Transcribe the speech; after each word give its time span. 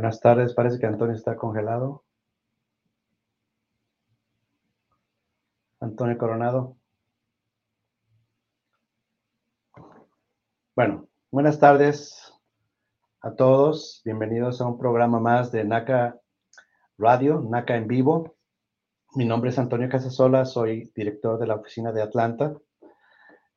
Buenas 0.00 0.18
tardes, 0.18 0.54
parece 0.54 0.78
que 0.78 0.86
Antonio 0.86 1.14
está 1.14 1.36
congelado. 1.36 2.04
Antonio 5.78 6.16
Coronado. 6.16 6.78
Bueno, 10.74 11.06
buenas 11.30 11.58
tardes 11.60 12.32
a 13.20 13.34
todos. 13.34 14.00
Bienvenidos 14.02 14.62
a 14.62 14.68
un 14.68 14.78
programa 14.78 15.20
más 15.20 15.52
de 15.52 15.64
NACA 15.64 16.18
Radio, 16.96 17.42
NACA 17.46 17.76
en 17.76 17.86
vivo. 17.86 18.36
Mi 19.16 19.26
nombre 19.26 19.50
es 19.50 19.58
Antonio 19.58 19.90
Casasola, 19.90 20.46
soy 20.46 20.90
director 20.96 21.38
de 21.38 21.46
la 21.46 21.56
oficina 21.56 21.92
de 21.92 22.00
Atlanta. 22.00 22.56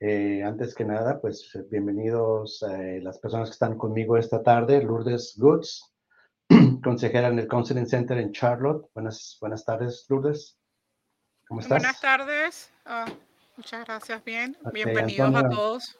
Eh, 0.01 0.43
antes 0.43 0.75
que 0.75 0.83
nada, 0.83 1.21
pues 1.21 1.57
bienvenidos 1.71 2.61
eh, 2.69 2.99
las 3.01 3.17
personas 3.19 3.47
que 3.47 3.53
están 3.53 3.77
conmigo 3.77 4.17
esta 4.17 4.43
tarde. 4.43 4.83
Lourdes 4.83 5.37
Goods, 5.37 5.92
consejera 6.83 7.27
en 7.27 7.39
el 7.39 7.47
Counseling 7.47 7.87
Center 7.87 8.17
en 8.17 8.31
Charlotte. 8.31 8.89
Buenas, 8.93 9.37
buenas 9.39 9.65
tardes, 9.65 10.05
Lourdes. 10.09 10.57
¿Cómo 11.47 11.61
estás? 11.61 11.81
Buenas 11.81 12.01
tardes. 12.01 12.71
Ah, 12.85 13.05
muchas 13.57 13.85
gracias. 13.85 14.23
Bien. 14.23 14.57
Bienvenidos 14.73 15.35
a 15.35 15.49
todos. 15.49 15.97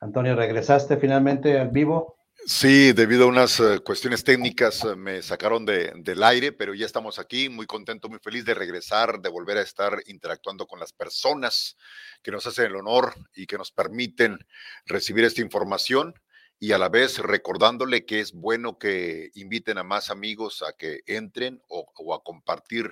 Antonio, 0.00 0.36
¿regresaste 0.36 0.96
finalmente 0.96 1.58
al 1.58 1.70
vivo? 1.70 2.18
Sí, 2.46 2.92
debido 2.92 3.24
a 3.24 3.28
unas 3.28 3.58
eh, 3.58 3.80
cuestiones 3.80 4.22
técnicas 4.22 4.84
eh, 4.84 4.94
me 4.94 5.20
sacaron 5.22 5.66
del 5.66 6.22
aire, 6.22 6.52
pero 6.52 6.72
ya 6.72 6.86
estamos 6.86 7.18
aquí, 7.18 7.48
muy 7.48 7.66
contento, 7.66 8.08
muy 8.08 8.20
feliz 8.20 8.44
de 8.44 8.54
regresar, 8.54 9.20
de 9.20 9.28
volver 9.28 9.58
a 9.58 9.62
estar 9.62 9.98
interactuando 10.06 10.66
con 10.66 10.78
las 10.78 10.92
personas 10.92 11.76
que 12.22 12.30
nos 12.30 12.46
hacen 12.46 12.66
el 12.66 12.76
honor 12.76 13.12
y 13.34 13.46
que 13.46 13.58
nos 13.58 13.72
permiten 13.72 14.38
recibir 14.86 15.24
esta 15.24 15.42
información 15.42 16.14
y 16.58 16.72
a 16.72 16.78
la 16.78 16.88
vez 16.88 17.18
recordándole 17.18 18.04
que 18.04 18.20
es 18.20 18.32
bueno 18.32 18.78
que 18.78 19.30
inviten 19.34 19.78
a 19.78 19.84
más 19.84 20.10
amigos 20.10 20.62
a 20.62 20.72
que 20.72 21.00
entren 21.06 21.62
o, 21.68 22.14
a 22.14 22.22
compartir 22.22 22.90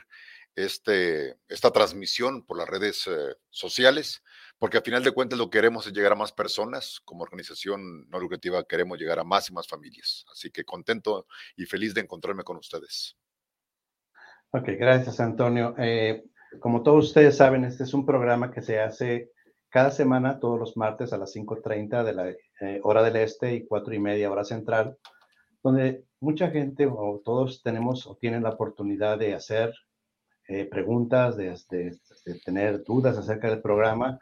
este, 0.55 1.37
esta 1.49 1.71
transmisión 1.71 2.45
por 2.45 2.59
las 2.59 2.69
redes 2.69 3.07
eh, 3.07 3.35
sociales 3.51 4.23
porque 4.59 4.79
al 4.79 4.83
final 4.83 5.05
de 5.05 5.13
cuentas 5.13 5.39
lo 5.39 5.51
que 5.51 5.59
queremos 5.59 5.87
es 5.87 5.93
llegar 5.93 6.13
a 6.13 6.17
más 6.17 6.33
personas. 6.33 7.01
Como 7.05 7.23
organización 7.23 8.09
no 8.09 8.19
lucrativa 8.19 8.65
queremos 8.65 8.99
llegar 8.99 9.19
a 9.19 9.25
más 9.25 9.51
y 9.51 9.53
más 9.53 9.69
familias. 9.69 10.25
Así 10.33 10.51
que 10.51 10.65
contento 10.65 11.27
y 11.57 11.67
feliz 11.67 11.93
de 11.93 12.01
encontrarme 12.01 12.43
con 12.43 12.57
ustedes. 12.57 13.17
Ok, 14.51 14.69
gracias 14.79 15.21
Antonio. 15.21 15.75
Eh, 15.79 16.25
como 16.61 16.83
todos 16.83 17.07
ustedes 17.07 17.37
saben, 17.37 17.65
este 17.65 17.85
es 17.85 17.93
un 17.93 18.07
programa 18.07 18.51
que 18.51 18.63
se 18.63 18.81
hace 18.81 19.31
cada 19.71 19.91
semana, 19.91 20.41
todos 20.41 20.59
los 20.59 20.77
martes 20.77 21.13
a 21.13 21.19
las 21.19 21.35
5.30 21.35 22.05
de 22.05 22.13
la 22.15 22.31
eh, 22.31 22.81
hora 22.83 23.03
del 23.03 23.17
este 23.17 23.55
y 23.55 23.67
4 23.67 23.95
y 23.95 23.99
media 23.99 24.31
hora 24.31 24.45
central, 24.45 24.97
donde 25.63 26.05
mucha 26.21 26.51
gente 26.51 26.87
o 26.87 27.21
todos 27.25 27.63
tenemos 27.63 28.07
o 28.07 28.17
tienen 28.17 28.43
la 28.43 28.51
oportunidad 28.51 29.19
de 29.19 29.35
hacer 29.35 29.75
eh, 30.49 30.65
preguntas, 30.65 31.37
de, 31.37 31.55
tener 32.45 32.85
dudas 32.85 33.19
acerca 33.19 33.51
del 33.51 33.61
programa 33.61 34.19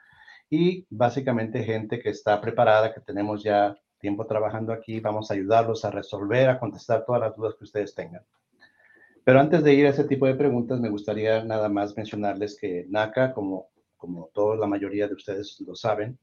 y 0.48 0.86
básicamente 0.88 1.64
gente 1.64 2.00
que 2.00 2.10
está 2.10 2.40
preparada, 2.40 2.94
que 2.94 3.00
tenemos 3.00 3.42
ya 3.42 3.76
tiempo 3.98 4.26
trabajando 4.26 4.72
aquí, 4.72 5.00
vamos 5.00 5.30
a 5.30 5.34
ayudarlos 5.34 5.84
a 5.84 5.90
resolver, 5.90 6.48
a 6.48 6.58
contestar 6.58 7.04
todas 7.04 7.20
las 7.20 7.36
dudas 7.36 7.54
que 7.58 7.64
ustedes 7.64 7.94
tengan. 7.94 8.22
Pero 9.24 9.40
antes 9.40 9.62
de 9.64 9.74
ir 9.74 9.86
a 9.86 9.90
ese 9.90 10.04
tipo 10.04 10.26
de 10.26 10.34
preguntas, 10.34 10.80
me 10.80 10.90
gustaría 10.90 11.42
nada 11.44 11.68
más 11.68 11.96
mencionarles 11.96 12.58
que 12.58 12.86
NACA, 12.88 13.32
como, 13.32 13.68
como 14.04 14.28
toda 14.34 14.56
la 14.56 14.66
mayoría 14.66 15.08
de 15.08 15.14
ustedes 15.14 15.58
lo 15.66 15.74
saben, 15.74 16.18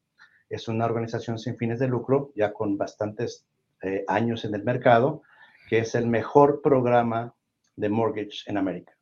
es 0.49 0.67
una 0.67 0.85
organización 0.85 1.39
sin 1.39 1.57
fines 1.57 1.79
de 1.79 1.87
lucro, 1.87 2.31
ya 2.35 2.53
con 2.53 2.77
bastantes 2.77 3.47
eh, 3.81 4.05
años 4.07 4.45
en 4.45 4.53
el 4.53 4.63
mercado, 4.63 5.23
que 5.67 5.79
es 5.79 5.95
el 5.95 6.05
mejor 6.05 6.61
programa 6.61 7.33
de 7.75 7.89
mortgage 7.89 8.43
en 8.45 8.57
América. 8.57 8.95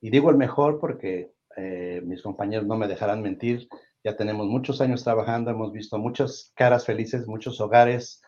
Y 0.00 0.10
digo 0.10 0.30
el 0.30 0.36
mejor 0.36 0.78
porque 0.78 1.32
eh, 1.56 2.02
mis 2.04 2.22
compañeros 2.22 2.68
no 2.68 2.76
me 2.76 2.86
dejarán 2.86 3.20
mentir, 3.20 3.68
ya 4.04 4.16
tenemos 4.16 4.46
muchos 4.46 4.80
años 4.80 5.02
trabajando, 5.02 5.50
hemos 5.50 5.72
visto 5.72 5.98
muchas 5.98 6.52
caras 6.54 6.86
felices, 6.86 7.26
muchos 7.26 7.60
hogares 7.60 8.22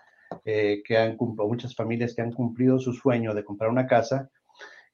eh, 0.45 0.83
que 0.85 0.99
han 0.99 1.17
cumplido, 1.17 1.47
muchas 1.47 1.77
familias 1.77 2.13
que 2.13 2.23
han 2.23 2.33
cumplido 2.33 2.81
su 2.81 2.93
sueño 2.93 3.35
de 3.35 3.45
comprar 3.45 3.71
una 3.71 3.87
casa. 3.87 4.31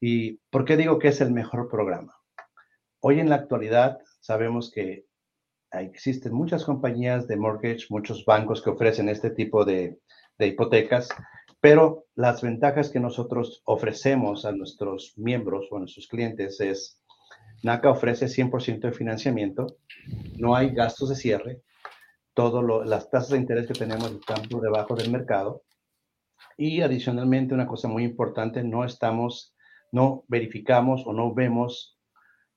¿Y 0.02 0.32
por 0.50 0.66
qué 0.66 0.76
digo 0.76 0.98
que 0.98 1.08
es 1.08 1.22
el 1.22 1.32
mejor 1.32 1.70
programa? 1.70 2.14
Hoy 3.00 3.20
en 3.20 3.30
la 3.30 3.36
actualidad 3.36 3.98
sabemos 4.22 4.70
que 4.70 5.04
existen 5.72 6.32
muchas 6.32 6.64
compañías 6.64 7.26
de 7.26 7.36
mortgage, 7.36 7.86
muchos 7.90 8.24
bancos 8.24 8.62
que 8.62 8.70
ofrecen 8.70 9.08
este 9.08 9.30
tipo 9.30 9.64
de, 9.64 9.98
hipotecas, 10.38 11.08
pero 11.60 12.06
las 12.16 12.42
ventajas 12.42 12.90
que 12.90 12.98
nosotros 12.98 13.62
ofrecemos 13.64 14.44
a 14.44 14.52
nuestros 14.52 15.12
miembros 15.16 15.68
o 15.70 15.76
a 15.76 15.80
nuestros 15.80 16.08
clientes 16.08 16.60
es 16.60 17.00
NACA 17.62 17.90
ofrece 17.90 18.26
100% 18.26 18.80
de 18.80 18.92
financiamiento, 18.92 19.78
no 20.36 20.56
hay 20.56 20.70
gastos 20.70 21.10
de 21.10 21.14
cierre, 21.14 21.62
todas 22.34 22.88
las 22.88 23.08
tasas 23.08 23.30
de 23.30 23.38
interés 23.38 23.68
que 23.68 23.74
tenemos 23.74 24.10
están 24.10 24.48
por 24.48 24.62
debajo 24.62 24.96
del 24.96 25.12
mercado 25.12 25.62
y 26.56 26.80
adicionalmente 26.80 27.54
una 27.54 27.68
cosa 27.68 27.86
muy 27.86 28.02
importante, 28.02 28.64
no 28.64 28.84
estamos, 28.84 29.54
no 29.92 30.24
verificamos 30.26 31.06
o 31.06 31.12
no 31.12 31.32
vemos 31.32 31.91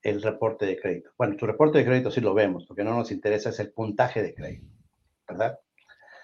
el 0.06 0.22
reporte 0.22 0.68
de 0.68 0.80
crédito. 0.80 1.10
Bueno, 1.18 1.36
tu 1.36 1.48
reporte 1.48 1.80
de 1.80 1.86
crédito 1.86 2.12
sí 2.12 2.22
lo 2.22 2.36
vemos, 2.36 2.66
porque 2.68 2.84
no 2.84 2.96
nos 2.96 3.12
interesa 3.12 3.50
es 3.50 3.60
el 3.60 3.72
puntaje 3.72 4.22
de 4.22 4.36
crédito, 4.36 4.68
¿verdad? 5.28 5.60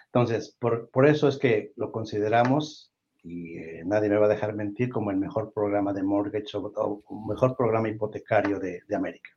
Entonces, 0.06 0.56
por, 0.60 0.90
por 0.92 1.08
eso 1.08 1.28
es 1.28 1.40
que 1.40 1.74
lo 1.76 1.92
consideramos 1.92 2.94
y 3.24 3.58
eh, 3.58 3.84
nadie 3.84 4.10
me 4.10 4.18
va 4.18 4.28
a 4.28 4.30
dejar 4.30 4.54
mentir 4.54 4.90
como 4.90 5.10
el 5.10 5.18
mejor 5.18 5.52
programa 5.52 5.94
de 5.94 6.04
mortgage 6.04 6.58
o, 6.58 7.04
mejor 7.28 7.58
programa 7.58 7.90
hipotecario 7.90 8.60
de, 8.60 8.82
de 8.88 8.96
América. 8.96 9.32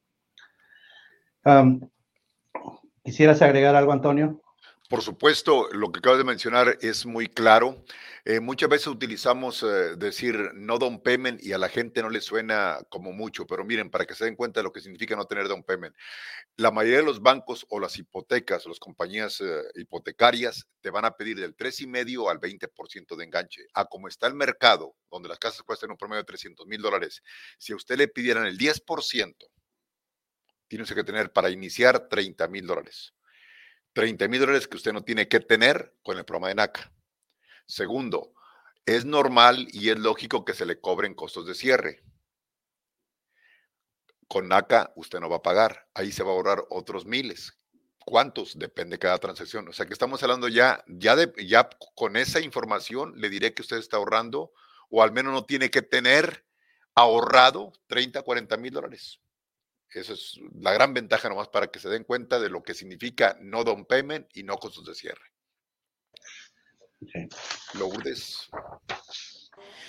¿Quisieras 3.02 3.40
agregar 3.40 3.74
algo, 3.76 3.92
Antonio? 3.92 4.42
Por 4.90 5.00
supuesto, 5.00 5.68
lo 5.72 5.90
que 5.90 5.98
acabas 5.98 6.18
de 6.18 6.24
mencionar 6.24 6.76
es 6.82 7.06
muy 7.06 7.26
claro. 7.26 7.82
Eh, 8.26 8.40
muchas 8.40 8.68
veces 8.68 8.88
utilizamos 8.88 9.62
eh, 9.62 9.96
decir 9.96 10.50
no 10.54 10.78
down 10.78 11.02
payment 11.02 11.42
y 11.42 11.54
a 11.54 11.58
la 11.58 11.70
gente 11.70 12.02
no 12.02 12.10
le 12.10 12.20
suena 12.20 12.78
como 12.90 13.10
mucho, 13.12 13.46
pero 13.46 13.64
miren, 13.64 13.90
para 13.90 14.04
que 14.04 14.14
se 14.14 14.26
den 14.26 14.36
cuenta 14.36 14.60
de 14.60 14.64
lo 14.64 14.72
que 14.72 14.82
significa 14.82 15.16
no 15.16 15.24
tener 15.24 15.48
down 15.48 15.62
payment. 15.62 15.96
La 16.56 16.70
mayoría 16.70 16.98
de 16.98 17.06
los 17.06 17.22
bancos 17.22 17.64
o 17.70 17.80
las 17.80 17.98
hipotecas 17.98 18.66
las 18.66 18.78
compañías 18.78 19.40
eh, 19.40 19.62
hipotecarias 19.76 20.66
te 20.82 20.90
van 20.90 21.06
a 21.06 21.12
pedir 21.16 21.40
del 21.40 21.56
3,5 21.56 22.30
al 22.30 22.38
20% 22.38 23.16
de 23.16 23.24
enganche. 23.24 23.62
A 23.72 23.86
como 23.86 24.08
está 24.08 24.26
el 24.26 24.34
mercado, 24.34 24.94
donde 25.10 25.30
las 25.30 25.38
casas 25.38 25.62
cuestan 25.62 25.92
un 25.92 25.96
promedio 25.96 26.22
de 26.22 26.26
300 26.26 26.66
mil 26.66 26.82
dólares, 26.82 27.22
si 27.58 27.72
a 27.72 27.76
usted 27.76 27.96
le 27.96 28.08
pidieran 28.08 28.44
el 28.44 28.58
10%, 28.58 29.34
tiene 30.68 30.84
que 30.84 31.04
tener 31.04 31.32
para 31.32 31.48
iniciar 31.48 32.06
30 32.08 32.48
mil 32.48 32.66
dólares. 32.66 33.14
30 33.94 34.28
mil 34.28 34.40
dólares 34.40 34.68
que 34.68 34.76
usted 34.76 34.92
no 34.92 35.02
tiene 35.02 35.28
que 35.28 35.40
tener 35.40 35.94
con 36.02 36.18
el 36.18 36.24
programa 36.24 36.48
de 36.48 36.56
NACA. 36.56 36.92
Segundo, 37.66 38.34
es 38.84 39.04
normal 39.04 39.66
y 39.72 39.88
es 39.88 39.98
lógico 39.98 40.44
que 40.44 40.52
se 40.52 40.66
le 40.66 40.80
cobren 40.80 41.14
costos 41.14 41.46
de 41.46 41.54
cierre. 41.54 42.02
Con 44.28 44.48
NACA 44.48 44.92
usted 44.96 45.20
no 45.20 45.30
va 45.30 45.36
a 45.36 45.42
pagar, 45.42 45.88
ahí 45.94 46.12
se 46.12 46.22
va 46.22 46.30
a 46.30 46.34
ahorrar 46.34 46.64
otros 46.70 47.06
miles. 47.06 47.56
¿Cuántos? 48.04 48.58
Depende 48.58 48.96
de 48.96 48.98
cada 48.98 49.18
transacción. 49.18 49.66
O 49.68 49.72
sea 49.72 49.86
que 49.86 49.94
estamos 49.94 50.22
hablando 50.22 50.48
ya, 50.48 50.84
ya, 50.88 51.16
ya 51.38 51.70
con 51.94 52.16
esa 52.16 52.40
información 52.40 53.14
le 53.16 53.30
diré 53.30 53.54
que 53.54 53.62
usted 53.62 53.78
está 53.78 53.96
ahorrando 53.96 54.52
o 54.90 55.02
al 55.02 55.12
menos 55.12 55.32
no 55.32 55.44
tiene 55.44 55.70
que 55.70 55.82
tener 55.82 56.44
ahorrado 56.94 57.72
30, 57.86 58.22
40 58.22 58.56
mil 58.58 58.72
dólares. 58.72 59.20
Esa 59.94 60.12
es 60.14 60.40
la 60.60 60.72
gran 60.72 60.92
ventaja 60.92 61.28
nomás 61.28 61.48
para 61.48 61.68
que 61.68 61.78
se 61.78 61.88
den 61.88 62.04
cuenta 62.04 62.40
de 62.40 62.50
lo 62.50 62.62
que 62.62 62.74
significa 62.74 63.36
no 63.40 63.64
down 63.64 63.86
payment 63.86 64.26
y 64.36 64.42
no 64.42 64.56
costos 64.56 64.84
de 64.86 64.94
cierre. 64.94 65.32
Lourdes. 67.74 68.50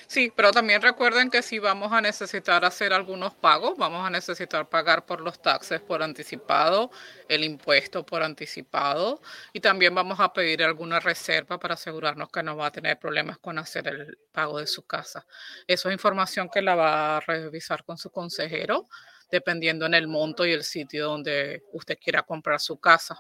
Sí, 0.08 0.32
pero 0.36 0.52
también 0.52 0.82
recuerden 0.82 1.32
que 1.32 1.42
si 1.42 1.58
vamos 1.58 1.92
a 1.92 2.00
necesitar 2.00 2.64
hacer 2.64 2.94
algunos 2.94 3.34
pagos, 3.34 3.76
vamos 3.78 4.06
a 4.06 4.10
necesitar 4.10 4.70
pagar 4.70 5.06
por 5.06 5.20
los 5.20 5.42
taxes 5.42 5.82
por 5.82 6.04
anticipado, 6.04 6.92
el 7.28 7.44
impuesto 7.44 8.06
por 8.06 8.22
anticipado 8.22 9.22
y 9.52 9.60
también 9.62 9.96
vamos 9.96 10.20
a 10.20 10.32
pedir 10.32 10.64
alguna 10.64 11.00
reserva 11.00 11.60
para 11.60 11.74
asegurarnos 11.74 12.30
que 12.30 12.44
no 12.44 12.56
va 12.56 12.68
a 12.68 12.72
tener 12.72 13.00
problemas 13.00 13.40
con 13.40 13.58
hacer 13.58 13.88
el 13.88 14.18
pago 14.32 14.60
de 14.60 14.68
su 14.68 14.86
casa. 14.86 15.26
Eso 15.66 15.90
es 15.90 15.94
información 15.94 16.50
que 16.54 16.62
la 16.62 16.76
va 16.76 17.18
a 17.18 17.20
revisar 17.22 17.84
con 17.84 17.98
su 17.98 18.12
consejero 18.12 18.88
dependiendo 19.36 19.86
en 19.86 19.94
el 19.94 20.08
monto 20.08 20.46
y 20.46 20.52
el 20.52 20.64
sitio 20.64 21.08
donde 21.08 21.64
usted 21.74 21.98
quiera 22.00 22.24
comprar 22.24 22.60
su 22.60 22.80
casa. 22.80 23.20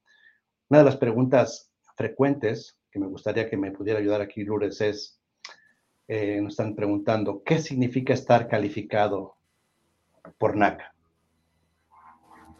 Una 0.71 0.77
de 0.79 0.85
las 0.85 0.95
preguntas 0.95 1.69
frecuentes 1.97 2.77
que 2.89 2.97
me 2.97 3.05
gustaría 3.05 3.49
que 3.49 3.57
me 3.57 3.71
pudiera 3.71 3.99
ayudar 3.99 4.21
aquí, 4.21 4.45
Lourdes, 4.45 4.79
es, 4.79 5.19
eh, 6.07 6.39
nos 6.39 6.53
están 6.53 6.75
preguntando, 6.75 7.43
¿qué 7.43 7.59
significa 7.59 8.13
estar 8.13 8.47
calificado 8.47 9.35
por 10.37 10.55
NACA? 10.55 10.93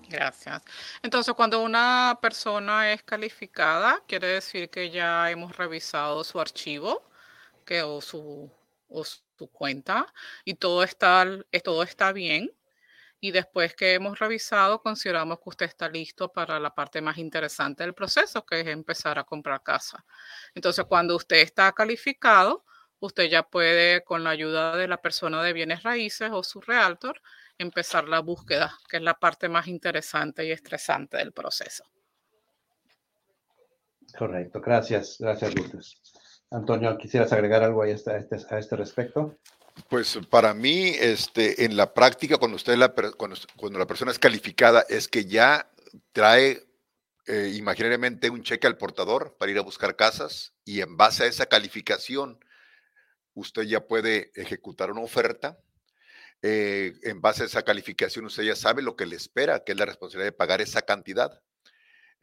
Gracias. 0.10 0.62
Entonces, 1.02 1.34
cuando 1.36 1.64
una 1.64 2.20
persona 2.22 2.92
es 2.92 3.02
calificada, 3.02 4.04
quiere 4.06 4.28
decir 4.28 4.70
que 4.70 4.90
ya 4.90 5.32
hemos 5.32 5.56
revisado 5.56 6.26
su 6.26 6.38
archivo 6.38 7.04
que, 7.64 7.82
o, 7.82 8.02
su, 8.02 8.52
o 8.90 9.06
su 9.06 9.48
cuenta 9.54 10.06
y 10.44 10.56
todo 10.56 10.84
está, 10.84 11.26
todo 11.64 11.82
está 11.84 12.12
bien 12.12 12.52
y 13.24 13.32
después 13.32 13.76
que 13.76 13.94
hemos 13.94 14.18
revisado, 14.18 14.82
consideramos 14.82 15.38
que 15.40 15.50
usted 15.50 15.68
está 15.68 15.88
listo 15.88 16.30
para 16.30 16.60
la 16.60 16.74
parte 16.74 17.02
más 17.02 17.20
interesante 17.20 17.84
del 17.84 17.94
proceso, 17.94 18.44
que 18.44 18.60
es 18.60 18.68
empezar 18.68 19.20
a 19.20 19.24
comprar 19.24 19.62
casa. 19.62 20.04
Entonces, 20.56 20.86
cuando 20.86 21.16
usted 21.16 21.38
está 21.38 21.72
calificado, 21.72 22.66
usted 23.00 23.30
ya 23.30 23.44
puede, 23.44 24.04
con 24.04 24.24
la 24.24 24.32
ayuda 24.32 24.76
de 24.76 24.88
la 24.88 24.98
persona 24.98 25.44
de 25.44 25.54
bienes 25.54 25.84
raíces 25.84 26.32
o 26.34 26.42
su 26.44 26.62
realtor, 26.62 27.22
empezar 27.60 28.10
la 28.10 28.22
búsqueda, 28.22 28.76
que 28.90 28.98
es 28.98 29.04
la 29.04 29.14
parte 29.14 29.48
más 29.48 29.68
interesante 29.68 30.44
y 30.44 30.52
estresante 30.52 31.18
del 31.18 31.32
proceso. 31.32 31.84
Correcto, 34.18 34.60
gracias, 34.62 35.18
gracias 35.20 35.54
Lourdes. 35.54 36.02
Antonio, 36.50 36.98
¿quisieras 36.98 37.32
agregar 37.32 37.62
algo 37.62 37.84
a 37.84 37.88
este, 37.88 38.12
a 38.12 38.58
este 38.58 38.76
respecto? 38.76 39.38
Pues 39.90 40.20
para 40.30 40.54
mí, 40.54 40.90
este, 41.00 41.66
en 41.66 41.78
la 41.78 41.94
práctica, 41.94 42.38
cuando, 42.38 42.56
usted 42.56 42.76
la, 42.76 42.94
cuando, 42.94 43.80
la 43.80 43.88
persona 43.88 44.12
es 44.12 44.20
calificada, 44.20 44.86
es 44.90 45.08
que 45.08 45.26
ya 45.26 45.70
trae 46.12 46.66
eh, 47.28 47.54
imaginariamente 47.56 48.30
un 48.30 48.44
cheque 48.44 48.68
al 48.68 48.78
portador 48.78 49.36
para 49.38 49.52
ir 49.52 49.58
a 49.58 49.64
buscar 49.64 49.96
casas 49.96 50.54
y 50.66 50.82
en 50.82 50.98
base 50.98 51.24
a 51.24 51.28
esa 51.28 51.46
calificación, 51.46 52.40
usted 53.34 53.64
ya 53.64 53.88
puede 53.88 54.32
ejecutar 54.36 54.92
una 54.92 55.02
oferta. 55.02 55.58
Eh, 56.44 56.94
en 57.04 57.22
base 57.22 57.44
a 57.44 57.46
esa 57.46 57.64
calificación, 57.64 58.26
usted 58.26 58.44
ya 58.44 58.56
sabe 58.56 58.82
lo 58.82 58.96
que 58.96 59.06
le 59.06 59.16
espera, 59.16 59.64
que 59.64 59.74
es 59.74 59.78
la 59.78 59.86
responsabilidad 59.86 60.32
de 60.32 60.38
pagar 60.38 60.60
esa 60.62 60.82
cantidad. 60.82 61.42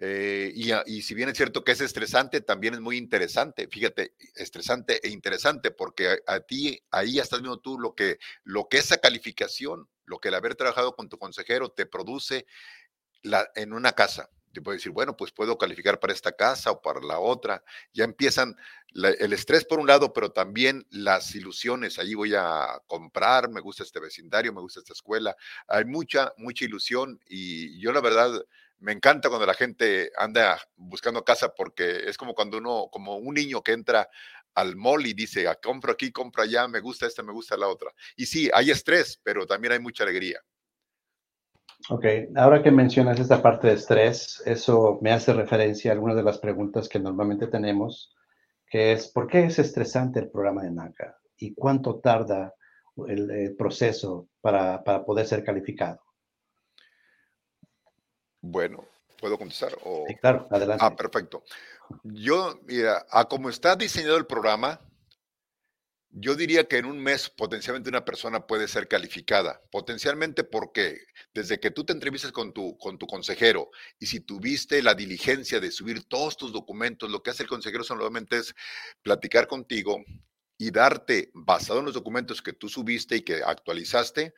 Eh, 0.01 0.53
y, 0.55 1.03
si 1.03 1.15
bien 1.15 1.29
es 1.29 1.37
cierto 1.37 1.65
que 1.65 1.73
es 1.73 1.81
estresante, 1.81 2.41
también 2.41 2.75
es 2.75 2.81
muy 2.81 2.97
interesante. 2.97 3.69
Fíjate, 3.69 4.15
estresante 4.35 5.05
e 5.07 5.11
interesante, 5.11 5.71
porque 5.71 6.21
a, 6.27 6.41
ti 6.41 6.81
ahí 6.91 7.15
ya 7.15 7.23
estás 7.23 7.41
viendo 7.41 7.59
tú 7.59 7.79
lo 7.79 7.95
que, 7.95 8.19
lo 8.45 8.69
que 8.69 8.79
esa 8.79 8.99
calificación, 8.99 9.89
lo 10.05 10.19
que 10.19 10.29
el 10.29 10.35
haber 10.35 10.55
trabajado 10.55 10.95
con 10.95 11.09
tu 11.09 11.19
consejero 11.19 11.71
te 11.71 11.87
produce 11.87 12.47
la, 13.23 13.51
en 13.57 13.73
una 13.73 13.93
casa. 13.93 14.31
Te 14.53 14.63
puede 14.63 14.79
decir, 14.79 14.93
bueno, 14.93 15.17
pues 15.17 15.33
puedo 15.33 15.59
calificar 15.59 16.01
para 16.01 16.13
esta 16.13 16.33
casa 16.33 16.71
o 16.71 16.81
para 16.81 17.01
la 17.01 17.19
otra. 17.19 17.63
Ya 17.93 18.05
empiezan 18.05 18.57
el 18.95 19.33
estrés 19.33 19.65
por 19.65 19.79
un 19.79 19.87
lado, 19.87 20.13
pero 20.13 20.33
también 20.33 20.87
las 20.91 21.35
ilusiones. 21.35 21.99
Allí 21.99 22.15
voy 22.15 22.35
a 22.35 22.81
comprar, 22.87 23.51
me 23.51 23.61
gusta 23.61 23.83
este 23.83 24.01
vecindario, 24.01 24.53
me 24.53 24.63
gusta 24.63 24.81
esta 24.81 24.95
escuela. 24.95 25.37
Hay 25.67 25.85
mucha, 25.85 26.33
mucha 26.39 26.65
ilusión 26.65 27.21
y 27.29 27.79
yo 27.79 27.93
la 27.93 28.01
verdad 28.01 28.43
me 28.81 28.93
encanta 28.93 29.29
cuando 29.29 29.47
la 29.47 29.55
gente 29.55 30.11
anda 30.17 30.59
buscando 30.77 31.25
casa 31.25 31.53
porque 31.55 32.09
es 32.09 32.17
como 32.17 32.35
cuando 32.35 32.59
uno, 32.59 32.89
como 32.91 33.17
un 33.17 33.35
niño 33.35 33.63
que 33.63 33.73
entra 33.73 34.09
al 34.55 34.77
mall 34.77 35.07
y 35.07 35.15
dice, 35.15 35.49
ah, 35.49 35.59
compro 35.63 35.93
aquí, 35.93 36.11
compro 36.11 36.43
allá, 36.43 36.67
me 36.69 36.81
gusta 36.81 37.07
esta, 37.07 37.23
me 37.23 37.33
gusta 37.33 37.57
la 37.57 37.69
otra. 37.69 37.91
Y 38.17 38.27
sí, 38.27 38.51
hay 38.53 38.71
estrés, 38.71 39.21
pero 39.23 39.47
también 39.47 39.73
hay 39.73 39.81
mucha 39.81 40.05
alegría. 40.05 40.41
Ok, 41.91 42.05
ahora 42.37 42.63
que 42.63 42.71
mencionas 42.71 43.21
esta 43.21 43.41
parte 43.41 43.69
de 43.69 43.75
estrés, 43.75 44.43
eso 44.45 44.99
me 45.01 45.13
hace 45.13 45.33
referencia 45.33 45.91
a 45.91 45.95
algunas 45.95 46.17
de 46.17 46.25
las 46.25 46.39
preguntas 46.39 46.89
que 46.89 46.99
normalmente 46.99 47.47
tenemos, 47.47 48.15
que 48.69 48.93
es, 48.93 49.09
¿por 49.09 49.29
qué 49.29 49.45
es 49.45 49.59
estresante 49.59 50.19
el 50.19 50.31
programa 50.31 50.65
de 50.65 50.73
NACA? 50.73 51.17
¿Y 51.37 51.55
cuánto 51.55 52.01
tarda 52.01 52.53
el, 53.07 53.55
proceso 53.57 54.29
para, 54.41 54.83
para 54.83 55.05
poder 55.05 55.27
ser 55.27 55.45
calificado? 55.45 56.01
Bueno, 58.41 58.87
¿puedo 59.21 59.39
contestar? 59.39 59.77
Sí, 60.07 60.15
claro, 60.17 60.47
adelante. 60.51 60.85
Ah, 60.85 60.95
perfecto. 60.95 61.43
Yo, 62.03 62.61
mira, 62.65 63.07
a 63.11 63.27
como 63.27 63.49
está 63.49 63.77
diseñado 63.77 64.17
el 64.17 64.27
programa, 64.27 64.81
yo 66.11 66.35
diría 66.35 66.67
que 66.67 66.79
en 66.79 66.87
un 66.87 66.99
mes 66.99 67.29
potencialmente 67.29 67.91
una 67.91 68.05
persona 68.05 68.47
puede 68.47 68.67
ser 68.69 68.89
calificada. 68.89 69.61
Potencialmente 69.71 70.43
porque 70.45 70.99
desde 71.35 71.61
que 71.61 71.71
tú 71.71 71.85
te 71.85 71.93
entrevistas 71.93 72.33
con 72.33 72.53
tu, 72.53 72.77
con 72.79 72.99
tu 72.99 73.07
consejero 73.07 73.71
y 73.99 74.07
si 74.07 74.21
tuviste 74.21 74.83
la 74.83 74.95
diligencia 74.95 75.61
de 75.61 75.71
subir 75.71 76.05
todos 76.05 76.37
tus 76.37 76.53
documentos, 76.53 77.11
lo 77.11 77.23
que 77.23 77.31
hace 77.31 77.43
el 77.43 77.49
consejero 77.49 77.85
solamente 77.85 78.39
es 78.39 78.55
platicar 79.03 79.47
contigo 79.47 80.03
y 80.57 80.71
darte, 80.71 81.31
basado 81.35 81.81
en 81.81 81.85
los 81.85 81.95
documentos 81.95 82.43
que 82.43 82.53
tú 82.53 82.69
subiste 82.69 83.17
y 83.17 83.23
que 83.23 83.43
actualizaste, 83.45 84.35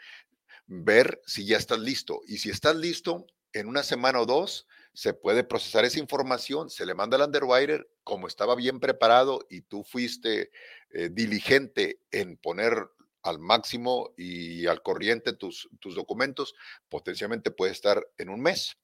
ver 0.67 1.21
si 1.25 1.47
ya 1.47 1.57
estás 1.57 1.79
listo. 1.79 2.21
Y 2.27 2.39
si 2.39 2.51
estás 2.51 2.77
listo, 2.77 3.27
en 3.53 3.67
una 3.67 3.83
semana 3.83 4.21
o 4.21 4.27
dos 4.27 4.67
se 4.93 5.15
puede 5.15 5.45
procesar 5.45 5.85
esa 5.85 6.01
información, 6.01 6.69
se 6.69 6.85
le 6.85 6.95
manda 6.95 7.17
al 7.17 7.23
underwriter, 7.25 7.89
como 8.05 8.27
estaba 8.27 8.55
bien 8.55 8.81
preparado 8.81 9.47
y 9.49 9.63
tú 9.63 9.85
fuiste 9.85 10.51
eh, 10.91 11.09
diligente 11.11 12.01
en 12.11 12.37
poner 12.37 12.89
al 13.23 13.39
máximo 13.39 14.13
y 14.17 14.67
al 14.67 14.83
corriente 14.83 15.33
tus, 15.33 15.69
tus 15.79 15.95
documentos, 15.95 16.55
potencialmente 16.89 17.51
puede 17.51 17.73
estar 17.73 18.05
en 18.19 18.31
un 18.31 18.41
mes. 18.41 18.77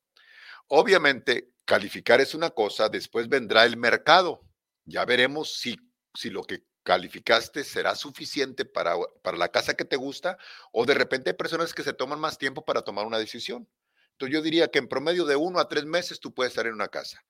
Obviamente, 0.69 1.51
calificar 1.65 2.21
es 2.21 2.35
una 2.35 2.51
cosa, 2.51 2.89
después 2.89 3.29
vendrá 3.29 3.65
el 3.65 3.77
mercado. 3.77 4.43
Ya 4.85 5.05
veremos 5.05 5.57
si, 5.59 5.77
si 6.15 6.31
lo 6.31 6.43
que 6.43 6.65
calificaste 6.83 7.65
será 7.65 7.97
suficiente 7.97 8.65
para, 8.65 8.95
para 9.23 9.37
la 9.37 9.49
casa 9.49 9.75
que 9.75 9.85
te 9.85 9.97
gusta 9.97 10.39
o 10.71 10.87
de 10.87 10.95
repente 10.95 11.31
hay 11.31 11.37
personas 11.37 11.75
que 11.75 11.83
se 11.83 11.93
toman 11.93 12.21
más 12.21 12.39
tiempo 12.39 12.65
para 12.65 12.83
tomar 12.83 13.07
una 13.07 13.19
decisión. 13.19 13.69
Entonces 14.17 14.33
yo 14.33 14.43
diría 14.43 14.69
que 14.69 14.79
en 14.79 14.89
promedio 14.89 15.27
de 15.27 15.37
uno 15.37 15.59
a 15.59 15.69
tres 15.69 15.85
meses 15.85 16.19
tú 16.19 16.33
puedes 16.33 16.53
estar 16.53 16.67
en 16.67 16.73
una 16.73 16.89
casa. 16.89 17.23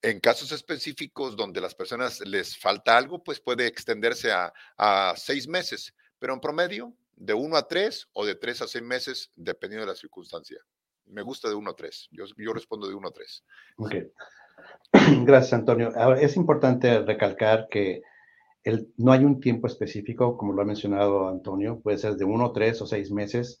En 0.00 0.18
casos 0.18 0.50
específicos 0.50 1.36
donde 1.36 1.60
las 1.60 1.74
personas 1.74 2.20
les 2.20 2.56
falta 2.56 2.96
algo, 2.96 3.22
pues 3.22 3.38
puede 3.38 3.66
extenderse 3.66 4.32
a, 4.32 5.14
seis 5.14 5.46
meses, 5.46 5.94
pero 6.18 6.32
en 6.32 6.40
promedio 6.40 6.94
de 7.16 7.34
uno 7.34 7.58
a 7.58 7.68
tres 7.68 8.08
o 8.14 8.24
de 8.24 8.34
tres 8.34 8.62
a 8.62 8.66
seis 8.66 8.82
meses, 8.82 9.30
dependiendo 9.36 9.84
de 9.86 9.92
la 9.92 9.96
circunstancia. 9.96 10.58
Me 11.04 11.20
gusta 11.20 11.50
de 11.50 11.54
uno 11.54 11.72
a 11.72 11.76
tres. 11.76 12.08
Yo, 12.10 12.24
yo 12.38 12.54
respondo 12.54 12.88
de 12.88 12.94
uno 12.94 13.08
a 13.08 13.12
tres. 13.12 13.44
Ok. 13.76 13.94
Gracias, 15.26 15.52
Antonio. 15.52 15.92
Es 16.14 16.36
importante 16.36 17.00
recalcar 17.02 17.68
que 17.70 18.00
el, 18.64 18.90
no 18.96 19.12
hay 19.12 19.22
un 19.26 19.38
tiempo 19.38 19.66
específico, 19.66 20.38
como 20.38 20.54
lo 20.54 20.62
ha 20.62 20.64
mencionado 20.64 21.28
Antonio, 21.28 21.80
puede 21.80 21.98
ser 21.98 22.14
de 22.14 22.24
uno, 22.24 22.52
tres 22.52 22.80
o 22.80 22.86
seis 22.86 23.10
meses 23.10 23.60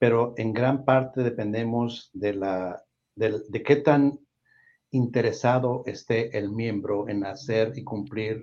pero 0.00 0.32
en 0.38 0.54
gran 0.54 0.86
parte 0.86 1.22
dependemos 1.22 2.08
de, 2.14 2.32
la, 2.32 2.82
de, 3.16 3.62
qué 3.62 3.76
tan 3.76 4.18
interesado 4.90 5.82
esté 5.84 6.38
el 6.38 6.50
miembro 6.50 7.06
en 7.06 7.26
hacer 7.26 7.74
y 7.76 7.84
cumplir 7.84 8.40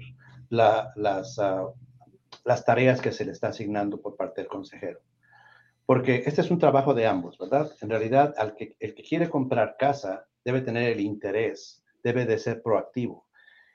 las, 0.50 1.40
ah, 1.40 1.74
las 2.46 2.64
tareas 2.64 3.02
que 3.02 3.12
se 3.12 3.26
le 3.26 3.32
está 3.32 3.48
asignando 3.48 4.00
por 4.00 4.16
parte 4.16 4.42
del 4.42 4.50
consejero. 4.50 5.00
Porque 5.88 6.22
este 6.28 6.42
es 6.42 6.52
un 6.52 6.60
trabajo 6.60 6.94
de 6.94 7.08
ambos, 7.08 7.40
¿verdad? 7.40 7.72
En 7.82 7.90
realidad, 7.90 8.36
el 8.80 8.94
que 8.94 9.04
quiere 9.04 9.28
comprar 9.28 9.78
casa 9.80 10.28
debe 10.46 10.62
tener 10.62 10.92
el 10.92 11.00
interés, 11.00 11.84
debe 12.04 12.28
de 12.28 12.38
ser 12.38 12.62
proactivo. 12.62 13.26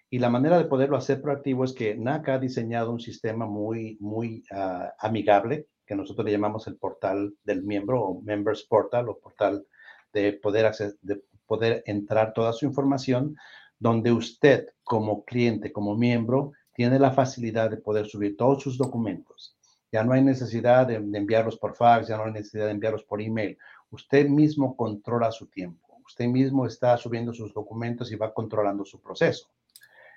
Y 0.09 0.21
la 0.21 0.31
manera 0.31 0.57
de 0.57 0.67
poderlo 0.67 0.97
hacer 0.97 1.21
proactivo 1.21 1.65
es 1.65 1.73
que 1.73 1.97
NACA 1.97 2.35
ha 2.35 2.39
diseñado 2.39 2.93
un 2.93 3.01
sistema 3.01 3.45
muy, 3.45 3.97
muy 3.99 4.45
ah, 4.53 4.95
amigable, 5.01 5.67
que 5.87 5.95
nosotros 5.95 6.25
le 6.25 6.33
llamamos 6.33 6.67
el 6.67 6.77
portal 6.77 7.35
del 7.45 7.62
miembro 7.62 8.03
o 8.03 8.23
Members 8.23 8.62
Portal 8.65 9.09
o 9.09 9.19
portal 9.19 9.67
de 10.12 10.35
poder, 10.35 10.73
de 11.03 11.23
poder 11.47 11.83
entrar 11.87 12.33
toda 12.33 12.53
su 12.53 12.67
información, 12.67 13.37
donde 13.79 14.12
usted 14.12 14.69
como 14.85 15.25
cliente, 15.25 15.73
como 15.73 15.97
miembro, 15.97 16.53
tiene 16.75 16.99
la 16.99 17.12
facilidad 17.12 17.71
de 17.71 17.77
poder 17.77 18.07
subir 18.07 18.37
todos 18.37 18.62
sus 18.62 18.79
documentos. 18.79 19.57
Ya 19.91 20.05
no 20.05 20.12
hay 20.12 20.23
necesidad 20.23 20.87
de, 20.87 20.99
de 21.01 21.19
enviarlos 21.19 21.59
por 21.59 21.75
fax, 21.75 22.09
ya 22.09 22.17
no 22.17 22.25
hay 22.25 22.33
necesidad 22.33 22.67
de 22.67 22.73
enviarlos 22.73 23.05
por 23.05 23.21
email. 23.21 23.59
Usted 23.91 24.29
mismo 24.29 24.77
controla 24.77 25.31
su 25.31 25.47
tiempo. 25.49 26.01
Usted 26.07 26.27
mismo 26.27 26.67
está 26.67 26.97
subiendo 26.97 27.33
sus 27.33 27.53
documentos 27.53 28.11
y 28.11 28.17
va 28.17 28.33
controlando 28.33 28.85
su 28.85 29.01
proceso. 29.01 29.49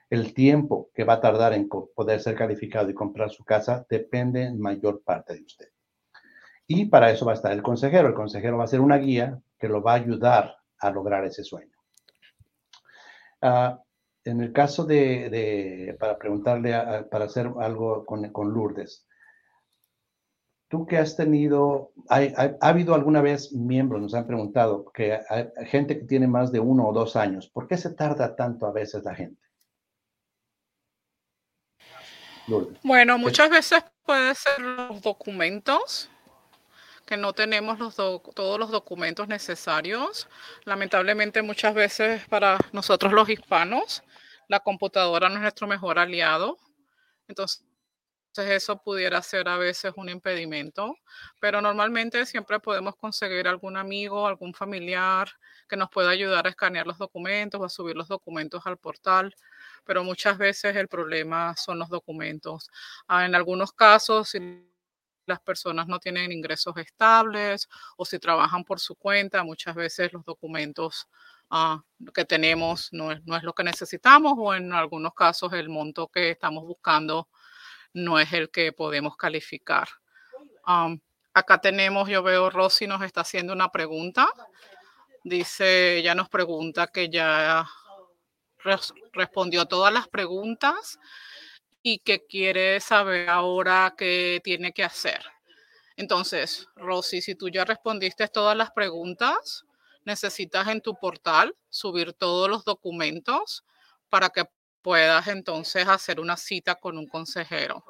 El 0.10 0.34
tiempo 0.34 0.90
que 0.94 1.04
va 1.04 1.14
a 1.14 1.22
tardar 1.22 1.54
en 1.54 1.68
poder 1.68 2.20
ser 2.20 2.36
calificado 2.36 2.90
y 2.90 2.94
comprar 2.94 3.32
su 3.32 3.44
casa 3.44 3.86
depende 3.90 4.44
en 4.44 4.60
mayor 4.60 5.02
parte 5.04 5.34
de 5.34 5.44
usted. 5.44 5.70
Y 6.68 6.86
para 6.86 7.12
eso 7.12 7.26
va 7.26 7.34
a 7.34 7.36
estar 7.36 7.52
el 7.52 7.62
consejero. 7.62 8.08
El 8.08 8.14
consejero 8.14 8.58
va 8.58 8.64
a 8.64 8.68
ser 8.68 8.82
una 8.82 8.98
guía 8.98 9.40
que 9.60 9.68
lo 9.68 9.82
va 9.82 9.94
a 9.94 9.96
ayudar 9.96 10.56
a 10.80 10.92
lograr 10.92 11.26
ese 11.26 11.44
sueño. 11.44 11.76
Ah, 13.42 13.80
en 14.24 14.42
el 14.42 14.52
caso 14.52 14.86
de, 14.86 15.96
para 16.00 16.18
preguntarle, 16.18 16.74
para 17.12 17.26
hacer 17.26 17.52
algo 17.60 18.06
con, 18.06 18.28
con, 18.32 18.52
Lourdes, 18.52 19.06
tú 20.68 20.88
que 20.88 20.98
has 20.98 21.16
tenido, 21.16 21.92
ha, 22.10 22.58
habido 22.60 22.96
alguna 22.96 23.22
vez 23.22 23.54
miembros, 23.54 24.02
nos 24.02 24.16
han 24.16 24.26
preguntado, 24.26 24.86
que 24.92 25.20
hay 25.30 25.50
gente 25.68 26.00
que 26.00 26.06
tiene 26.06 26.28
más 26.28 26.52
de 26.52 26.60
uno 26.60 26.88
o 26.88 26.94
dos 26.94 27.16
años, 27.16 27.48
¿por 27.48 27.68
qué 27.68 27.78
se 27.78 27.94
tarda 27.94 28.36
tanto 28.36 28.66
a 28.66 28.72
veces 28.72 29.04
la 29.04 29.14
gente? 29.14 29.45
Bueno, 32.84 33.18
muchas 33.18 33.50
veces 33.50 33.84
puede 34.04 34.36
ser 34.36 34.60
los 34.62 35.02
documentos, 35.02 36.10
que 37.06 37.18
no 37.18 37.34
tenemos 37.34 37.80
los 37.80 37.96
todos 37.96 38.60
los 38.60 38.72
documentos 38.72 39.28
necesarios. 39.28 40.28
Lamentablemente 40.64 41.42
muchas 41.42 41.74
veces 41.74 42.28
para 42.28 42.58
nosotros 42.72 43.14
los 43.14 43.30
hispanos, 43.30 44.04
la 44.48 44.60
computadora 44.60 45.30
no 45.30 45.36
es 45.36 45.42
nuestro 45.42 45.68
mejor 45.68 46.00
aliado. 46.00 46.58
Entonces, 47.28 47.64
eso 48.38 48.82
pudiera 48.82 49.22
ser 49.22 49.48
a 49.48 49.58
veces 49.58 49.94
un 49.96 50.10
impedimento, 50.10 50.98
pero 51.40 51.62
normalmente 51.62 52.26
siempre 52.26 52.60
podemos 52.60 52.96
conseguir 52.98 53.48
algún 53.48 53.78
amigo, 53.78 54.28
algún 54.28 54.54
familiar 54.54 55.30
que 55.70 55.78
nos 55.78 55.90
pueda 55.90 56.10
ayudar 56.10 56.46
a 56.46 56.50
escanear 56.50 56.86
los 56.86 56.98
documentos 56.98 57.62
o 57.62 57.66
a 57.66 57.70
subir 57.70 57.96
los 57.96 58.08
documentos 58.08 58.66
al 58.66 58.78
portal 58.78 59.34
pero 59.86 60.04
muchas 60.04 60.38
veces 60.38 60.76
el 60.76 60.88
problema 60.88 61.56
son 61.56 61.80
los 61.80 61.90
documentos. 61.90 62.70
Ah, 63.08 63.26
en 63.26 63.36
algunos 63.36 63.72
casos, 63.72 64.30
si 64.30 64.40
las 65.26 65.40
personas 65.40 65.88
no 65.88 66.00
tienen 66.00 66.32
ingresos 66.32 66.76
estables 66.78 67.70
o 67.98 68.06
si 68.06 68.20
trabajan 68.20 68.64
por 68.64 68.80
su 68.80 68.96
cuenta, 68.96 69.44
muchas 69.44 69.76
veces 69.76 70.14
los 70.14 70.26
documentos 70.26 71.08
ah, 71.50 71.82
que 72.14 72.26
tenemos 72.26 72.90
no 72.92 73.12
es, 73.12 73.24
no 73.26 73.36
es 73.38 73.44
lo 73.44 73.54
que 73.54 73.64
necesitamos 73.64 74.34
o 74.38 74.54
en 74.54 74.74
algunos 74.74 75.14
casos 75.14 75.54
el 75.54 75.70
monto 75.70 76.08
que 76.08 76.32
estamos 76.32 76.64
buscando 76.66 77.28
no 77.94 78.20
es 78.20 78.32
el 78.34 78.52
que 78.52 78.74
podemos 78.74 79.16
calificar. 79.16 79.88
acá 81.34 81.60
tenemos, 81.62 82.10
yo 82.10 82.22
veo 82.24 82.50
Rosy 82.50 82.88
nos 82.88 83.02
está 83.02 83.22
haciendo 83.22 83.54
una 83.54 83.72
pregunta. 83.72 84.28
Dice, 85.24 85.98
ella 85.98 86.14
nos 86.14 86.30
pregunta 86.30 86.88
que 86.88 87.10
ya 87.10 87.66
respondió 89.14 89.66
todas 89.66 89.94
las 89.94 90.08
preguntas 90.08 91.00
y 91.82 92.00
que 92.00 92.26
quiere 92.26 92.80
saber 92.80 93.30
ahora 93.30 93.94
qué 93.98 94.42
tiene 94.44 94.74
que 94.74 94.84
hacer. 94.84 95.24
Entonces, 95.98 96.68
Rosy, 96.76 97.22
si 97.22 97.36
tú 97.36 97.50
ya 97.50 97.64
respondiste 97.64 98.28
todas 98.28 98.58
las 98.58 98.72
preguntas, 98.72 99.66
necesitas 100.04 100.68
en 100.68 100.82
tu 100.82 100.96
portal 100.96 101.56
subir 101.70 102.14
todos 102.14 102.50
los 102.50 102.66
documentos 102.66 103.64
para 104.10 104.30
que 104.30 104.46
puedas 104.82 105.28
entonces 105.28 105.88
hacer 105.88 106.20
una 106.20 106.38
cita 106.38 106.76
con 106.76 106.98
un 106.98 107.08
consejero. 107.08 107.84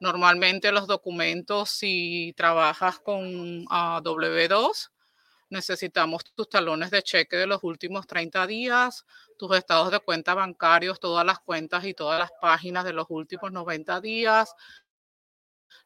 Normalmente 0.00 0.72
los 0.72 0.86
documentos, 0.86 1.70
si 1.70 2.34
trabajas 2.36 2.98
con 2.98 3.64
ah, 3.70 4.00
W2, 4.02 4.90
necesitamos 5.52 6.24
tus 6.34 6.48
talones 6.48 6.90
de 6.90 7.02
cheque 7.02 7.36
de 7.36 7.46
los 7.46 7.62
últimos 7.62 8.06
30 8.06 8.46
días, 8.46 9.04
tus 9.38 9.54
estados 9.56 9.90
de 9.90 10.00
cuenta 10.00 10.34
bancarios, 10.34 10.98
todas 10.98 11.24
las 11.24 11.38
cuentas 11.40 11.84
y 11.84 11.94
todas 11.94 12.18
las 12.18 12.32
páginas 12.40 12.84
de 12.84 12.94
los 12.94 13.06
últimos 13.10 13.52
90 13.52 14.00
días, 14.00 14.54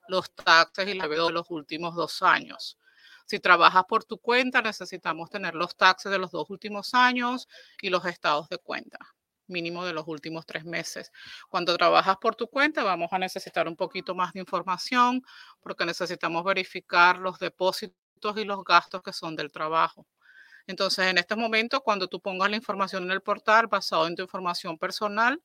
los 0.08 0.32
taxes 0.34 0.88
y 0.88 0.94
la 0.94 1.08
de 1.08 1.32
los 1.32 1.50
últimos 1.50 1.94
dos 1.96 2.22
años. 2.22 2.78
Si 3.26 3.40
trabajas 3.40 3.84
por 3.88 4.04
tu 4.04 4.18
cuenta, 4.18 4.62
necesitamos 4.62 5.30
tener 5.30 5.54
los 5.56 5.76
taxes 5.76 6.12
de 6.12 6.18
los 6.18 6.30
dos 6.30 6.48
últimos 6.48 6.94
años 6.94 7.48
y 7.82 7.90
los 7.90 8.06
estados 8.06 8.48
de 8.48 8.58
cuenta 8.58 8.98
mínimo 9.48 9.84
de 9.84 9.92
los 9.92 10.08
últimos 10.08 10.44
tres 10.44 10.64
meses. 10.64 11.12
Cuando 11.48 11.76
trabajas 11.76 12.16
por 12.20 12.34
tu 12.34 12.48
cuenta, 12.48 12.82
vamos 12.82 13.12
a 13.12 13.18
necesitar 13.18 13.68
un 13.68 13.76
poquito 13.76 14.12
más 14.12 14.32
de 14.32 14.40
información 14.40 15.22
porque 15.60 15.86
necesitamos 15.86 16.42
verificar 16.42 17.18
los 17.18 17.38
depósitos 17.38 18.05
y 18.36 18.44
los 18.44 18.64
gastos 18.64 19.02
que 19.02 19.12
son 19.12 19.36
del 19.36 19.52
trabajo. 19.52 20.06
Entonces, 20.66 21.06
en 21.06 21.18
este 21.18 21.36
momento, 21.36 21.80
cuando 21.80 22.08
tú 22.08 22.20
pongas 22.20 22.50
la 22.50 22.56
información 22.56 23.04
en 23.04 23.12
el 23.12 23.20
portal 23.20 23.68
basado 23.68 24.06
en 24.06 24.16
tu 24.16 24.22
información 24.22 24.78
personal, 24.78 25.40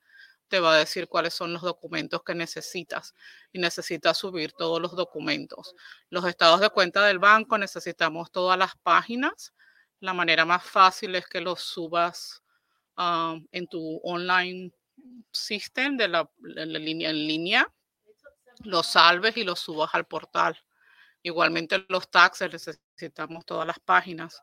te 0.47 0.59
va 0.59 0.73
a 0.73 0.77
decir 0.77 1.07
cuáles 1.07 1.33
son 1.33 1.53
los 1.53 1.61
documentos 1.61 2.23
que 2.23 2.35
necesitas 2.35 3.13
y 3.53 3.59
necesitas 3.59 4.17
subir 4.17 4.51
todos 4.53 4.81
los 4.81 4.95
documentos. 4.95 5.75
Los 6.09 6.25
estados 6.25 6.59
de 6.59 6.69
cuenta 6.69 7.05
del 7.05 7.19
banco 7.19 7.57
necesitamos 7.57 8.31
todas 8.31 8.57
las 8.57 8.75
páginas. 8.77 9.53
La 9.99 10.13
manera 10.13 10.43
más 10.43 10.63
fácil 10.63 11.15
es 11.15 11.27
que 11.27 11.39
los 11.39 11.61
subas 11.61 12.43
ah, 12.97 13.37
en 13.51 13.67
tu 13.67 14.01
online 14.03 14.71
system 15.31 15.97
de 15.97 16.07
la, 16.07 16.29
en 16.57 17.27
línea, 17.27 17.71
los 18.63 18.87
salves 18.87 19.37
y 19.37 19.43
los 19.43 19.59
subas 19.59 19.91
al 19.93 20.05
portal. 20.05 20.57
Igualmente 21.23 21.85
los 21.89 22.09
taxes, 22.09 22.51
necesitamos 22.51 23.45
todas 23.45 23.67
las 23.67 23.79
páginas. 23.79 24.41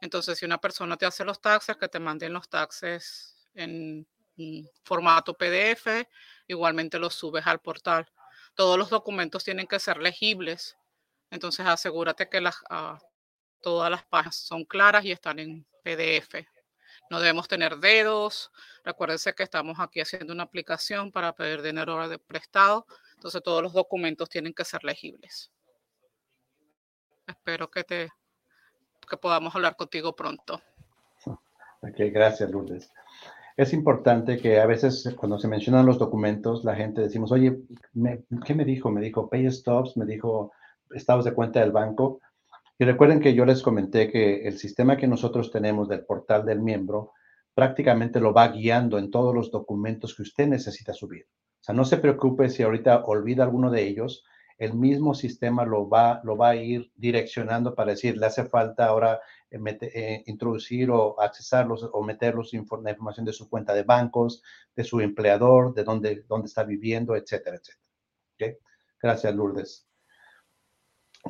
Entonces, 0.00 0.38
si 0.38 0.44
una 0.44 0.60
persona 0.60 0.96
te 0.96 1.06
hace 1.06 1.24
los 1.24 1.40
taxes, 1.40 1.76
que 1.76 1.88
te 1.88 1.98
manden 1.98 2.32
los 2.32 2.48
taxes 2.48 3.36
en 3.54 4.06
formato 4.84 5.34
PDF, 5.34 6.06
igualmente 6.46 6.98
los 6.98 7.14
subes 7.14 7.46
al 7.46 7.60
portal. 7.60 8.10
Todos 8.54 8.78
los 8.78 8.90
documentos 8.90 9.44
tienen 9.44 9.66
que 9.66 9.78
ser 9.78 9.98
legibles. 9.98 10.76
Entonces, 11.30 11.66
asegúrate 11.66 12.28
que 12.28 12.40
las, 12.40 12.56
ah, 12.70 12.98
todas 13.60 13.90
las 13.90 14.04
páginas 14.06 14.36
son 14.36 14.64
claras 14.64 15.04
y 15.04 15.12
están 15.12 15.38
en 15.38 15.66
PDF. 15.84 16.46
No 17.10 17.20
debemos 17.20 17.48
tener 17.48 17.76
dedos. 17.78 18.50
Recuérdense 18.84 19.34
que 19.34 19.42
estamos 19.42 19.78
aquí 19.80 20.00
haciendo 20.00 20.32
una 20.32 20.44
aplicación 20.44 21.12
para 21.12 21.34
pedir 21.34 21.60
dinero 21.62 22.08
de 22.08 22.18
prestado. 22.18 22.86
Entonces, 23.14 23.42
todos 23.42 23.62
los 23.62 23.72
documentos 23.72 24.28
tienen 24.28 24.54
que 24.54 24.64
ser 24.64 24.84
legibles. 24.84 25.50
Espero 27.40 27.70
que 27.70 27.84
te 27.84 28.10
que 29.08 29.16
podamos 29.16 29.54
hablar 29.56 29.74
contigo 29.74 30.14
pronto. 30.14 30.60
Ok, 31.24 31.96
gracias, 32.12 32.50
Lourdes. 32.50 32.92
Es 33.56 33.72
importante 33.72 34.36
que 34.36 34.60
a 34.60 34.66
veces 34.66 35.14
cuando 35.16 35.38
se 35.38 35.48
mencionan 35.48 35.86
los 35.86 35.98
documentos, 35.98 36.64
la 36.64 36.76
gente 36.76 37.00
decimos, 37.00 37.32
oye, 37.32 37.58
¿qué 38.44 38.54
me 38.54 38.64
dijo? 38.66 38.90
Me 38.90 39.00
dijo 39.00 39.30
pay 39.30 39.50
stops, 39.50 39.96
me 39.96 40.04
dijo 40.04 40.52
estados 40.90 41.24
de 41.24 41.32
cuenta 41.32 41.60
del 41.60 41.72
banco. 41.72 42.20
Y 42.78 42.84
recuerden 42.84 43.20
que 43.20 43.32
yo 43.32 43.46
les 43.46 43.62
comenté 43.62 44.12
que 44.12 44.46
el 44.46 44.58
sistema 44.58 44.98
que 44.98 45.08
nosotros 45.08 45.50
tenemos 45.50 45.88
del 45.88 46.04
portal 46.04 46.44
del 46.44 46.60
miembro 46.60 47.12
prácticamente 47.54 48.20
lo 48.20 48.34
va 48.34 48.48
guiando 48.48 48.98
en 48.98 49.10
todos 49.10 49.34
los 49.34 49.50
documentos 49.50 50.14
que 50.14 50.22
usted 50.22 50.46
necesita 50.46 50.92
subir. 50.92 51.26
O 51.60 51.64
sea, 51.64 51.74
no 51.74 51.86
se 51.86 51.96
preocupe 51.96 52.50
si 52.50 52.62
ahorita 52.62 53.04
olvida 53.06 53.44
alguno 53.44 53.70
de 53.70 53.82
ellos, 53.88 54.24
el 54.60 54.74
mismo 54.74 55.14
sistema 55.14 55.64
lo 55.64 55.88
va, 55.88 56.20
lo 56.22 56.36
va 56.36 56.50
a 56.50 56.54
ir 56.54 56.92
direccionando 56.94 57.74
para 57.74 57.92
decir, 57.92 58.18
le 58.18 58.26
hace 58.26 58.44
falta 58.44 58.84
ahora 58.84 59.18
eh, 59.50 59.58
eh, 59.80 60.22
introducir 60.26 60.90
o 60.90 61.18
accesarlos 61.18 61.88
o 61.90 62.02
meterlos 62.02 62.52
la 62.52 62.90
información 62.90 63.24
de 63.24 63.32
su 63.32 63.48
cuenta 63.48 63.72
de 63.72 63.84
bancos, 63.84 64.42
de 64.76 64.84
su 64.84 65.00
empleador, 65.00 65.72
de 65.72 65.82
dónde, 65.82 66.24
dónde 66.28 66.48
está 66.48 66.64
viviendo, 66.64 67.16
etcétera, 67.16 67.56
etcétera. 67.56 68.58
Gracias, 69.00 69.34
Lourdes. 69.34 69.88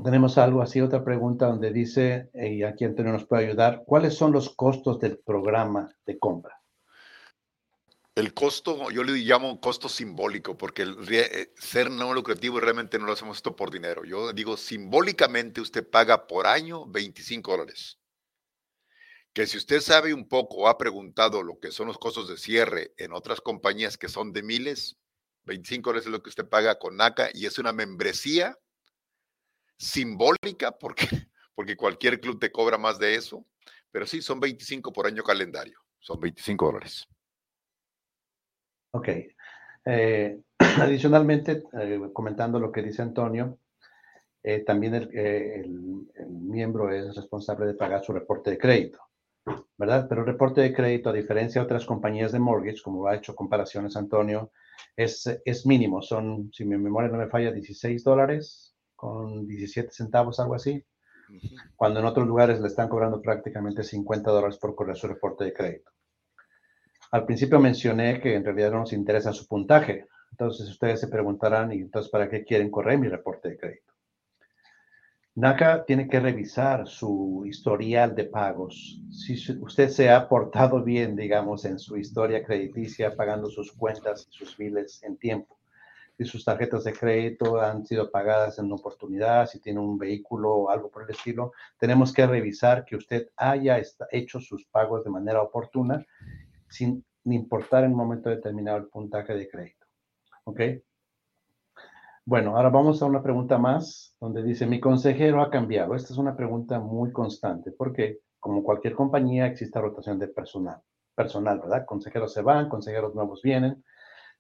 Tenemos 0.03 0.37
algo 0.37 0.61
así, 0.61 0.81
otra 0.81 1.05
pregunta 1.05 1.47
donde 1.47 1.73
dice, 1.73 2.31
y 2.35 2.65
aquí 2.65 2.85
Antonio 2.85 3.13
nos 3.13 3.27
puede 3.27 3.47
ayudar, 3.47 3.85
¿cuáles 3.87 4.15
son 4.15 4.33
los 4.33 4.57
costos 4.57 4.99
del 4.99 5.19
programa 5.19 5.89
de 6.05 6.19
compra? 6.19 6.60
El 8.21 8.35
costo, 8.35 8.91
yo 8.91 9.03
le 9.03 9.13
llamo 9.13 9.63
costo 9.63 9.89
simbólico, 9.89 10.55
porque 10.59 10.85
eh, 11.11 11.55
ser 11.57 11.91
no 11.91 12.13
lucrativo 12.13 12.61
realmente 12.61 12.99
no 12.99 13.07
lo 13.07 13.15
hacemos 13.15 13.39
esto 13.39 13.57
por 13.57 13.71
dinero. 13.71 14.05
Yo 14.05 14.35
digo, 14.35 14.59
simbólicamente 14.59 15.63
usted 15.63 15.89
paga 15.89 16.27
por 16.27 16.47
año 16.47 16.85
25 16.85 17.51
dólares. 17.51 17.99
que 19.33 19.47
si 19.47 19.57
usted 19.57 19.81
sabe 19.81 20.13
un 20.13 20.29
poco 20.29 20.69
ha 20.69 20.77
preguntado 20.77 21.43
lo 21.43 21.59
que 21.61 21.71
son 21.71 21.87
los 21.87 21.97
costos 21.97 22.29
de 22.29 22.37
cierre 22.37 22.93
en 22.99 23.15
otras 23.15 23.41
compañías 23.41 23.97
que 23.97 24.11
son 24.11 24.35
de 24.35 24.43
miles, 24.43 24.99
25 25.45 25.89
dólares 25.89 26.05
es 26.05 26.13
lo 26.13 26.23
que 26.23 26.29
usted 26.29 26.47
paga 26.47 26.79
con 26.79 26.97
NACA 26.97 27.31
y 27.33 27.47
es 27.47 27.59
una 27.59 27.73
membresía 27.73 28.59
simbólica 29.79 30.73
porque, 30.79 31.09
porque 31.55 31.75
cualquier 31.75 32.21
club 32.21 32.39
te 32.39 32.53
cobra 32.53 32.77
más 32.77 32.99
de 32.99 33.15
eso, 33.15 33.47
pero 33.91 34.07
sí, 34.07 34.21
son 34.21 34.41
25 34.41 34.93
por 34.93 35.07
año 35.07 35.23
calendario, 35.23 35.81
son 36.01 36.21
25 36.21 36.67
dólares. 36.67 37.09
Ok. 38.93 39.09
Eh, 39.87 40.41
adicionalmente, 40.59 41.65
eh, 41.73 42.01
comentando 42.13 42.59
lo 42.59 42.73
que 42.73 42.83
dice 42.83 43.03
Antonio, 43.03 43.59
eh, 44.43 44.61
también 44.65 44.95
el, 44.95 45.71
miembro 46.29 46.93
es 46.93 47.15
responsable 47.15 47.67
de 47.67 47.75
pagar 47.75 48.03
su 48.03 48.13
reporte 48.13 48.51
de 48.51 48.59
crédito, 48.59 48.99
¿verdad? 49.77 50.07
Pero 50.09 50.23
el 50.23 50.27
reporte 50.27 50.61
de 50.61 50.75
crédito, 50.75 51.11
a 51.11 51.13
diferencia 51.13 51.61
de 51.61 51.67
otras 51.67 51.85
compañías 51.85 52.33
de 52.33 52.41
mortgage, 52.41 52.83
como 52.83 53.07
ha 53.07 53.15
hecho 53.15 53.35
comparaciones 53.35 53.97
Antonio, 53.97 54.51
es, 54.97 55.41
es 55.45 55.67
mínimo. 55.67 56.03
Son, 56.03 56.51
si 56.53 56.65
mi 56.65 56.77
memoria 56.77 57.11
no 57.11 57.19
me 57.19 57.29
falla, 57.29 57.53
16 57.53 58.03
dólares 58.03 58.75
con 58.97 59.47
17 59.47 59.93
centavos, 59.93 60.41
algo 60.41 60.57
así. 60.57 60.85
Cuando 61.77 62.01
en 62.01 62.07
otros 62.07 62.27
lugares 62.27 62.61
le 62.61 62.67
están 62.67 62.89
cobrando 62.89 63.23
prácticamente 63.23 63.85
50 63.85 64.31
dólares 64.31 64.59
por 64.59 64.75
correr 64.75 64.97
su 64.97 65.07
reporte 65.07 65.45
de 65.45 65.53
crédito. 65.53 65.91
Al 67.13 67.27
principio 67.27 67.59
mencioné 67.59 68.21
que 68.21 68.35
en 68.35 68.45
realidad 68.45 68.71
no 68.71 68.81
nos 68.81 68.93
interesa 68.93 69.33
su 69.33 69.47
puntaje. 69.49 70.07
Entonces 70.31 70.69
ustedes 70.69 71.01
se 71.01 71.09
preguntarán, 71.09 71.73
¿y 71.73 71.79
entonces 71.79 72.11
para 72.11 72.29
qué 72.29 72.45
quieren 72.45 72.71
correr 72.71 72.99
mi 72.99 73.09
reporte 73.09 73.49
de 73.49 73.59
crédito? 73.59 73.93
NACA 75.35 75.85
tiene 75.85 76.09
que 76.09 76.21
revisar 76.21 76.87
su 76.87 77.45
historial 77.47 78.15
de 78.15 78.25
pagos. 78.25 79.01
Si 79.11 79.35
usted 79.61 79.89
se 79.89 80.11
ha 80.11 80.29
portado 80.29 80.83
bien, 80.83 81.17
digamos, 81.17 81.65
en 81.65 81.79
su 81.79 81.97
historia 81.97 82.45
crediticia, 82.45 83.17
pagando 83.17 83.49
sus 83.49 83.73
cuentas 83.73 84.29
y 84.31 84.37
sus 84.37 84.57
biles 84.57 85.03
en 85.03 85.17
tiempo. 85.17 85.59
Si 86.19 86.25
sus 86.27 86.45
tarjetas 86.45 86.85
de 86.85 86.93
crédito 86.93 87.61
han 87.61 87.87
sido 87.87 88.11
pagadas 88.11 88.59
en 88.59 88.71
oportunidad, 88.71 89.47
si 89.47 89.59
tiene 89.59 89.81
un 89.81 89.97
vehículo 89.97 90.53
o 90.53 90.71
algo 90.71 90.91
por 90.91 91.05
el 91.05 91.11
estilo, 91.11 91.53
tenemos 91.79 92.13
que 92.13 92.27
revisar 92.27 92.85
que 92.85 92.97
usted 92.97 93.29
haya 93.37 93.81
hecho 94.11 94.41
sus 94.41 94.67
pagos 94.67 95.03
de 95.05 95.11
manera 95.11 95.41
oportuna 95.41 96.05
sin 96.71 97.05
importar 97.25 97.85
en 97.85 97.91
un 97.93 97.99
momento 97.99 98.31
determinado 98.31 98.79
el 98.79 98.87
puntaje 98.87 99.35
de 99.35 99.49
crédito. 99.49 99.87
¿Ok? 100.45 100.61
Bueno, 102.25 102.57
ahora 102.57 102.69
vamos 102.69 103.03
a 103.03 103.07
una 103.07 103.23
pregunta 103.23 103.59
más 103.59 104.15
donde 104.21 104.43
dice, 104.43 104.67
mi 104.67 104.79
consejero 104.81 105.43
ha 105.43 105.51
cambiado. 105.51 105.95
Esta 105.95 106.13
es 106.13 106.19
una 106.19 106.37
pregunta 106.37 106.79
muy 106.79 107.13
constante 107.13 107.73
porque, 107.73 108.21
como 108.39 108.63
cualquier 108.63 108.95
compañía, 108.95 109.47
existe 109.47 109.81
rotación 109.81 110.19
de 110.19 110.29
personal. 110.29 110.81
Personal, 111.15 111.59
¿verdad? 111.59 111.85
Consejeros 111.87 112.33
se 112.33 112.43
van, 112.43 112.69
consejeros 112.69 113.15
nuevos 113.15 113.43
vienen. 113.43 113.85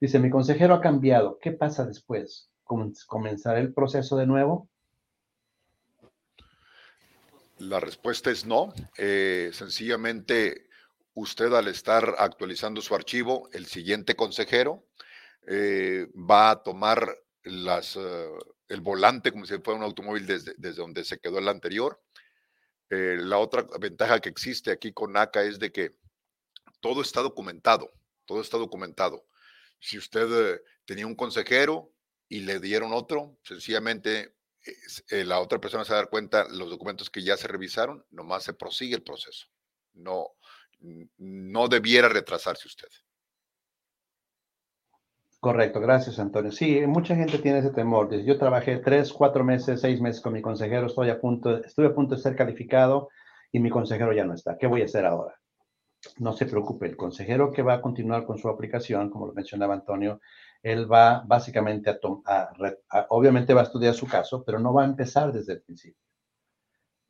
Dice, 0.00 0.18
mi 0.18 0.30
consejero 0.30 0.74
ha 0.74 0.80
cambiado. 0.80 1.38
¿Qué 1.40 1.52
pasa 1.52 1.84
después? 1.84 2.50
¿Comenzar 2.64 3.58
el 3.58 3.74
proceso 3.74 4.16
de 4.16 4.26
nuevo? 4.26 4.68
La 7.58 7.80
respuesta 7.80 8.30
es 8.30 8.46
no. 8.46 8.72
Eh, 8.96 9.50
sencillamente 9.52 10.69
usted 11.14 11.52
al 11.52 11.68
estar 11.68 12.14
actualizando 12.18 12.80
su 12.80 12.94
archivo, 12.94 13.48
el 13.52 13.66
siguiente 13.66 14.14
consejero 14.14 14.86
eh, 15.46 16.06
va 16.14 16.50
a 16.50 16.62
tomar 16.62 17.16
eh, 17.44 18.28
el 18.68 18.80
volante 18.80 19.32
como 19.32 19.46
si 19.46 19.58
fuera 19.58 19.78
un 19.78 19.84
automóvil 19.84 20.26
desde, 20.26 20.54
desde 20.56 20.80
donde 20.80 21.04
se 21.04 21.18
quedó 21.18 21.38
el 21.38 21.48
anterior. 21.48 22.00
Eh, 22.90 23.16
la 23.20 23.38
otra 23.38 23.66
ventaja 23.78 24.20
que 24.20 24.28
existe 24.28 24.70
aquí 24.70 24.92
con 24.92 25.12
NACA 25.12 25.42
es 25.42 25.58
de 25.58 25.72
que 25.72 25.96
todo 26.80 27.02
está 27.02 27.20
documentado, 27.20 27.92
todo 28.24 28.40
está 28.40 28.58
documentado. 28.58 29.26
Si 29.80 29.96
usted 29.98 30.60
tenía 30.84 31.06
un 31.06 31.14
consejero 31.14 31.92
y 32.28 32.40
le 32.40 32.60
dieron 32.60 32.92
otro, 32.92 33.38
sencillamente 33.44 34.34
la 35.08 35.40
otra 35.40 35.58
persona 35.58 35.84
se 35.84 35.92
va 35.92 35.98
a 35.98 36.02
dar 36.02 36.10
cuenta 36.10 36.46
los 36.50 36.68
documentos 36.68 37.08
que 37.08 37.22
ya 37.22 37.36
se 37.36 37.48
revisaron, 37.48 38.04
nomás 38.10 38.44
se 38.44 38.52
prosigue 38.52 38.94
el 38.94 39.02
proceso. 39.02 39.46
No, 39.94 40.34
no 41.18 41.68
debiera 41.68 42.08
retrasarse 42.08 42.68
usted. 42.68 42.88
Correcto, 45.40 45.80
gracias 45.80 46.18
Antonio. 46.18 46.52
Sí, 46.52 46.82
mucha 46.86 47.16
gente 47.16 47.38
tiene 47.38 47.60
ese 47.60 47.70
temor. 47.70 48.14
Yo 48.24 48.38
trabajé 48.38 48.76
tres, 48.78 49.10
cuatro 49.10 49.42
meses, 49.42 49.80
seis 49.80 49.98
meses 49.98 50.20
con 50.20 50.34
mi 50.34 50.42
consejero, 50.42 50.86
estoy 50.86 51.08
a 51.08 51.18
punto, 51.18 51.64
estuve 51.64 51.86
a 51.86 51.94
punto 51.94 52.14
de 52.14 52.20
ser 52.20 52.36
calificado 52.36 53.08
y 53.50 53.58
mi 53.58 53.70
consejero 53.70 54.12
ya 54.12 54.24
no 54.24 54.34
está. 54.34 54.58
¿Qué 54.58 54.66
voy 54.66 54.82
a 54.82 54.84
hacer 54.84 55.06
ahora? 55.06 55.34
No 56.18 56.34
se 56.34 56.44
preocupe, 56.44 56.86
el 56.86 56.96
consejero 56.96 57.52
que 57.52 57.62
va 57.62 57.74
a 57.74 57.80
continuar 57.80 58.26
con 58.26 58.36
su 58.38 58.48
aplicación, 58.48 59.10
como 59.10 59.26
lo 59.26 59.32
mencionaba 59.32 59.74
Antonio, 59.74 60.20
él 60.62 60.90
va 60.90 61.22
básicamente 61.26 61.90
a, 61.90 63.06
obviamente 63.08 63.54
va 63.54 63.62
a 63.62 63.64
estudiar 63.64 63.94
su 63.94 64.06
caso, 64.06 64.44
pero 64.44 64.58
no 64.58 64.74
va 64.74 64.82
a 64.82 64.86
empezar 64.86 65.32
desde 65.32 65.54
el 65.54 65.62
principio. 65.62 66.02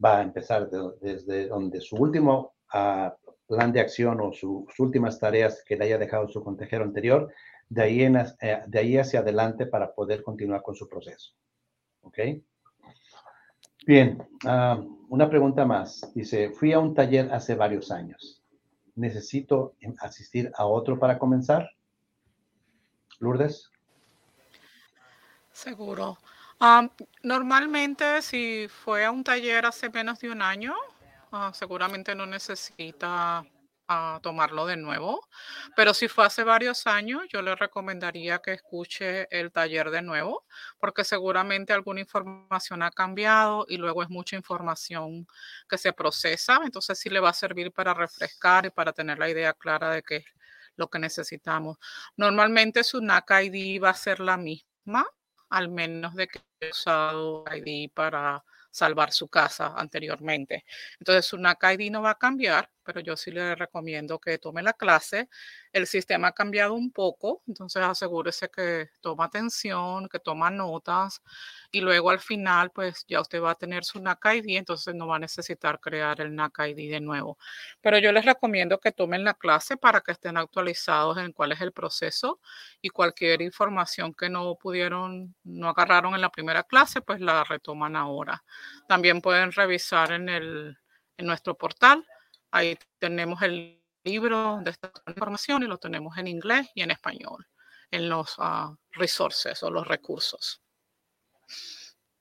Va 0.04 0.18
a 0.18 0.22
empezar 0.22 0.70
desde 1.00 1.48
donde 1.48 1.80
su 1.80 1.96
último 1.96 2.54
uh, 2.72 3.10
plan 3.50 3.72
de 3.72 3.80
acción 3.80 4.20
o 4.20 4.32
sus 4.32 4.78
últimas 4.78 5.18
tareas 5.18 5.64
que 5.66 5.76
le 5.76 5.86
haya 5.86 5.98
dejado 5.98 6.28
su 6.28 6.42
consejero 6.42 6.84
anterior, 6.84 7.32
de 7.68 7.82
ahí, 7.82 8.02
eh, 8.02 8.62
de 8.66 8.78
ahí 8.78 8.96
hacia 8.96 9.20
adelante 9.20 9.66
para 9.66 9.92
poder 9.92 10.22
continuar 10.22 10.62
con 10.62 10.76
su 10.76 10.88
proceso. 10.88 11.34
¿Ok? 12.02 12.18
Bien, 13.84 14.22
ah, 14.46 14.80
una 15.08 15.28
pregunta 15.28 15.66
más. 15.66 16.00
Dice, 16.14 16.50
fui 16.50 16.72
a 16.72 16.78
un 16.78 16.94
taller 16.94 17.32
hace 17.32 17.56
varios 17.56 17.90
años. 17.90 18.40
¿Necesito 18.94 19.74
asistir 19.98 20.52
a 20.56 20.66
otro 20.66 20.98
para 20.98 21.18
comenzar? 21.18 21.68
Lourdes. 23.18 23.70
Seguro. 25.50 26.18
Normalmente, 27.22 28.22
si 28.22 28.68
fue 28.68 29.04
a 29.04 29.10
un 29.10 29.24
taller 29.24 29.66
hace 29.66 29.88
menos 29.90 30.20
de 30.20 30.30
un 30.30 30.42
año, 30.42 30.74
Ah, 31.32 31.52
seguramente 31.54 32.14
no 32.16 32.26
necesita 32.26 33.44
ah, 33.86 34.18
tomarlo 34.20 34.66
de 34.66 34.76
nuevo, 34.76 35.28
pero 35.76 35.94
si 35.94 36.08
fue 36.08 36.26
hace 36.26 36.42
varios 36.42 36.88
años, 36.88 37.22
yo 37.32 37.40
le 37.40 37.54
recomendaría 37.54 38.40
que 38.40 38.52
escuche 38.54 39.28
el 39.30 39.52
taller 39.52 39.90
de 39.90 40.02
nuevo, 40.02 40.44
porque 40.80 41.04
seguramente 41.04 41.72
alguna 41.72 42.00
información 42.00 42.82
ha 42.82 42.90
cambiado 42.90 43.64
y 43.68 43.76
luego 43.76 44.02
es 44.02 44.10
mucha 44.10 44.34
información 44.34 45.26
que 45.68 45.78
se 45.78 45.92
procesa, 45.92 46.60
entonces 46.64 46.98
sí 46.98 47.08
le 47.10 47.20
va 47.20 47.30
a 47.30 47.32
servir 47.32 47.72
para 47.72 47.94
refrescar 47.94 48.66
y 48.66 48.70
para 48.70 48.92
tener 48.92 49.18
la 49.18 49.30
idea 49.30 49.52
clara 49.52 49.90
de 49.90 50.02
qué 50.02 50.16
es 50.16 50.24
lo 50.76 50.88
que 50.88 50.98
necesitamos. 50.98 51.78
Normalmente 52.16 52.82
su 52.82 53.00
NAC 53.00 53.30
ID 53.44 53.80
va 53.82 53.90
a 53.90 53.94
ser 53.94 54.18
la 54.20 54.36
misma, 54.36 55.06
al 55.48 55.68
menos 55.68 56.14
de 56.16 56.26
que 56.28 56.40
he 56.60 56.70
usado 56.70 57.44
ID 57.54 57.90
para 57.94 58.42
salvar 58.70 59.12
su 59.12 59.28
casa 59.28 59.74
anteriormente. 59.76 60.64
Entonces 60.98 61.26
su 61.26 61.36
NAC 61.38 61.64
ID 61.78 61.90
no 61.90 62.02
va 62.02 62.10
a 62.10 62.18
cambiar, 62.18 62.70
pero 62.92 63.00
yo 63.00 63.16
sí 63.16 63.30
le 63.30 63.54
recomiendo 63.54 64.18
que 64.18 64.38
tome 64.38 64.62
la 64.62 64.72
clase. 64.72 65.28
El 65.72 65.86
sistema 65.86 66.28
ha 66.28 66.32
cambiado 66.32 66.74
un 66.74 66.90
poco, 66.90 67.42
entonces 67.46 67.80
asegúrese 67.80 68.50
que 68.50 68.88
toma 69.00 69.26
atención, 69.26 70.08
que 70.08 70.18
toma 70.18 70.50
notas 70.50 71.22
y 71.70 71.80
luego 71.80 72.10
al 72.10 72.18
final 72.18 72.70
pues 72.72 73.04
ya 73.06 73.20
usted 73.20 73.40
va 73.40 73.52
a 73.52 73.54
tener 73.54 73.84
su 73.84 74.00
NAC 74.00 74.24
ID, 74.34 74.56
entonces 74.56 74.92
no 74.96 75.06
va 75.06 75.16
a 75.16 75.18
necesitar 75.20 75.78
crear 75.78 76.20
el 76.20 76.34
NAC 76.34 76.58
ID 76.70 76.90
de 76.90 77.00
nuevo. 77.00 77.38
Pero 77.80 77.98
yo 77.98 78.10
les 78.10 78.24
recomiendo 78.24 78.80
que 78.80 78.90
tomen 78.90 79.22
la 79.22 79.34
clase 79.34 79.76
para 79.76 80.00
que 80.00 80.10
estén 80.10 80.36
actualizados 80.36 81.18
en 81.18 81.32
cuál 81.32 81.52
es 81.52 81.60
el 81.60 81.70
proceso 81.72 82.40
y 82.82 82.88
cualquier 82.88 83.42
información 83.42 84.12
que 84.14 84.28
no 84.28 84.56
pudieron, 84.56 85.36
no 85.44 85.68
agarraron 85.68 86.14
en 86.14 86.20
la 86.22 86.30
primera 86.30 86.64
clase, 86.64 87.00
pues 87.02 87.20
la 87.20 87.44
retoman 87.44 87.94
ahora. 87.94 88.42
También 88.88 89.20
pueden 89.20 89.52
revisar 89.52 90.10
en, 90.12 90.28
el, 90.28 90.78
en 91.16 91.26
nuestro 91.26 91.56
portal 91.56 92.04
Ahí 92.50 92.78
tenemos 92.98 93.40
el 93.42 93.82
libro 94.04 94.60
de 94.62 94.70
esta 94.70 94.92
información 95.06 95.62
y 95.62 95.66
lo 95.66 95.78
tenemos 95.78 96.16
en 96.18 96.26
inglés 96.26 96.68
y 96.74 96.82
en 96.82 96.90
español, 96.90 97.46
en 97.90 98.08
los 98.08 98.38
uh, 98.38 98.76
resources 98.92 99.62
o 99.62 99.70
los 99.70 99.86
recursos. 99.86 100.62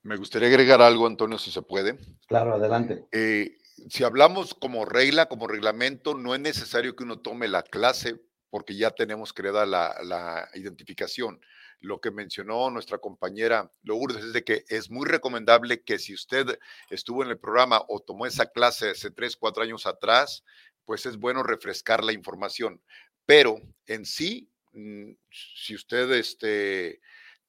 Me 0.03 0.15
gustaría 0.15 0.47
agregar 0.47 0.81
algo, 0.81 1.07
Antonio, 1.07 1.37
si 1.37 1.51
se 1.51 1.61
puede. 1.61 1.97
Claro, 2.27 2.55
adelante. 2.55 3.05
Eh, 3.11 3.57
si 3.89 4.03
hablamos 4.03 4.53
como 4.53 4.85
regla, 4.85 5.27
como 5.27 5.47
reglamento, 5.47 6.15
no 6.15 6.33
es 6.33 6.41
necesario 6.41 6.95
que 6.95 7.03
uno 7.03 7.19
tome 7.19 7.47
la 7.47 7.63
clase 7.63 8.19
porque 8.49 8.75
ya 8.75 8.91
tenemos 8.91 9.33
creada 9.33 9.65
la, 9.65 9.95
la 10.03 10.49
identificación 10.53 11.39
lo 11.81 12.01
que 12.01 12.11
mencionó 12.11 12.69
nuestra 12.69 12.97
compañera 12.97 13.71
Lourdes 13.83 14.25
es 14.25 14.33
de 14.33 14.43
que 14.43 14.65
es 14.67 14.89
muy 14.89 15.07
recomendable 15.07 15.81
que 15.81 15.99
si 15.99 16.13
usted 16.13 16.59
estuvo 16.89 17.23
en 17.23 17.29
el 17.29 17.39
programa 17.39 17.83
o 17.87 17.99
tomó 17.99 18.25
esa 18.25 18.47
clase 18.47 18.91
hace 18.91 19.11
tres, 19.11 19.37
cuatro 19.37 19.63
años 19.63 19.85
atrás, 19.85 20.43
pues 20.85 21.05
es 21.05 21.17
bueno 21.17 21.43
refrescar 21.43 22.03
la 22.03 22.13
información. 22.13 22.81
Pero 23.25 23.61
en 23.85 24.05
sí, 24.05 24.49
mm, 24.73 25.11
si 25.31 25.75
usted 25.75 26.11
este, 26.11 26.99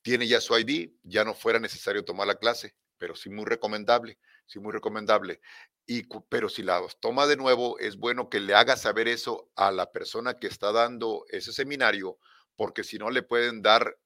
tiene 0.03 0.27
ya 0.29 0.41
su 0.41 0.59
ID, 0.59 0.91
ya 1.03 1.25
no 1.25 1.35
fuera 1.35 1.59
necesario 1.59 2.05
tomar 2.05 2.27
la 2.27 2.37
clase. 2.37 2.75
pero 2.99 3.17
sí 3.17 3.31
muy 3.31 3.47
recomendable, 3.47 4.19
sí 4.45 4.59
muy 4.59 4.73
recomendable. 4.73 5.41
Y, 5.87 6.03
pero 6.29 6.51
si 6.51 6.63
la 6.63 6.83
toma 7.01 7.27
de 7.27 7.39
nuevo, 7.39 7.79
es 7.79 7.97
bueno 7.97 8.29
que 8.29 8.41
le 8.41 8.55
haga 8.55 8.77
saber 8.77 9.09
eso 9.09 9.51
a 9.57 9.73
la 9.73 9.91
persona 9.91 10.35
que 10.35 10.49
está 10.49 10.71
dando 10.71 11.25
ese 11.31 11.51
seminario, 11.51 12.19
porque 12.57 12.85
si 12.85 12.99
no 12.99 13.09
le 13.09 13.23
pueden 13.23 13.63
dar 13.63 13.97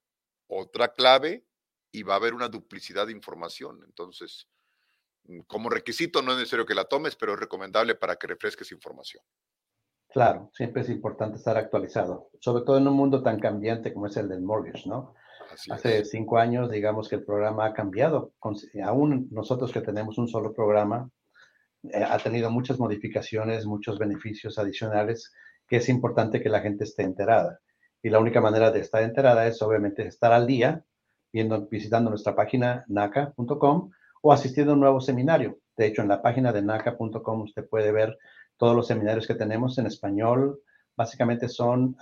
otra 0.49 0.93
clave 0.93 1.45
y 1.91 2.03
va 2.03 2.15
a 2.15 2.17
haber 2.17 2.35
una 2.35 2.49
duplicidad 2.49 3.07
de 3.07 3.13
información. 3.13 3.81
Entonces, 3.85 4.49
mm, 5.25 5.41
como 5.47 5.71
requisito 5.71 6.23
no 6.23 6.33
es 6.33 6.39
necesario 6.39 6.67
que 6.67 6.75
la 6.75 6.85
tomes, 6.85 7.17
pero 7.17 7.35
es 7.35 7.41
recomendable 7.41 7.95
para 7.95 8.17
que 8.17 8.27
refresques 8.27 8.73
información. 8.73 9.23
Claro, 10.09 10.51
siempre 10.55 10.83
es 10.83 10.91
importante 10.91 11.39
estar 11.39 11.57
actualizado, 11.57 12.31
sobre 12.41 12.65
todo 12.65 12.79
en 12.79 12.87
un 12.87 12.95
mundo 12.95 13.23
tan 13.23 13.41
cambiante 13.41 13.93
como 13.93 14.07
es 14.07 14.17
el 14.17 14.29
del 14.29 14.43
mortgage, 14.43 14.89
¿no? 14.89 15.15
Hace 15.71 16.05
cinco 16.05 16.39
años, 16.39 16.71
digamos 16.71 17.09
que 17.09 17.17
el 17.17 17.25
programa 17.25 17.67
ha 17.67 17.75
cambiado. 17.75 18.33
Aún 18.85 19.29
nosotros 19.31 19.73
que 19.73 19.81
tenemos 19.81 20.19
un 20.19 20.29
solo 20.29 20.53
programa, 20.53 21.11
eh, 21.93 22.03
ha 22.03 22.19
tenido 22.19 22.51
muchas 22.51 22.79
modificaciones, 22.79 23.67
muchos 23.67 23.99
beneficios 23.99 24.59
adicionales 24.59 25.33
que 25.67 25.77
es 25.77 25.89
importante 25.89 26.43
que 26.43 26.49
la 26.49 26.61
gente 26.61 26.85
esté 26.85 27.03
enterada. 27.03 27.61
Y 28.05 28.11
la 28.11 28.21
única 28.21 28.41
manera 28.41 28.71
de 28.71 28.81
estar 28.81 29.03
enterada 29.03 29.47
es 29.47 29.61
obviamente 29.63 30.07
estar 30.07 30.33
al 30.33 30.47
día, 30.47 30.85
viendo, 31.33 31.67
visitando 31.67 32.11
nuestra 32.11 32.37
página 32.37 32.85
naca.com 32.87 33.91
o 34.23 34.33
asistiendo 34.33 34.73
a 34.73 34.75
un 34.75 34.81
nuevo 34.81 35.01
seminario. 35.01 35.59
De 35.77 35.87
hecho, 35.87 36.03
en 36.03 36.09
la 36.09 36.23
página 36.23 36.53
de 36.53 36.63
naca.com 36.63 37.41
usted 37.41 37.67
puede 37.67 37.91
ver 37.91 38.17
todos 38.59 38.77
los 38.77 38.87
seminarios 38.87 39.27
que 39.27 39.35
tenemos 39.35 39.79
en 39.79 39.87
español. 39.87 40.61
Básicamente 40.95 41.49
son 41.49 41.97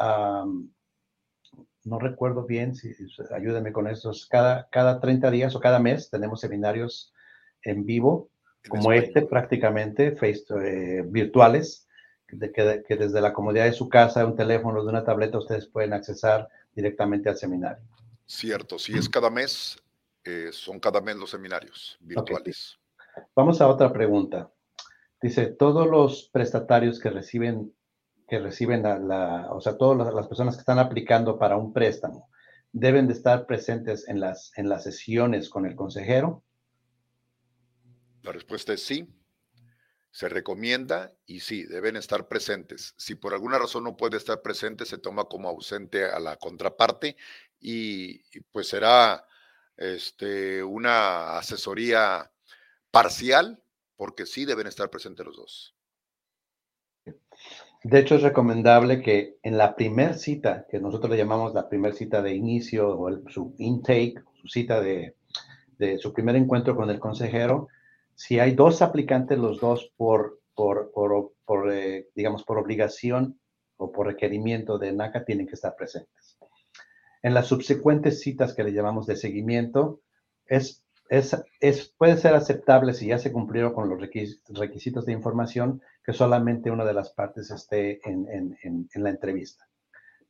no 1.84 1.98
recuerdo 1.98 2.44
bien, 2.44 2.74
si, 2.74 2.94
ayúdenme 3.34 3.72
con 3.72 3.86
eso, 3.88 4.12
cada, 4.28 4.68
cada 4.70 5.00
30 5.00 5.30
días 5.30 5.54
o 5.54 5.60
cada 5.60 5.78
mes 5.78 6.10
tenemos 6.10 6.40
seminarios 6.40 7.12
en 7.62 7.84
vivo, 7.84 8.30
como 8.68 8.92
este 8.92 9.22
prácticamente, 9.22 10.12
face 10.16 10.44
eh, 10.60 11.02
virtuales, 11.06 11.88
de 12.32 12.52
que, 12.52 12.82
que, 12.86 12.96
desde 12.96 13.20
la 13.20 13.32
comodidad 13.32 13.64
de 13.64 13.72
su 13.72 13.88
casa, 13.88 14.26
un 14.26 14.36
teléfono, 14.36 14.82
de 14.82 14.88
una 14.88 15.04
tableta, 15.04 15.38
ustedes 15.38 15.66
pueden 15.66 15.92
accesar 15.92 16.48
directamente 16.74 17.28
al 17.28 17.36
seminario. 17.36 17.84
Cierto, 18.26 18.78
si 18.78 18.96
es 18.96 19.08
cada 19.08 19.30
mes, 19.30 19.78
eh, 20.24 20.50
son 20.52 20.80
cada 20.80 21.00
mes 21.00 21.16
los 21.16 21.30
seminarios 21.30 21.98
virtuales. 22.00 22.78
Vamos 23.36 23.60
a 23.60 23.68
otra 23.68 23.92
pregunta. 23.92 24.50
Dice, 25.20 25.46
todos 25.46 25.86
los 25.86 26.30
prestatarios 26.32 26.98
que 26.98 27.10
reciben 27.10 27.72
que 28.32 28.38
reciben 28.38 28.82
la, 28.82 29.48
o 29.52 29.60
sea, 29.60 29.76
todas 29.76 30.14
las 30.14 30.26
personas 30.26 30.54
que 30.54 30.60
están 30.60 30.78
aplicando 30.78 31.38
para 31.38 31.58
un 31.58 31.74
préstamo, 31.74 32.30
deben 32.72 33.06
de 33.06 33.12
estar 33.12 33.44
presentes 33.44 34.08
en 34.08 34.20
las, 34.20 34.52
en 34.56 34.70
las 34.70 34.84
sesiones 34.84 35.50
con 35.50 35.66
el 35.66 35.76
consejero? 35.76 36.42
La 38.22 38.32
respuesta 38.32 38.72
es 38.72 38.82
sí. 38.82 39.06
Se 40.12 40.28
recomienda 40.28 41.12
y 41.26 41.40
sí, 41.40 41.64
deben 41.64 41.96
estar 41.96 42.28
presentes. 42.28 42.94
Si 42.96 43.16
por 43.16 43.32
alguna 43.34 43.58
razón 43.58 43.82
no 43.82 43.96
puede 43.96 44.18
estar 44.18 44.42
presente, 44.42 44.84
se 44.84 44.98
toma 44.98 45.24
como 45.24 45.48
ausente 45.48 46.04
a 46.04 46.20
la 46.20 46.36
contraparte 46.36 47.16
y, 47.58 48.22
pues 48.52 48.68
será 48.68 49.26
este, 49.76 50.62
una 50.62 51.38
asesoría 51.38 52.30
parcial, 52.90 53.62
porque 53.96 54.26
sí 54.26 54.44
deben 54.44 54.66
estar 54.66 54.90
presentes 54.90 55.26
los 55.26 55.36
dos. 55.36 55.74
De 57.84 57.98
hecho, 57.98 58.14
es 58.14 58.22
recomendable 58.22 59.02
que 59.02 59.38
en 59.42 59.58
la 59.58 59.74
primer 59.74 60.14
cita, 60.14 60.66
que 60.70 60.78
nosotros 60.78 61.10
le 61.10 61.16
llamamos 61.16 61.52
la 61.52 61.68
primera 61.68 61.94
cita 61.94 62.22
de 62.22 62.34
inicio 62.34 62.96
o 62.96 63.28
su 63.28 63.54
intake, 63.58 64.22
su 64.40 64.48
cita 64.48 64.80
de, 64.80 65.16
su 65.98 66.12
primer 66.12 66.36
encuentro 66.36 66.76
con 66.76 66.90
el 66.90 67.00
consejero, 67.00 67.68
si 68.22 68.38
hay 68.38 68.52
dos 68.52 68.82
aplicantes, 68.82 69.36
los 69.36 69.58
dos 69.58 69.92
por, 69.96 70.40
por, 70.54 70.92
por, 70.92 71.72
eh, 71.72 72.08
digamos, 72.14 72.44
por 72.44 72.58
obligación 72.58 73.40
o 73.76 73.90
por 73.90 74.06
requerimiento 74.06 74.78
de 74.78 74.92
NACA, 74.92 75.24
tienen 75.24 75.48
que 75.48 75.54
estar 75.54 75.74
presentes. 75.74 76.38
En 77.22 77.34
las 77.34 77.48
subsecuentes 77.48 78.20
citas 78.20 78.54
que 78.54 78.62
le 78.62 78.72
llamamos 78.72 79.06
de 79.06 79.16
seguimiento, 79.16 80.02
es 80.46 80.84
es, 81.60 81.94
puede 81.98 82.16
ser 82.16 82.34
aceptable 82.34 82.94
si 82.94 83.08
ya 83.08 83.18
se 83.18 83.32
cumplieron 83.32 83.74
con 83.74 83.88
los 83.88 84.00
requisitos 84.00 85.04
de 85.04 85.12
información 85.12 85.82
que 86.02 86.14
solamente 86.14 86.70
una 86.70 86.86
de 86.86 86.94
las 86.94 87.10
partes 87.10 87.50
esté 87.50 88.00
en, 88.08 88.56
la 88.94 89.10
entrevista. 89.10 89.68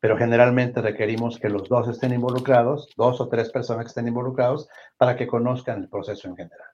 Pero 0.01 0.17
generalmente 0.17 0.81
requerimos 0.81 1.39
que 1.39 1.47
los 1.47 1.69
dos 1.69 1.87
estén 1.87 2.13
involucrados, 2.13 2.89
dos 2.97 3.21
o 3.21 3.29
tres 3.29 3.49
personas 3.49 3.85
que 3.85 3.89
estén 3.89 4.09
involucrados, 4.09 4.67
para 4.97 5.15
que 5.15 5.27
conozcan 5.27 5.83
el 5.83 5.89
proceso 5.89 6.27
en 6.27 6.35
general. 6.35 6.67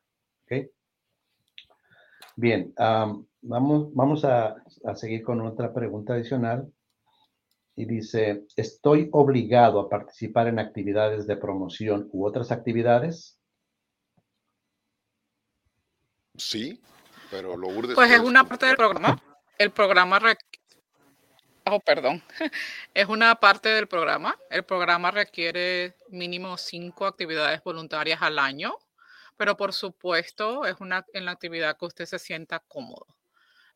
Bien, 2.42 2.74
vamos, 3.42 3.94
vamos 3.94 4.24
a, 4.24 4.64
a 4.86 4.96
seguir 4.96 5.24
con 5.24 5.42
otra 5.42 5.74
pregunta 5.74 6.14
adicional. 6.14 6.72
Y 7.76 7.84
dice, 7.84 8.46
¿estoy 8.56 9.10
obligado 9.12 9.82
a 9.82 9.90
participar 9.90 10.48
en 10.48 10.58
actividades 10.58 11.28
de 11.28 11.36
promoción 11.36 12.08
u 12.14 12.26
otras 12.26 12.54
actividades? 12.54 13.38
Sí, 16.38 16.82
pero 17.30 17.58
lo 17.58 17.68
Pues 17.94 18.12
es 18.12 18.22
una 18.22 18.46
parte 18.46 18.68
del 18.68 18.78
programa. 18.78 19.22
El 19.58 19.72
programa 19.72 20.22
Oh, 21.66 21.82
perdón. 21.82 22.24
Es 22.94 23.10
una 23.10 23.36
parte 23.36 23.68
del 23.68 23.88
programa. 23.88 24.38
El 24.50 24.64
programa 24.64 25.12
requiere 25.12 25.96
mínimo 26.08 26.58
cinco 26.58 27.06
actividades 27.06 27.62
voluntarias 27.64 28.22
al 28.22 28.40
año, 28.40 28.78
pero 29.40 29.56
por 29.56 29.72
supuesto 29.72 30.66
es 30.66 30.76
una 30.82 31.06
en 31.14 31.24
la 31.24 31.32
actividad 31.32 31.78
que 31.78 31.86
usted 31.86 32.06
se 32.06 32.20
sienta 32.20 32.60
cómodo. 32.60 33.08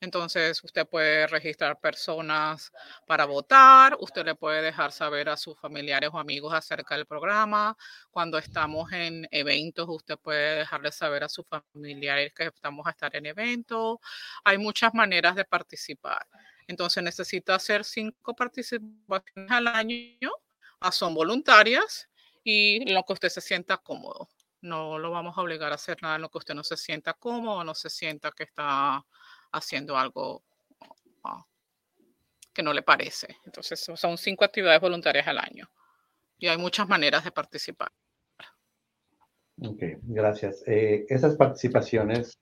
Entonces, 0.02 0.62
usted 0.62 0.86
puede 0.86 1.26
registrar 1.28 1.80
personas 1.80 2.74
para 3.08 3.24
votar, 3.24 3.96
usted 4.02 4.26
le 4.26 4.36
puede 4.36 4.62
dejar 4.62 4.92
saber 4.92 5.30
a 5.30 5.38
sus 5.38 5.58
familiares 5.58 6.10
o 6.12 6.20
amigos 6.20 6.54
acerca 6.54 6.98
del 6.98 7.06
programa. 7.06 7.78
Cuando 8.12 8.38
estamos 8.38 8.92
en 8.92 9.26
eventos, 9.32 9.88
usted 9.88 10.18
puede 10.18 10.58
dejarles 10.58 10.96
saber 10.96 11.24
a 11.24 11.30
sus 11.30 11.46
familiares 11.48 12.34
que 12.34 12.44
estamos 12.48 12.86
a 12.86 12.90
estar 12.90 13.16
en 13.16 13.26
eventos. 13.26 14.00
Hay 14.44 14.58
muchas 14.58 14.94
maneras 14.94 15.34
de 15.36 15.46
participar. 15.46 16.28
Entonces, 16.68 17.02
necesita 17.02 17.56
hacer 17.56 17.86
cinco 17.86 18.36
participaciones 18.36 19.50
al 19.50 19.68
año, 19.68 20.32
ah, 20.82 20.92
son 20.92 21.14
voluntarias 21.14 22.10
y 22.44 22.92
lo 22.92 23.04
que 23.04 23.14
usted 23.14 23.30
se 23.30 23.40
sienta 23.40 23.78
cómodo. 23.78 24.28
No 24.64 24.98
lo 24.98 25.12
vamos 25.12 25.38
a 25.38 25.42
obligar 25.42 25.72
a 25.72 25.76
hacer 25.76 26.02
nada 26.02 26.16
en 26.16 26.22
lo 26.22 26.30
que 26.30 26.38
usted 26.38 26.56
no 26.56 26.64
se 26.64 26.78
sienta 26.78 27.14
cómodo, 27.14 27.64
no 27.64 27.76
se 27.76 27.90
sienta 27.90 28.32
que 28.32 28.44
está 28.44 29.06
haciendo 29.52 29.98
algo 29.98 30.42
ah, 31.24 31.46
que 32.54 32.64
no 32.64 32.74
le 32.74 32.82
parece. 32.82 33.38
Entonces, 33.46 33.80
son 33.96 34.18
cinco 34.18 34.46
actividades 34.46 34.80
voluntarias 34.80 35.28
al 35.28 35.38
año 35.38 35.70
y 36.38 36.48
hay 36.48 36.58
muchas 36.58 36.88
maneras 36.88 37.24
de 37.24 37.32
participar. 37.32 37.92
Ok, 39.62 39.84
gracias. 40.04 40.64
Eh, 40.66 41.06
esas 41.10 41.36
participaciones, 41.36 42.40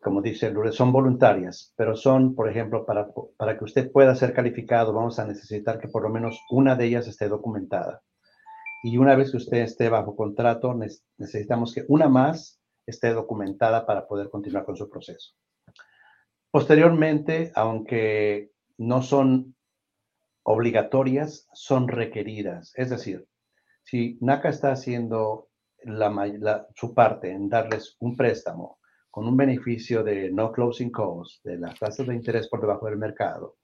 como 0.00 0.22
dice 0.22 0.50
Lourdes, 0.50 0.74
son 0.74 0.92
voluntarias, 0.92 1.72
pero 1.76 1.96
son, 1.96 2.34
por 2.34 2.48
ejemplo, 2.48 2.86
para, 2.86 3.08
para 3.36 3.58
que 3.58 3.64
usted 3.64 3.90
pueda 3.90 4.14
ser 4.14 4.32
calificado, 4.32 4.92
vamos 4.92 5.18
a 5.18 5.26
necesitar 5.26 5.78
que 5.80 5.88
por 5.88 6.02
lo 6.02 6.10
menos 6.10 6.40
una 6.50 6.76
de 6.76 6.86
ellas 6.86 7.08
esté 7.08 7.28
documentada. 7.28 8.02
Y 8.82 8.96
una 8.96 9.14
vez 9.14 9.30
que 9.30 9.36
usted 9.36 9.58
esté 9.58 9.88
bajo 9.88 10.16
contrato, 10.16 10.74
necesitamos 11.16 11.72
que 11.72 11.84
una 11.88 12.08
más 12.08 12.60
esté 12.84 13.12
documentada 13.12 13.86
para 13.86 14.06
poder 14.08 14.28
continuar 14.28 14.64
con 14.64 14.76
su 14.76 14.90
proceso. 14.90 15.34
Posteriormente, 16.50 17.52
aunque 17.54 18.50
no 18.78 19.02
son 19.02 19.54
obligatorias, 20.42 21.48
son 21.52 21.88
requeridas. 21.88 22.72
Es 22.76 22.90
decir, 22.90 23.26
si 23.84 24.18
NACA 24.20 24.48
está 24.48 24.72
haciendo 24.72 25.48
su 26.74 26.94
parte 26.94 27.30
en 27.30 27.48
darles 27.48 27.96
un 28.00 28.16
préstamo 28.16 28.78
con 29.10 29.26
un 29.26 29.36
beneficio 29.36 30.02
de 30.02 30.30
no 30.30 30.52
closing 30.52 30.90
cost, 30.90 31.44
de 31.44 31.58
las 31.58 31.78
tasas 31.78 32.06
de 32.06 32.14
interés 32.14 32.48
por 32.48 32.60
debajo 32.60 32.86
del 32.86 32.96
mercado, 32.96 33.56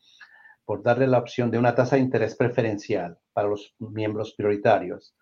por 0.69 0.83
darle 0.83 1.07
la 1.07 1.17
opción 1.17 1.51
de 1.51 1.57
una 1.57 1.75
tasa 1.75 1.97
de 1.97 2.03
interés 2.03 2.37
preferencial 2.37 3.17
para 3.33 3.49
los 3.49 3.75
miembros 3.79 4.35
prioritarios, 4.35 5.17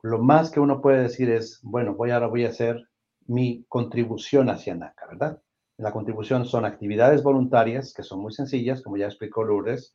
lo 0.00 0.18
más 0.18 0.50
que 0.50 0.60
uno 0.60 0.80
puede 0.80 1.02
decir 1.02 1.28
es, 1.28 1.60
bueno, 1.62 1.94
voy 1.94 2.10
ahora 2.10 2.26
voy 2.26 2.46
a 2.46 2.48
hacer 2.48 2.88
mi 3.26 3.66
contribución 3.68 4.48
hacia 4.48 4.74
NACA, 4.74 5.08
¿verdad? 5.08 5.42
La 5.76 5.92
contribución 5.92 6.46
son 6.46 6.64
actividades 6.64 7.22
voluntarias 7.22 7.92
que 7.92 8.02
son 8.02 8.20
muy 8.20 8.32
sencillas, 8.32 8.80
como 8.80 8.96
ya 8.96 9.04
explicó 9.04 9.44
Lourdes. 9.44 9.92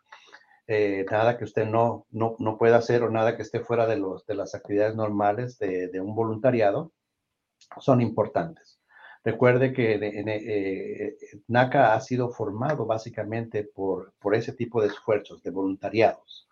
Eh, 0.68 1.08
nada 1.10 1.40
que 1.40 1.46
usted 1.46 1.66
no, 1.66 2.06
no, 2.12 2.36
no, 2.38 2.60
pueda 2.60 2.78
hacer 2.78 3.02
o 3.02 3.10
nada 3.10 3.36
que 3.36 3.42
esté 3.42 3.62
fuera 3.62 3.88
de, 3.88 3.98
los, 3.98 4.28
de 4.28 4.36
las 4.36 4.54
actividades 4.54 4.96
normales 4.96 5.58
de, 5.58 5.88
de 5.88 6.00
un 6.02 6.14
voluntariado 6.14 6.92
son 7.80 8.00
importantes. 8.00 8.77
Recuerde 9.28 9.74
que 9.74 9.96
eh, 10.02 11.18
NACA 11.50 11.94
ha 11.94 12.00
sido 12.00 12.30
formado 12.30 12.86
básicamente 12.86 13.66
por, 13.66 14.14
por 14.20 14.34
ese 14.34 14.54
tipo 14.54 14.82
de 14.82 14.88
esfuerzos, 14.88 15.44
de 15.44 15.52
voluntariados. 15.52 16.48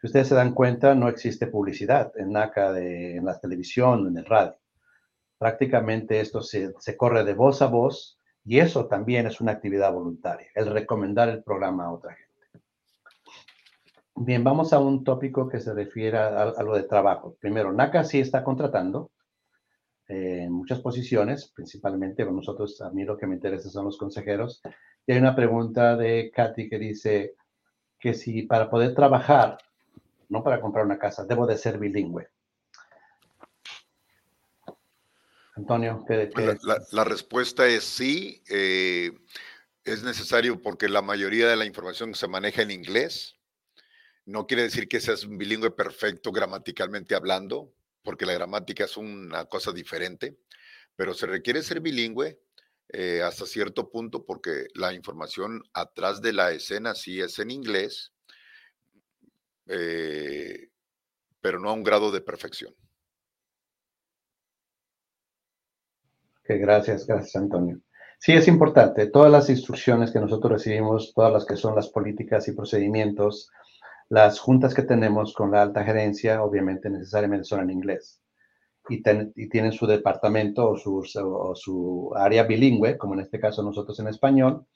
Si 0.00 0.06
ustedes 0.06 0.28
se 0.28 0.36
dan 0.36 0.54
cuenta, 0.54 0.94
no 0.94 1.08
existe 1.08 1.48
publicidad 1.48 2.12
en 2.16 2.30
NACA 2.30 2.78
en 2.78 3.24
la 3.24 3.40
televisión, 3.40 4.06
en 4.06 4.16
el 4.16 4.26
radio 4.26 4.54
Prácticamente 5.38 6.20
esto 6.20 6.40
se, 6.40 6.72
se 6.78 6.96
corre 6.96 7.24
de 7.24 7.34
voz 7.34 7.60
a 7.62 7.66
voz 7.66 8.20
y 8.44 8.60
eso 8.60 8.86
también 8.86 9.26
es 9.26 9.40
una 9.40 9.50
actividad 9.50 9.92
voluntaria, 9.92 10.46
el 10.54 10.66
recomendar 10.66 11.28
el 11.28 11.42
programa 11.42 11.86
a 11.86 11.92
otra 11.94 12.14
gente. 12.14 12.64
Bien, 14.14 14.44
vamos 14.44 14.72
a 14.72 14.78
un 14.78 15.02
tópico 15.02 15.48
que 15.48 15.58
se 15.58 15.74
refiere 15.74 16.18
a, 16.18 16.62
lo 16.62 16.76
de 16.76 16.84
trabajo. 16.84 17.36
Primero, 17.40 17.72
NACA 17.72 18.04
sí 18.04 18.20
está 18.20 18.44
contratando 18.44 19.10
en 20.14 20.52
muchas 20.52 20.80
posiciones, 20.80 21.50
principalmente 21.54 22.24
nosotros, 22.24 22.80
a 22.80 22.90
mí 22.90 23.04
lo 23.04 23.16
que 23.16 23.26
me 23.26 23.34
interesa 23.34 23.68
son 23.68 23.86
los 23.86 23.98
consejeros. 23.98 24.62
Y 25.06 25.12
hay 25.12 25.18
una 25.18 25.36
pregunta 25.36 25.96
de 25.96 26.30
Katy 26.34 26.68
que 26.68 26.78
dice 26.78 27.34
que 27.98 28.14
si 28.14 28.42
para 28.42 28.70
poder 28.70 28.94
trabajar, 28.94 29.58
no 30.28 30.42
para 30.42 30.60
comprar 30.60 30.84
una 30.84 30.98
casa, 30.98 31.24
debo 31.24 31.46
de 31.46 31.56
ser 31.56 31.78
bilingüe. 31.78 32.28
Antonio, 35.56 36.04
¿qué, 36.06 36.30
qué 36.34 36.58
la, 36.62 36.82
la, 36.90 37.04
respuesta 37.04 37.66
es 37.66 37.84
sí. 37.84 38.42
Eh, 38.50 39.12
es 39.84 40.02
necesario 40.02 40.60
porque 40.60 40.88
la 40.88 41.02
mayoría 41.02 41.48
de 41.48 41.56
la 41.56 41.66
información 41.66 42.14
se 42.14 42.26
maneja 42.26 42.62
en 42.62 42.70
inglés. 42.70 43.36
No 44.26 44.46
quiere 44.46 44.64
decir 44.64 44.88
que 44.88 45.00
seas 45.00 45.24
un 45.24 45.38
bilingüe 45.38 45.70
perfecto 45.70 46.32
gramaticalmente 46.32 47.14
hablando, 47.14 47.72
porque 48.04 48.26
la 48.26 48.34
gramática 48.34 48.84
es 48.84 48.96
una 48.96 49.46
cosa 49.46 49.72
diferente, 49.72 50.38
pero 50.94 51.14
se 51.14 51.26
requiere 51.26 51.62
ser 51.62 51.80
bilingüe 51.80 52.38
eh, 52.90 53.22
hasta 53.22 53.46
cierto 53.46 53.90
punto 53.90 54.24
porque 54.24 54.66
la 54.74 54.92
información 54.92 55.62
atrás 55.72 56.20
de 56.20 56.32
la 56.32 56.52
escena 56.52 56.94
sí 56.94 57.20
es 57.20 57.38
en 57.38 57.50
inglés, 57.50 58.12
eh, 59.66 60.68
pero 61.40 61.58
no 61.58 61.70
a 61.70 61.72
un 61.72 61.82
grado 61.82 62.12
de 62.12 62.20
perfección. 62.20 62.74
gracias, 66.46 67.06
gracias 67.06 67.36
Antonio. 67.36 67.80
Sí, 68.18 68.32
es 68.32 68.48
importante. 68.48 69.06
Todas 69.08 69.32
las 69.32 69.50
instrucciones 69.50 70.10
que 70.10 70.20
nosotros 70.20 70.52
recibimos, 70.52 71.12
todas 71.14 71.32
las 71.32 71.44
que 71.44 71.56
son 71.56 71.74
las 71.74 71.88
políticas 71.88 72.48
y 72.48 72.52
procedimientos, 72.52 73.50
las 74.08 74.38
juntas 74.38 74.74
que 74.74 74.82
tenemos 74.82 75.32
con 75.34 75.50
la 75.50 75.62
alta 75.62 75.84
gerencia, 75.84 76.42
obviamente 76.42 76.90
necesariamente 76.90 77.44
son 77.44 77.60
en 77.60 77.70
inglés. 77.70 78.20
Y, 78.88 79.02
tienen 79.02 79.72
su 79.72 79.86
departamento 79.86 80.68
o 80.70 80.76
su, 80.76 82.12
área 82.14 82.42
bilingüe, 82.42 82.98
como 82.98 83.14
en 83.14 83.20
este 83.20 83.40
caso 83.40 83.62
nosotros 83.62 83.98
en 84.00 84.08
español, 84.08 84.66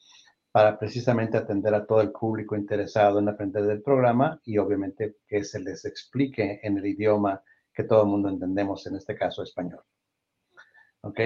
para 0.50 0.78
precisamente 0.78 1.36
atender 1.36 1.74
a 1.74 1.84
todo 1.84 2.00
el 2.00 2.10
público 2.10 2.56
interesado 2.56 3.18
en 3.18 3.28
aprender 3.28 3.64
del 3.64 3.82
programa 3.82 4.40
y 4.44 4.56
obviamente 4.56 5.16
que 5.26 5.44
se 5.44 5.60
les 5.60 5.84
explique 5.84 6.60
en 6.62 6.78
el 6.78 6.86
idioma 6.86 7.42
que 7.74 7.84
todo 7.84 8.02
el 8.02 8.08
mundo 8.08 8.30
entendemos, 8.30 8.86
en 8.86 8.96
este 8.96 9.14
caso 9.14 9.42
español. 9.42 9.82
Ok, 11.02 11.20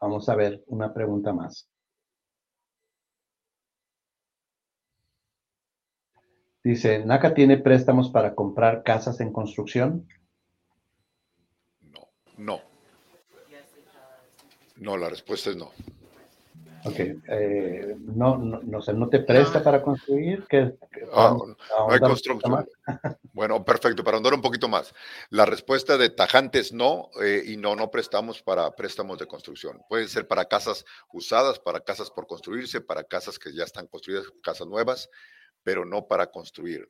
vamos 0.00 0.28
a 0.28 0.34
ver 0.34 0.64
una 0.66 0.92
pregunta 0.92 1.32
más. 1.32 1.68
Dice, 6.62 7.04
¿NACA 7.04 7.34
tiene 7.34 7.56
préstamos 7.56 8.10
para 8.10 8.34
comprar 8.34 8.82
casas 8.82 9.20
en 9.20 9.32
construcción? 9.32 10.08
No, 11.80 12.08
no. 12.36 12.60
No, 14.76 14.96
la 14.96 15.08
respuesta 15.08 15.50
es 15.50 15.56
no. 15.56 15.70
Ok, 16.84 16.94
eh, 16.98 17.96
no, 17.98 18.38
no, 18.38 18.60
no, 18.62 18.78
no 18.80 19.08
te 19.08 19.18
presta 19.18 19.62
para 19.62 19.82
construir. 19.82 20.46
¿Qué, 20.48 20.76
ah, 21.12 21.36
no 21.36 21.90
hay 21.90 21.98
construcción. 21.98 22.66
bueno, 23.32 23.64
perfecto, 23.64 24.04
para 24.04 24.16
andar 24.16 24.34
un 24.34 24.40
poquito 24.40 24.68
más. 24.68 24.94
La 25.30 25.44
respuesta 25.44 25.98
de 25.98 26.10
tajantes 26.10 26.72
no, 26.72 27.10
eh, 27.20 27.42
y 27.46 27.56
no, 27.56 27.74
no 27.74 27.90
prestamos 27.90 28.42
para 28.42 28.70
préstamos 28.76 29.18
de 29.18 29.26
construcción. 29.26 29.80
Puede 29.88 30.06
ser 30.06 30.28
para 30.28 30.44
casas 30.44 30.84
usadas, 31.12 31.58
para 31.58 31.80
casas 31.80 32.10
por 32.10 32.26
construirse, 32.26 32.80
para 32.80 33.02
casas 33.02 33.38
que 33.38 33.52
ya 33.52 33.64
están 33.64 33.88
construidas, 33.88 34.26
casas 34.42 34.68
nuevas 34.68 35.10
pero 35.62 35.84
no 35.84 36.06
para 36.06 36.30
construir. 36.30 36.88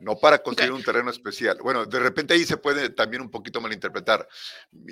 No 0.00 0.16
para 0.18 0.40
construir 0.40 0.72
un 0.72 0.82
terreno 0.82 1.10
especial. 1.10 1.58
Bueno, 1.62 1.86
de 1.86 1.98
repente 2.00 2.34
ahí 2.34 2.44
se 2.44 2.56
puede 2.56 2.90
también 2.90 3.22
un 3.22 3.30
poquito 3.30 3.60
malinterpretar. 3.60 4.28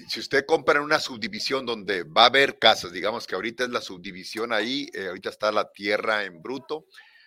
Si 0.09 0.21
usted 0.21 0.47
compra 0.47 0.79
en 0.79 0.85
una 0.85 1.01
subdivisión 1.01 1.67
donde 1.67 2.05
va 2.05 2.23
a 2.23 2.27
haber 2.27 2.59
casas, 2.59 2.93
digamos 2.93 3.27
que 3.27 3.35
ahorita 3.35 3.65
es 3.65 3.71
la 3.71 3.81
subdivisión 3.81 4.53
ahí, 4.53 4.89
eh, 4.95 5.09
ahorita 5.09 5.29
está 5.29 5.51
la 5.51 5.71
tierra 5.73 6.25
en 6.25 6.41
bruto, 6.41 6.87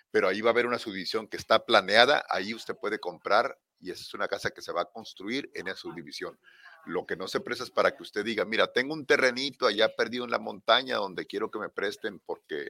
pero 0.09 0.29
ahí 0.29 0.39
va 0.39 0.51
a 0.51 0.53
haber 0.53 0.65
una 0.65 0.79
subdivisión 0.79 1.27
que 1.27 1.35
está 1.35 1.65
planeada, 1.65 2.25
ahí 2.29 2.53
usted 2.53 2.75
puede 2.75 2.99
comprar 2.99 3.57
y 3.81 3.91
esa 3.91 4.01
es 4.01 4.13
una 4.13 4.27
casa 4.27 4.51
que 4.51 4.61
se 4.61 4.71
va 4.71 4.83
a 4.83 4.91
construir 4.91 5.51
en 5.53 5.67
esa 5.67 5.77
subdivisión. 5.77 6.39
Lo 6.85 7.05
que 7.05 7.15
no 7.15 7.27
se 7.27 7.39
presta 7.39 7.63
es 7.63 7.71
para 7.71 7.95
que 7.95 8.03
usted 8.03 8.23
diga, 8.23 8.45
mira, 8.45 8.71
tengo 8.71 8.93
un 8.93 9.05
terrenito 9.05 9.67
allá 9.67 9.93
perdido 9.95 10.23
en 10.23 10.31
la 10.31 10.39
montaña 10.39 10.97
donde 10.97 11.25
quiero 11.25 11.51
que 11.51 11.59
me 11.59 11.69
presten 11.69 12.19
porque 12.19 12.69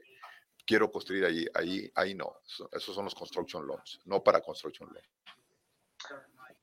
quiero 0.66 0.90
construir 0.90 1.24
ahí, 1.24 1.46
ahí, 1.54 1.90
ahí 1.94 2.14
no. 2.14 2.34
Esos 2.72 2.94
son 2.94 3.04
los 3.04 3.14
construction 3.14 3.66
loans, 3.66 4.00
no 4.04 4.22
para 4.22 4.40
construction 4.40 4.88
loan. 4.92 5.04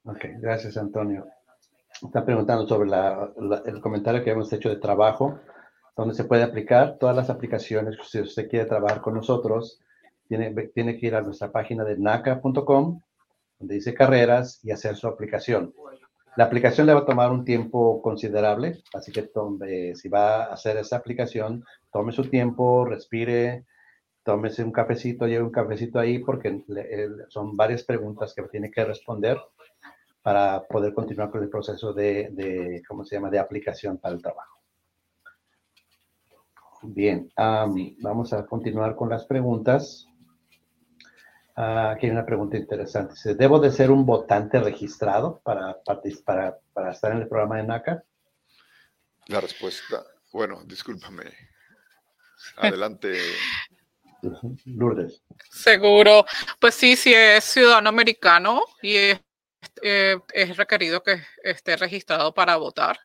Ok, 0.06 0.26
gracias 0.39 0.78
Antonio. 0.78 1.26
Está 2.02 2.26
preguntando 2.26 2.68
sobre 2.68 2.89
el 3.66 3.82
comentario 3.82 4.24
que 4.24 4.32
hemos 4.32 4.52
hecho 4.52 4.70
de 4.70 4.76
trabajo, 4.76 5.39
donde 5.96 6.13
se 6.16 6.26
puede 6.26 6.44
aplicar 6.44 6.98
todas 7.00 7.16
las 7.16 7.30
aplicaciones. 7.30 7.96
Si 8.04 8.20
usted 8.20 8.50
quiere 8.50 8.66
trabajar 8.66 9.02
con 9.02 9.13
nosotros, 9.13 9.80
tiene, 10.28 10.52
tiene 10.74 10.98
que 10.98 11.08
ir 11.08 11.16
a 11.16 11.22
nuestra 11.22 11.52
página 11.52 11.86
de 11.86 11.98
naca.com, 11.98 13.00
donde 13.60 13.76
dice 13.76 13.94
carreras 13.94 14.60
y 14.63 14.72
hacer 14.72 14.96
su 14.98 15.08
aplicación. 15.08 15.74
La 16.36 16.46
aplicación 16.46 16.88
le 16.88 16.94
va 16.94 17.02
a 17.02 17.06
tomar 17.06 17.32
un 17.32 17.46
tiempo 17.46 18.02
considerable, 18.02 18.82
así 18.94 19.12
que 19.12 19.22
tome, 19.22 19.96
si 19.96 20.10
va 20.10 20.46
a 20.46 20.54
hacer 20.54 20.78
esa 20.78 20.98
aplicación, 20.98 21.63
tome 21.92 22.12
su 22.12 22.24
tiempo, 22.24 22.86
respire, 22.86 23.66
tómese 24.24 24.64
un 24.64 24.72
cafecito, 24.72 25.28
lleve 25.28 25.44
un 25.44 25.52
cafecito 25.52 26.00
ahí 26.00 26.20
porque 26.20 26.64
son 27.30 27.56
varias 27.56 27.84
preguntas 27.84 28.34
que 28.34 28.44
tiene 28.44 28.72
que 28.72 28.86
responder 28.86 29.38
para 30.22 30.64
poder 30.64 30.94
continuar 30.94 31.30
con 31.30 31.44
el 31.44 31.50
proceso 31.50 31.94
de, 31.94 32.82
¿cómo 32.88 33.04
se 33.04 33.16
llama?, 33.16 33.30
de 33.30 33.40
aplicación 33.40 33.98
para 33.98 34.16
el 34.16 34.22
trabajo. 34.22 34.62
Bien, 36.84 37.30
vamos 37.38 38.34
a 38.34 38.46
continuar 38.46 38.96
con 38.96 39.10
las 39.10 39.26
preguntas. 39.26 40.08
Ah, 41.56 41.92
aquí 41.92 42.08
hay 42.08 42.12
una 42.12 42.26
pregunta 42.26 42.58
interesante. 42.58 43.36
¿Debo 43.36 43.60
de 43.60 43.72
ser 43.72 43.92
un 43.92 44.06
votante 44.06 44.60
registrado 44.60 45.40
para, 45.44 45.78
para, 46.26 46.58
para 46.74 46.92
estar 46.92 47.12
en 47.12 47.20
el 47.20 47.28
programa 47.28 47.58
de 47.58 47.64
NACA? 47.64 48.04
La 49.28 49.40
respuesta, 49.40 50.04
bueno, 50.32 50.64
discúlpame. 50.66 51.26
Adelante. 52.58 53.18
Lourdes. 54.66 55.22
Seguro. 55.50 56.26
Pues 56.60 56.76
sí, 56.76 56.96
si 56.96 57.14
es 57.14 57.44
ciudadano 57.44 57.90
americano 57.90 58.64
y 58.82 58.96
es, 58.96 59.20
eh, 59.82 60.18
requerido 60.56 61.04
que 61.04 61.22
esté 61.44 61.76
registrado 61.78 62.34
para 62.34 62.56
votar. 62.58 63.00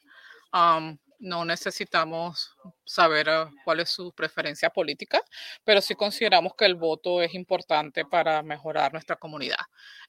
no 1.21 1.45
necesitamos 1.45 2.55
saber 2.85 3.29
ah, 3.29 3.51
cuál 3.65 3.81
es 3.81 3.91
su 3.91 4.13
preferencia 4.13 4.71
política, 4.71 5.21
pero 5.65 5.81
sí 5.81 5.95
consideramos 5.97 6.55
que 6.57 6.65
el 6.65 6.77
voto 6.77 7.21
es 7.23 7.35
importante 7.35 8.05
para 8.05 8.43
mejorar 8.43 8.93
nuestra 8.93 9.17
comunidad. 9.17 9.59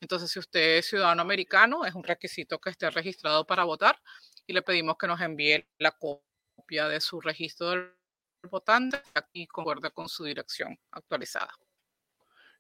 Entonces, 0.02 0.30
si 0.32 0.40
usted 0.40 0.78
es 0.78 0.88
ciudadano 0.88 1.22
americano, 1.24 1.86
es 1.86 1.96
un 1.96 2.04
requisito 2.04 2.60
que 2.60 2.70
esté 2.70 2.90
registrado 2.92 3.46
para 3.46 3.64
votar 3.64 4.00
y 4.46 4.54
le 4.54 4.62
pedimos 4.62 4.98
que 4.98 5.08
nos 5.08 5.22
envíe 5.22 5.68
la 5.80 5.92
copia 5.92 6.88
de 6.88 7.02
su 7.02 7.22
registro 7.22 7.99
votante 8.48 9.02
aquí 9.14 9.48
concuerda 9.48 9.90
con 9.90 10.08
su 10.08 10.24
dirección 10.24 10.78
actualizada. 10.92 11.52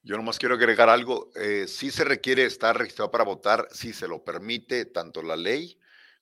Yo 0.02 0.16
nomás 0.16 0.40
quiero 0.40 0.56
agregar 0.56 0.90
algo. 0.90 1.30
Eh, 1.36 1.68
si 1.68 1.92
se 1.92 2.04
requiere 2.04 2.46
estar 2.46 2.78
registrado 2.78 3.12
para 3.12 3.26
votar 3.26 3.68
si 3.72 3.94
se 3.94 4.08
lo 4.08 4.24
permite 4.24 4.86
tanto 4.86 5.22
la 5.22 5.36
ley 5.36 5.78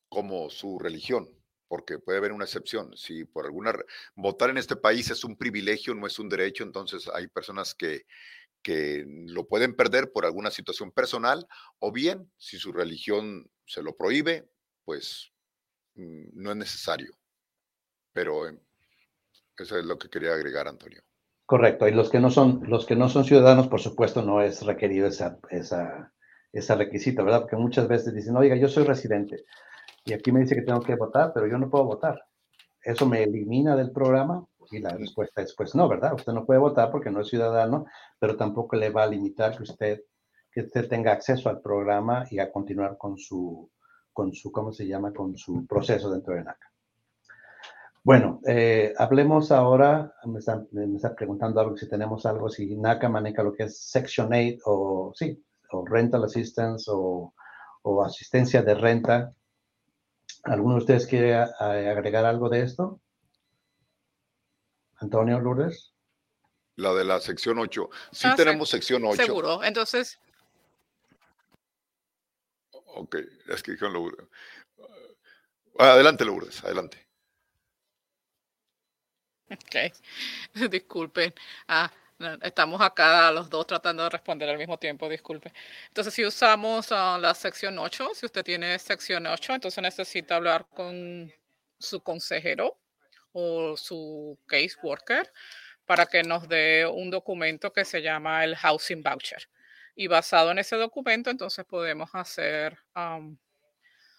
como 0.10 0.50
su 0.50 0.80
religión, 0.80 1.30
porque 1.68 2.00
puede 2.00 2.18
haber 2.18 2.32
una 2.32 2.46
excepción. 2.46 2.96
Si 2.98 3.26
por 3.26 3.46
alguna 3.46 3.74
votar 4.16 4.50
en 4.50 4.58
este 4.58 4.76
país 4.76 5.10
es 5.12 5.24
un 5.24 5.38
privilegio, 5.38 5.94
no 5.94 6.08
es 6.08 6.18
un 6.18 6.30
derecho, 6.30 6.64
entonces 6.64 7.08
hay 7.14 7.28
personas 7.28 7.76
que, 7.76 8.06
que 8.64 9.06
lo 9.08 9.48
pueden 9.48 9.76
perder 9.76 10.12
por 10.12 10.26
alguna 10.26 10.50
situación 10.50 10.92
personal, 10.92 11.48
o 11.80 11.92
bien 11.92 12.32
si 12.38 12.58
su 12.58 12.72
religión 12.72 13.50
se 13.66 13.84
lo 13.84 13.96
prohíbe, 13.96 14.50
pues 14.86 15.32
mm, 15.96 16.30
no 16.34 16.52
es 16.52 16.58
necesario. 16.58 17.16
Pero 18.12 18.50
eso 19.64 19.78
es 19.78 19.86
lo 19.86 19.98
que 19.98 20.10
quería 20.10 20.34
agregar, 20.34 20.68
Antonio. 20.68 21.02
Correcto. 21.46 21.88
Y 21.88 21.92
los 21.92 22.10
que 22.10 22.20
no 22.20 22.30
son, 22.30 22.62
los 22.68 22.86
que 22.86 22.96
no 22.96 23.08
son 23.10 23.24
ciudadanos, 23.24 23.68
por 23.68 23.80
supuesto, 23.80 24.22
no 24.22 24.42
es 24.42 24.66
requerido 24.66 25.08
esa, 25.08 25.40
esa, 25.50 26.14
esa 26.52 26.76
requisito, 26.76 27.24
¿verdad? 27.24 27.42
Porque 27.42 27.56
muchas 27.56 27.88
veces 27.88 28.14
dicen, 28.14 28.36
oiga, 28.36 28.56
yo 28.56 28.68
soy 28.68 28.84
residente 28.84 29.46
y 30.04 30.14
aquí 30.14 30.32
me 30.32 30.42
dice 30.42 30.56
que 30.56 30.62
tengo 30.62 30.82
que 30.82 30.96
votar, 30.96 31.32
pero 31.34 31.48
yo 31.48 31.58
no 31.58 31.70
puedo 31.70 31.86
votar. 31.86 32.22
¿Eso 32.82 33.06
me 33.06 33.24
elimina 33.24 33.76
del 33.76 33.92
programa? 33.92 34.46
Y 34.72 34.80
la 34.80 34.90
respuesta 34.90 35.42
es, 35.42 35.54
pues 35.56 35.76
no, 35.76 35.88
¿verdad? 35.88 36.14
Usted 36.14 36.34
no 36.34 36.46
puede 36.46 36.60
votar 36.60 36.92
porque 36.92 37.10
no 37.10 37.22
es 37.22 37.28
ciudadano, 37.30 37.86
pero 38.20 38.36
tampoco 38.36 38.76
le 38.76 38.90
va 38.90 39.04
a 39.04 39.08
limitar 39.08 39.56
que 39.56 39.64
usted, 39.64 40.02
que 40.52 40.62
usted 40.62 40.88
tenga 40.88 41.12
acceso 41.14 41.50
al 41.50 41.62
programa 41.62 42.26
y 42.30 42.40
a 42.40 42.52
continuar 42.52 42.98
con 42.98 43.18
su, 43.18 43.70
con 44.14 44.34
su, 44.34 44.52
¿cómo 44.52 44.72
se 44.72 44.88
llama? 44.88 45.14
Con 45.14 45.38
su 45.38 45.66
proceso 45.66 46.10
dentro 46.10 46.34
de 46.34 46.44
NACA. 46.44 46.72
Bueno, 48.08 48.40
eh, 48.48 48.94
hablemos 48.98 49.52
ahora, 49.52 50.16
me 50.24 50.40
están, 50.40 50.66
me 50.72 50.88
preguntando 51.10 51.60
algo, 51.60 51.76
si 51.76 51.90
tenemos 51.90 52.26
algo, 52.26 52.48
si 52.48 52.74
NACA 52.78 53.10
maneja 53.10 53.44
lo 53.44 53.52
que 53.54 53.64
es 53.64 53.82
Section 53.82 54.32
8 54.32 54.60
o, 54.64 55.12
sí, 55.14 55.44
o 55.72 55.86
Rental 55.86 56.24
Assistance 56.24 56.90
o, 56.90 57.34
o 57.82 58.04
asistencia 58.06 58.62
de 58.62 58.76
renta. 58.76 59.34
¿Alguno 60.44 60.76
de 60.76 60.80
ustedes 60.80 61.06
quiere 61.06 61.36
agregar 61.36 62.24
algo 62.24 62.48
de 62.48 62.62
esto? 62.62 63.02
Antonio 65.02 65.42
Lourdes. 65.42 65.94
La 66.78 66.94
de 66.94 67.04
la 67.04 67.20
sección 67.20 67.60
8. 67.60 67.90
Sí 68.14 68.28
ah, 68.32 68.36
tenemos 68.38 68.70
sección 68.70 69.04
8. 69.04 69.22
Seguro. 69.22 69.62
Entonces, 69.66 70.18
Ok, 72.72 73.18
es 73.50 73.62
que 73.62 73.74
dijeron 73.74 73.96
Lourdes. 73.96 74.26
Ah, 75.78 75.92
adelante, 75.92 76.24
Lourdes, 76.24 76.64
adelante. 76.64 77.07
Ok, 79.50 79.94
disculpen. 80.72 81.34
Ah, 81.68 81.92
estamos 82.42 82.82
acá 82.82 83.32
los 83.32 83.50
dos 83.50 83.68
tratando 83.68 84.04
de 84.04 84.10
responder 84.10 84.50
al 84.50 84.58
mismo 84.58 84.78
tiempo, 84.78 85.08
disculpe. 85.10 85.54
Entonces, 85.88 86.14
si 86.14 86.26
usamos 86.26 86.92
ah, 86.92 87.18
la 87.20 87.34
sección 87.34 87.78
8, 87.80 88.10
si 88.14 88.26
usted 88.26 88.44
tiene 88.44 88.78
sección 88.80 89.26
8, 89.28 89.56
entonces 89.56 89.82
necesita 89.82 90.36
hablar 90.36 90.68
con 90.70 91.32
su 91.80 92.02
consejero 92.02 92.78
o 93.32 93.78
su 93.78 94.40
case 94.46 94.76
worker 94.84 95.32
para 95.86 96.06
que 96.08 96.24
nos 96.24 96.50
dé 96.50 96.86
un 96.86 97.10
documento 97.12 97.72
que 97.72 97.86
se 97.86 98.02
llama 98.02 98.44
el 98.44 98.56
Housing 98.56 99.02
Voucher 99.04 99.48
y 99.96 100.08
basado 100.08 100.52
en 100.52 100.60
ese 100.60 100.76
documento, 100.76 101.30
entonces 101.30 101.66
podemos 101.66 102.10
hacer 102.14 102.78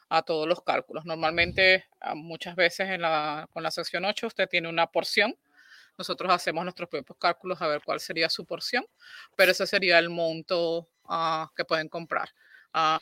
a 0.09 0.23
todos 0.23 0.49
los 0.49 0.62
cálculos. 0.62 1.05
Normalmente, 1.05 1.87
muchas 2.14 2.57
veces 2.57 2.88
con 3.51 3.62
la 3.62 3.71
sección 3.71 4.05
8, 4.05 4.27
usted 4.27 4.49
tiene 4.49 4.68
una 4.68 4.87
porción. 4.87 5.37
Nosotros 5.99 6.33
hacemos 6.33 6.64
nuestros 6.64 6.88
propios 6.88 7.18
cálculos 7.18 7.61
a 7.61 7.66
ver 7.66 7.83
cuál 7.85 8.01
sería 8.01 8.31
su 8.31 8.47
porción, 8.47 8.87
pero 9.37 9.53
ese 9.53 9.66
sería 9.66 9.99
el 9.99 10.11
monto 10.11 10.88
ah, 11.05 11.51
que 11.57 11.64
pueden 11.64 11.88
comprar. 11.88 12.31
Ah, 12.73 13.01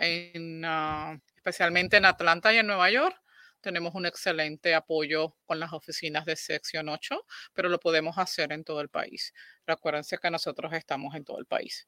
en, 0.00 0.64
ah, 0.64 1.18
especialmente 1.36 1.96
en 1.98 2.04
Atlanta 2.04 2.52
y 2.52 2.58
en 2.58 2.66
Nueva 2.66 2.90
York, 2.90 3.16
tenemos 3.60 3.94
un 3.94 4.06
excelente 4.06 4.74
apoyo 4.74 5.36
con 5.46 5.60
las 5.60 5.72
oficinas 5.72 6.24
de 6.24 6.34
sección 6.34 6.88
8, 6.88 7.24
pero 7.54 7.68
lo 7.68 7.78
podemos 7.78 8.18
hacer 8.18 8.52
en 8.52 8.64
todo 8.64 8.80
el 8.80 8.88
país. 8.88 9.32
Recuérdense 9.64 10.18
que 10.18 10.30
nosotros 10.30 10.72
estamos 10.72 11.14
en 11.14 11.24
todo 11.24 11.38
el 11.38 11.46
país. 11.46 11.86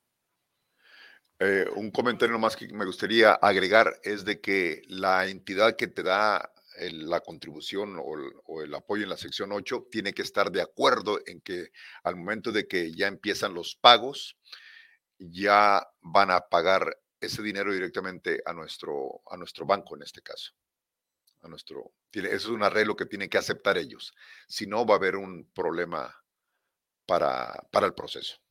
Eh, 1.40 1.66
un 1.74 1.90
comentario 1.90 2.38
más 2.38 2.56
que 2.56 2.68
me 2.68 2.84
gustaría 2.84 3.32
agregar 3.32 3.98
es 4.04 4.24
de 4.24 4.40
que 4.40 4.82
la 4.86 5.26
entidad 5.26 5.76
que 5.76 5.88
te 5.88 6.02
da 6.02 6.52
la 6.76 7.20
contribución 7.20 7.96
o 8.00 8.62
el, 8.62 8.74
apoyo 8.74 9.04
en 9.04 9.08
la 9.08 9.16
sección 9.16 9.52
8 9.52 9.88
tiene 9.90 10.12
que 10.12 10.22
estar 10.22 10.50
de 10.50 10.62
acuerdo 10.62 11.20
en 11.26 11.40
que 11.40 11.70
al 12.02 12.16
momento 12.16 12.50
de 12.52 12.66
que 12.66 12.92
ya 12.92 13.06
empiezan 13.06 13.54
los 13.54 13.76
pagos, 13.76 14.36
ya 15.18 15.86
van 16.00 16.30
a 16.30 16.40
pagar 16.40 16.98
ese 17.20 17.42
dinero 17.42 17.72
directamente 17.72 18.42
a 18.44 18.52
nuestro, 18.52 19.22
a 19.30 19.36
nuestro 19.36 19.66
banco 19.66 19.96
en 19.96 20.02
este 20.02 20.20
caso. 20.22 20.52
A 21.42 21.48
nuestro, 21.48 21.92
eso 22.12 22.34
es 22.34 22.46
un 22.46 22.62
arreglo 22.62 22.96
que 22.96 23.06
tienen 23.06 23.28
que 23.28 23.38
aceptar 23.38 23.78
ellos. 23.78 24.14
Si 24.48 24.66
no, 24.66 24.84
va 24.84 24.94
a 24.94 24.98
haber 24.98 25.16
un 25.16 25.50
problema 25.54 26.14
para, 27.06 27.52
para 27.70 27.86
el 27.86 27.94
proceso. 27.94 28.43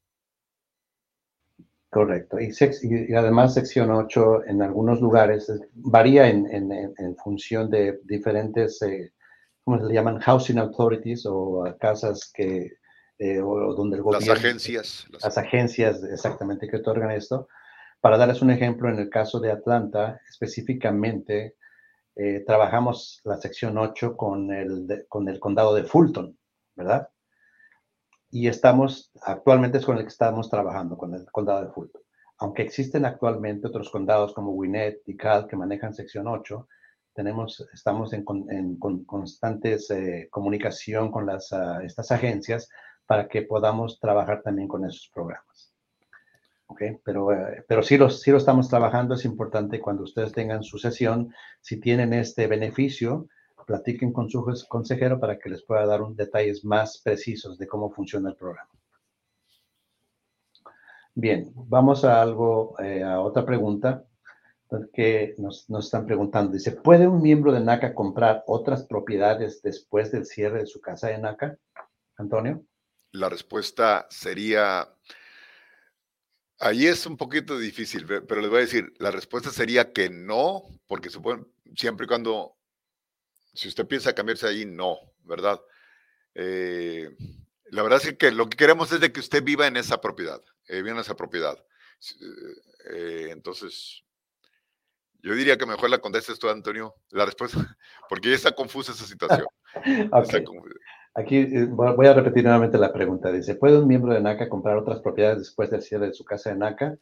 Correcto. 1.94 2.40
Y, 2.40 2.52
y, 2.82 3.14
además 3.14 3.54
sección 3.54 3.92
8 3.92 4.46
en 4.48 4.64
algunos 4.64 5.00
lugares 5.00 5.52
varía 5.74 6.28
en, 6.28 6.48
en, 6.52 7.16
función 7.18 7.70
de 7.70 8.00
diferentes, 8.06 8.82
eh, 8.82 9.14
¿cómo 9.64 9.78
se 9.78 9.86
le 9.86 9.94
llaman? 9.94 10.20
Housing 10.20 10.58
authorities 10.58 11.24
o 11.28 11.64
casas 11.80 12.32
que, 12.34 12.72
eh, 13.20 13.40
o 13.40 13.76
donde 13.76 13.98
el 13.98 14.02
gobierno... 14.02 14.28
Las 14.28 14.40
agencias. 14.40 15.06
Las, 15.12 15.38
agencias 15.38 16.04
exactamente 16.04 16.68
que 16.68 16.78
otorgan 16.78 17.12
esto. 17.12 17.48
Para 18.02 18.18
darles 18.18 18.42
un 18.42 18.50
ejemplo, 18.50 18.90
en 18.90 18.98
el 18.98 19.10
caso 19.10 19.40
de 19.40 19.52
Atlanta, 19.52 20.20
específicamente, 20.28 21.58
eh, 22.16 22.44
trabajamos 22.46 23.22
la 23.24 23.38
sección 23.38 23.78
8 23.78 24.18
con 24.18 24.52
el, 24.52 25.06
con 25.08 25.30
el 25.30 25.40
condado 25.40 25.76
de 25.76 25.84
Fulton, 25.84 26.36
¿verdad? 26.76 27.10
Y 28.34 28.48
estamos, 28.48 29.12
actualmente 29.22 29.78
es 29.78 29.86
con 29.86 29.96
el 29.96 30.02
que 30.02 30.10
estamos 30.10 30.50
trabajando, 30.50 30.98
con 30.98 31.14
el 31.14 31.24
condado 31.32 31.66
de 31.66 31.72
Fulton. 31.72 32.02
Aunque 32.40 32.64
existen 32.64 33.06
actualmente 33.06 33.68
otros 33.68 33.92
condados 33.92 34.34
como 34.34 34.54
Winnet 34.54 35.04
y 35.06 35.16
Cal 35.16 35.46
que 35.46 35.56
manejan 35.56 35.94
sección 35.94 36.28
8, 36.28 36.68
tenemos, 37.14 37.64
estamos 37.72 38.12
en, 38.12 38.26
en 38.50 38.80
con 38.80 39.06
constantes 39.06 39.92
eh, 39.92 40.30
comunicación 40.32 41.12
con 41.12 41.30
ah, 41.30 41.80
estas 41.84 42.12
agencias 42.12 42.70
para 43.06 43.28
que 43.28 43.44
podamos 43.44 44.00
trabajar 44.00 44.42
también 44.42 44.68
con 44.68 44.84
esos 44.84 45.12
programas. 45.14 45.72
Okay, 46.66 46.98
pero, 47.06 47.32
eh, 47.34 47.64
pero 47.68 47.84
sí, 47.84 48.00
los, 48.00 48.20
sí 48.20 48.32
lo 48.32 48.38
estamos 48.38 48.68
trabajando. 48.68 49.14
Es 49.14 49.26
importante 49.26 49.80
cuando 49.80 50.02
ustedes 50.02 50.32
tengan 50.32 50.64
su 50.64 50.80
sesión, 50.80 51.32
si 51.62 51.80
tienen 51.80 52.14
este 52.14 52.48
beneficio, 52.48 53.28
platiquen 53.66 54.12
con 54.12 54.30
su 54.30 54.44
consejero 54.68 55.20
para 55.20 55.40
que 55.40 55.50
les 55.50 55.64
pueda 55.64 55.86
dar 55.86 56.02
un, 56.02 56.16
detalles 56.16 56.64
más 56.64 57.02
precisos 57.02 57.58
de 57.58 57.68
cómo 57.68 57.92
funciona 57.92 58.30
el 58.30 58.36
programa. 58.36 58.70
Bien, 61.16 61.52
vamos 61.56 62.04
a 62.04 62.22
algo, 62.22 62.76
eh, 62.80 63.04
a 63.04 63.20
otra 63.22 63.46
pregunta 63.46 64.06
que 64.92 65.36
nos, 65.38 65.70
están 65.70 66.06
preguntando. 66.06 66.54
Dice, 66.54 66.72
¿puede 66.72 67.08
un 67.08 67.22
miembro 67.22 67.52
de 67.52 67.60
NACA 67.60 67.94
comprar 67.94 68.44
otras 68.48 68.84
propiedades 68.84 69.62
después 69.62 70.12
del 70.12 70.26
cierre 70.26 70.60
de 70.60 70.66
su 70.66 70.82
casa 70.82 71.08
de 71.08 71.20
NACA? 71.20 71.58
Antonio. 72.18 72.66
La 73.12 73.30
respuesta 73.30 74.08
sería, 74.10 74.88
ahí 76.60 76.88
es 76.88 77.06
un 77.06 77.18
poquito 77.18 77.58
difícil, 77.58 78.06
pero 78.08 78.42
les 78.42 78.50
voy 78.50 78.58
a 78.58 78.62
decir, 78.62 78.92
la 78.98 79.12
respuesta 79.12 79.52
sería 79.52 79.92
que 79.92 80.10
no, 80.10 80.64
porque 80.88 81.10
siempre 81.76 82.06
y 82.06 82.08
cuando 82.08 82.56
si 83.54 83.68
usted 83.68 83.88
piensa 83.88 84.14
cambiarse 84.14 84.48
ahí, 84.48 84.66
no, 84.66 84.98
¿verdad? 85.24 85.62
Eh, 86.36 87.16
la 87.66 87.84
verdad 87.84 88.02
es 88.04 88.18
que 88.18 88.32
lo 88.32 88.50
que 88.50 88.58
queremos 88.58 88.92
es 88.92 89.00
de 89.00 89.12
que 89.12 89.20
usted 89.20 89.44
viva 89.44 89.68
en 89.68 89.78
esa 89.78 90.02
propiedad, 90.02 90.42
eh, 90.68 90.82
viva 90.82 90.92
en 90.92 91.02
esa 91.02 91.16
propiedad. 91.16 91.58
Eh, 92.92 93.30
entonces, 93.32 94.04
yo 95.22 95.36
diría 95.36 95.58
que 95.58 95.66
mejor 95.66 95.90
la 95.90 96.00
contestes 96.00 96.40
tú, 96.40 96.50
Antonio, 96.50 96.96
la 97.12 97.26
respuesta, 97.26 97.58
porque 98.10 98.30
ya 98.30 98.36
está 98.36 98.52
confusa 98.54 98.92
esa 98.92 99.06
situación. 99.06 99.48
Aquí 101.16 101.46
voy 101.68 102.08
a 102.08 102.14
repetir 102.14 102.44
nuevamente 102.44 102.78
la 102.80 102.92
pregunta. 102.92 103.32
Dice, 103.32 103.54
¿puede 103.54 103.78
un 103.78 103.88
miembro 103.88 104.14
de 104.14 104.22
NACA 104.22 104.50
comprar 104.50 104.78
otras 104.78 105.00
propiedades 105.00 105.40
después 105.40 105.70
del 105.70 105.84
cierre 105.84 106.08
de 106.08 106.14
su 106.14 106.26
casa 106.26 106.50
de 106.50 106.56
NACA? 106.56 106.98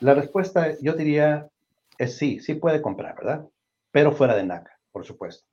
La 0.00 0.14
respuesta, 0.14 0.76
yo 0.80 0.94
diría, 0.94 1.48
es 1.96 2.16
sí, 2.16 2.40
sí 2.40 2.54
puede 2.54 2.82
comprar, 2.82 3.14
¿verdad? 3.14 3.46
Pero 3.92 4.10
fuera 4.10 4.34
de 4.34 4.42
NACA 4.42 4.73
por 4.94 5.04
supuesto. 5.04 5.44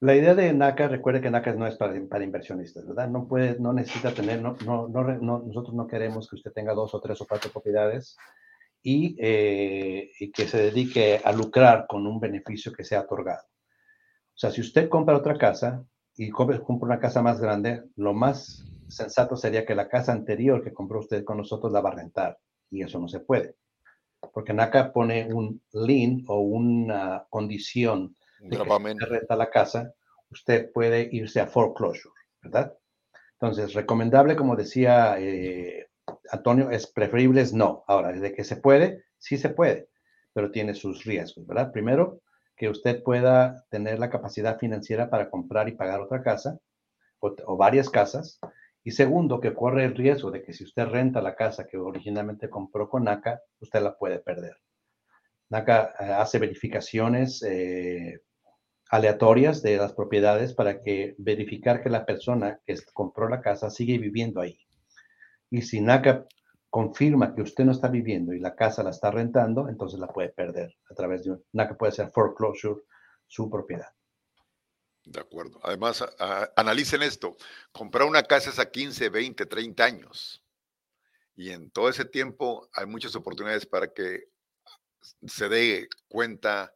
La 0.00 0.16
idea 0.16 0.34
de 0.34 0.52
NACA, 0.54 0.88
recuerde 0.88 1.20
que 1.20 1.30
NACA 1.30 1.52
no 1.52 1.66
es 1.66 1.76
para, 1.76 1.94
para 2.08 2.24
inversionistas, 2.24 2.86
¿verdad? 2.86 3.08
No 3.08 3.28
puede, 3.28 3.60
no 3.60 3.74
necesita 3.74 4.14
tener, 4.14 4.40
no, 4.40 4.56
no, 4.64 4.88
no, 4.88 5.38
nosotros 5.40 5.74
no 5.74 5.86
queremos 5.86 6.28
que 6.28 6.36
usted 6.36 6.52
tenga 6.52 6.72
dos 6.72 6.94
o 6.94 7.00
tres 7.00 7.20
o 7.20 7.26
cuatro 7.26 7.50
propiedades 7.50 8.16
y, 8.82 9.14
eh, 9.20 10.10
y, 10.18 10.32
que 10.32 10.46
se 10.46 10.56
dedique 10.56 11.20
a 11.22 11.32
lucrar 11.32 11.86
con 11.86 12.06
un 12.06 12.18
beneficio 12.18 12.72
que 12.72 12.82
sea 12.82 13.02
otorgado. 13.02 13.42
O 13.42 14.38
sea, 14.38 14.50
si 14.50 14.62
usted 14.62 14.88
compra 14.88 15.18
otra 15.18 15.36
casa 15.36 15.84
y 16.16 16.30
compra, 16.30 16.60
compra 16.60 16.86
una 16.86 17.00
casa 17.00 17.20
más 17.20 17.40
grande, 17.40 17.84
lo 17.96 18.14
más 18.14 18.64
sensato 18.88 19.36
sería 19.36 19.66
que 19.66 19.74
la 19.74 19.88
casa 19.88 20.12
anterior 20.12 20.64
que 20.64 20.72
compró 20.72 21.00
usted 21.00 21.24
con 21.24 21.36
nosotros 21.36 21.72
la 21.72 21.82
va 21.82 21.90
a 21.90 21.96
rentar 21.96 22.38
y 22.70 22.82
eso 22.82 22.98
no 22.98 23.08
se 23.08 23.20
puede 23.20 23.56
porque 24.32 24.52
NACA 24.52 24.92
pone 24.92 25.32
un 25.32 25.60
lien 25.72 26.24
o 26.28 26.40
una 26.40 27.26
condición 27.30 28.14
de 28.40 28.58
que 28.58 28.64
si 28.64 28.98
renta 28.98 29.36
la 29.36 29.50
casa, 29.50 29.94
usted 30.30 30.70
puede 30.72 31.08
irse 31.12 31.40
a 31.40 31.46
foreclosure, 31.46 32.14
¿verdad? 32.42 32.76
Entonces, 33.32 33.74
recomendable, 33.74 34.36
como 34.36 34.56
decía 34.56 35.16
eh, 35.18 35.88
Antonio, 36.30 36.70
es 36.70 36.86
preferible 36.86 37.40
es 37.40 37.52
no. 37.52 37.84
Ahora, 37.86 38.12
desde 38.12 38.32
que 38.32 38.44
se 38.44 38.56
puede, 38.56 39.04
sí 39.18 39.38
se 39.38 39.50
puede, 39.50 39.88
pero 40.32 40.50
tiene 40.50 40.74
sus 40.74 41.04
riesgos, 41.04 41.46
¿verdad? 41.46 41.72
Primero, 41.72 42.20
que 42.56 42.68
usted 42.68 43.02
pueda 43.02 43.64
tener 43.70 43.98
la 43.98 44.10
capacidad 44.10 44.58
financiera 44.58 45.10
para 45.10 45.30
comprar 45.30 45.68
y 45.68 45.72
pagar 45.72 46.00
otra 46.00 46.22
casa 46.22 46.58
o 47.20 47.56
varias 47.56 47.88
casas 47.88 48.38
y 48.86 48.90
segundo, 48.90 49.40
que 49.40 49.54
corre 49.54 49.86
el 49.86 49.96
riesgo 49.96 50.30
de 50.30 50.42
que 50.42 50.52
si 50.52 50.62
usted 50.62 50.84
renta 50.84 51.22
la 51.22 51.34
casa 51.34 51.66
que 51.66 51.78
originalmente 51.78 52.50
compró 52.50 52.90
con 52.90 53.04
NACA, 53.04 53.40
usted 53.58 53.80
la 53.80 53.96
puede 53.96 54.18
perder. 54.18 54.58
NACA 55.48 55.94
eh, 55.98 56.04
hace 56.12 56.38
verificaciones 56.38 57.42
eh, 57.42 58.20
aleatorias 58.90 59.62
de 59.62 59.78
las 59.78 59.94
propiedades 59.94 60.52
para 60.52 60.82
que 60.82 61.14
verificar 61.16 61.82
que 61.82 61.88
la 61.88 62.04
persona 62.04 62.60
que 62.66 62.76
compró 62.92 63.26
la 63.30 63.40
casa 63.40 63.70
sigue 63.70 63.96
viviendo 63.96 64.42
ahí. 64.42 64.58
Y 65.48 65.62
si 65.62 65.80
NACA 65.80 66.26
confirma 66.68 67.34
que 67.34 67.40
usted 67.40 67.64
no 67.64 67.72
está 67.72 67.88
viviendo 67.88 68.34
y 68.34 68.38
la 68.38 68.54
casa 68.54 68.82
la 68.82 68.90
está 68.90 69.10
rentando, 69.10 69.70
entonces 69.70 69.98
la 69.98 70.08
puede 70.08 70.28
perder 70.28 70.74
a 70.90 70.94
través 70.94 71.24
de 71.24 71.38
una 71.54 71.68
que 71.68 71.74
puede 71.74 71.92
ser 71.92 72.10
foreclosure, 72.10 72.82
su 73.26 73.48
propiedad. 73.48 73.93
De 75.04 75.20
acuerdo. 75.20 75.60
Además, 75.62 76.04
analicen 76.56 77.02
esto. 77.02 77.36
Comprar 77.72 78.08
una 78.08 78.22
casa 78.22 78.50
es 78.50 78.58
a 78.58 78.70
15, 78.70 79.10
20, 79.10 79.46
30 79.46 79.84
años. 79.84 80.42
Y 81.36 81.50
en 81.50 81.70
todo 81.70 81.88
ese 81.88 82.04
tiempo 82.04 82.68
hay 82.72 82.86
muchas 82.86 83.14
oportunidades 83.14 83.66
para 83.66 83.92
que 83.92 84.28
se 85.26 85.48
dé 85.48 85.88
cuenta 86.08 86.72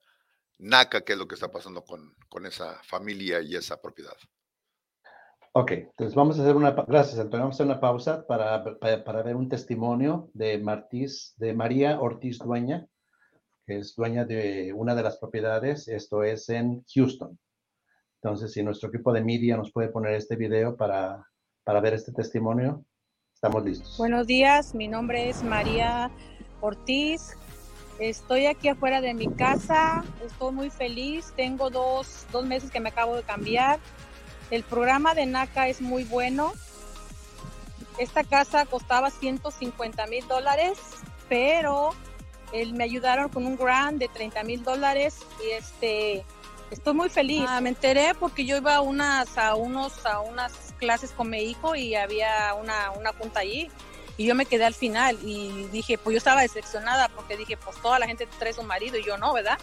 NACA 0.59 1.03
qué 1.03 1.13
es 1.15 1.19
lo 1.19 1.29
que 1.29 1.37
está 1.37 1.51
pasando 1.51 1.85
con, 1.85 2.15
con 2.29 2.45
esa 2.45 2.83
familia 2.83 3.41
y 3.41 3.55
esa 3.55 3.81
propiedad. 3.81 4.17
Ok, 5.53 5.73
entonces 5.73 6.15
vamos 6.15 6.39
a 6.39 6.43
hacer 6.43 6.55
una, 6.55 6.73
gracias 6.73 7.19
Antonio, 7.19 7.45
vamos 7.45 7.55
a 7.55 7.57
hacer 7.57 7.67
una 7.67 7.81
pausa 7.81 8.27
para, 8.27 8.63
para, 8.79 9.23
ver 9.23 9.35
un 9.35 9.49
testimonio 9.49 10.31
de, 10.35 10.59
Martís, 10.59 11.35
de 11.37 11.55
María 11.55 12.01
Ortiz 12.01 12.39
Dueña, 12.39 12.87
que 13.67 13.79
es 13.79 13.95
dueña 13.97 14.25
de 14.25 14.73
una 14.73 14.95
de 14.95 15.03
las 15.03 15.19
propiedades, 15.19 15.89
esto 15.89 16.23
es 16.23 16.49
en 16.51 16.85
Houston. 16.95 17.39
Entonces, 18.23 18.53
si 18.53 18.63
nuestro 18.63 18.89
equipo 18.89 19.13
de 19.13 19.23
media 19.23 19.57
nos 19.57 19.73
puede 19.73 19.89
poner 19.89 20.15
este 20.15 20.37
video 20.37 20.77
para, 20.77 21.27
para 21.65 21.81
ver 21.81 21.95
este 21.95 22.13
testimonio, 22.13 22.85
estamos 23.33 23.65
listos. 23.65 23.97
Buenos 23.99 24.27
días, 24.27 24.75
mi 24.75 24.89
nombre 24.89 25.29
es 25.29 25.43
María 25.43 26.11
Ortiz. 26.61 27.37
Estoy 27.99 28.47
aquí 28.47 28.69
afuera 28.69 29.01
de 29.01 29.15
mi 29.15 29.29
casa, 29.29 30.05
estoy 30.25 30.53
muy 30.53 30.71
feliz, 30.71 31.33
tengo 31.37 31.71
dos, 31.71 32.27
dos 32.33 32.47
meses 32.47 32.71
que 32.71 32.81
me 32.81 32.91
acabo 32.91 33.17
de 33.17 33.23
cambiar 33.23 33.81
el 34.51 34.63
programa 34.63 35.15
de 35.15 35.27
NACA 35.27 35.69
es 35.69 35.81
muy 35.81 36.05
bueno. 36.05 36.53
Esta 37.99 38.25
casa 38.25 38.65
costaba 38.65 39.11
150 39.11 40.07
mil 40.07 40.27
dólares, 40.27 40.79
pero 41.29 41.91
él, 42.53 42.73
me 42.73 42.85
ayudaron 42.85 43.29
con 43.29 43.45
un 43.45 43.57
grant 43.57 43.99
de 43.99 44.09
30 44.09 44.45
mil 44.45 44.63
dólares 44.63 45.19
y 45.45 45.51
este 45.51 46.25
estoy 46.71 46.95
muy 46.95 47.09
feliz. 47.09 47.45
Ah, 47.49 47.61
me 47.61 47.71
enteré 47.71 48.13
porque 48.19 48.45
yo 48.45 48.57
iba 48.57 48.77
a 48.77 48.81
unas 48.81 49.37
a 49.39 49.55
unos 49.55 50.05
a 50.07 50.21
unas 50.21 50.53
clases 50.79 51.11
con 51.13 51.31
mi 51.31 51.39
hijo 51.43 51.75
y 51.75 51.95
había 51.95 52.55
una 52.55 52.91
una 52.93 53.13
junta 53.13 53.41
allí 53.41 53.71
y 54.19 54.27
yo 54.27 54.35
me 54.35 54.47
quedé 54.47 54.65
al 54.65 54.75
final 54.75 55.17
y 55.23 55.69
dije, 55.73 55.97
pues 55.97 56.15
yo 56.15 56.19
estaba 56.19 56.43
decepcionada 56.43 57.09
porque 57.09 57.37
dije, 57.37 57.57
pues 57.57 57.81
toda 57.81 58.01
la 58.01 58.07
gente 58.07 58.29
trae 58.39 58.53
su 58.53 58.65
marido 58.65 58.99
y 58.99 59.05
yo 59.05 59.17
no, 59.17 59.33
¿verdad? 59.33 59.59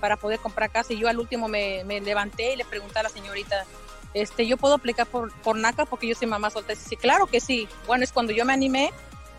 Para 0.00 0.16
poder 0.16 0.40
comprar 0.40 0.70
casa 0.70 0.92
y 0.92 0.98
yo 0.98 1.08
al 1.08 1.20
último 1.20 1.46
me, 1.46 1.84
me 1.84 2.00
levanté 2.00 2.54
y 2.54 2.56
le 2.56 2.64
pregunté 2.64 2.98
a 2.98 3.04
la 3.04 3.08
señorita, 3.08 3.64
este, 4.12 4.48
yo 4.48 4.56
puedo 4.56 4.74
aplicar 4.74 5.06
por, 5.06 5.32
por 5.42 5.56
NACA 5.56 5.86
porque 5.86 6.08
yo 6.08 6.16
soy 6.16 6.26
mamá 6.26 6.50
soltera. 6.50 6.78
Sí, 6.78 6.96
claro 6.96 7.26
que 7.28 7.40
sí. 7.40 7.68
Bueno, 7.86 8.02
es 8.02 8.10
cuando 8.10 8.32
yo 8.32 8.44
me 8.44 8.52
animé, 8.52 8.92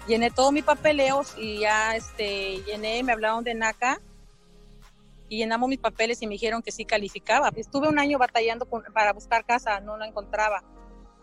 llené 0.08 0.32
todo 0.32 0.54
mi 0.54 0.62
papeleos 0.62 1.34
y 1.38 1.60
ya 1.60 1.98
este, 1.98 2.64
llené, 2.64 3.04
me 3.04 3.12
hablaron 3.12 3.44
de 3.44 3.56
NACA 3.56 4.00
y 5.30 5.38
llenamos 5.38 5.70
mis 5.70 5.80
papeles 5.80 6.22
y 6.22 6.28
me 6.28 6.34
dijeron 6.34 6.62
que 6.62 6.72
sí 6.72 6.86
calificaba. 6.86 7.50
Estuve 7.56 7.88
un 7.88 8.00
año 8.00 8.18
batallando 8.18 8.66
para 8.66 9.14
buscar 9.14 9.46
casa, 9.46 9.80
no 9.80 9.98
la 9.98 10.08
encontraba, 10.08 10.64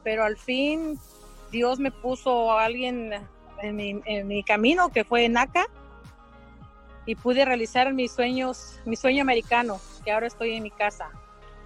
pero 0.02 0.24
al 0.24 0.36
fin 0.36 0.98
Dios 1.50 1.78
me 1.78 1.90
puso 1.90 2.52
a 2.52 2.64
alguien 2.64 3.12
en 3.62 3.76
mi, 3.76 4.00
en 4.04 4.26
mi 4.26 4.42
camino 4.42 4.90
que 4.90 5.04
fue 5.04 5.28
NACA 5.28 5.66
y 7.06 7.14
pude 7.14 7.44
realizar 7.44 7.92
mis 7.92 8.12
sueños, 8.12 8.78
mi 8.84 8.96
sueño 8.96 9.22
americano, 9.22 9.80
que 10.04 10.12
ahora 10.12 10.26
estoy 10.26 10.54
en 10.54 10.62
mi 10.62 10.70
casa. 10.70 11.10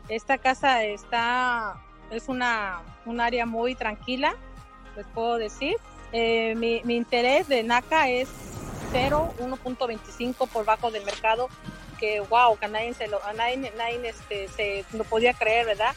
Esta 0.09 0.39
casa 0.39 0.85
está, 0.85 1.83
es 2.11 2.29
una, 2.29 2.83
un 3.05 3.21
área 3.21 3.45
muy 3.45 3.75
tranquila, 3.75 4.35
les 4.97 5.07
puedo 5.09 5.37
decir. 5.37 5.77
Eh, 6.13 6.55
mi, 6.57 6.81
mi, 6.85 6.97
interés 6.97 7.49
de 7.49 7.63
NACA 7.63 8.09
es 8.09 8.29
0, 8.93 9.35
1.25 9.41 10.49
por 10.49 10.65
bajo 10.65 10.91
del 10.91 11.05
mercado, 11.05 11.49
que 11.97 12.21
wow, 12.21 12.59
que 12.59 12.69
nadie, 12.69 12.95
se 12.95 13.09
lo, 13.09 13.21
nadie, 13.35 13.73
nadie 13.77 14.09
este, 14.09 14.49
se 14.49 14.85
lo 14.93 15.05
podía 15.05 15.35
creer, 15.35 15.67
¿verdad? 15.67 15.95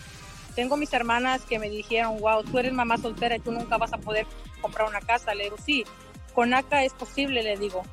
Tengo 0.56 0.78
mis 0.78 0.92
hermanas 0.94 1.42
que 1.44 1.60
me 1.60 1.70
dijeron, 1.70 2.20
wow, 2.20 2.44
tú 2.44 2.60
eres 2.60 2.74
mamá 2.74 2.98
soltera 2.98 3.36
y 3.36 3.40
tú 3.40 3.52
nunca 3.52 3.78
vas 3.78 3.94
a 3.94 3.98
poder 3.98 4.26
comprar 4.62 4.88
una 4.88 5.00
casa. 5.00 5.34
Le 5.34 5.46
digo, 5.46 5.58
sí, 5.64 5.86
con 6.34 6.50
NACA 6.50 6.84
es 6.84 6.94
posible, 6.94 7.44
le 7.44 7.58
digo. 7.58 7.84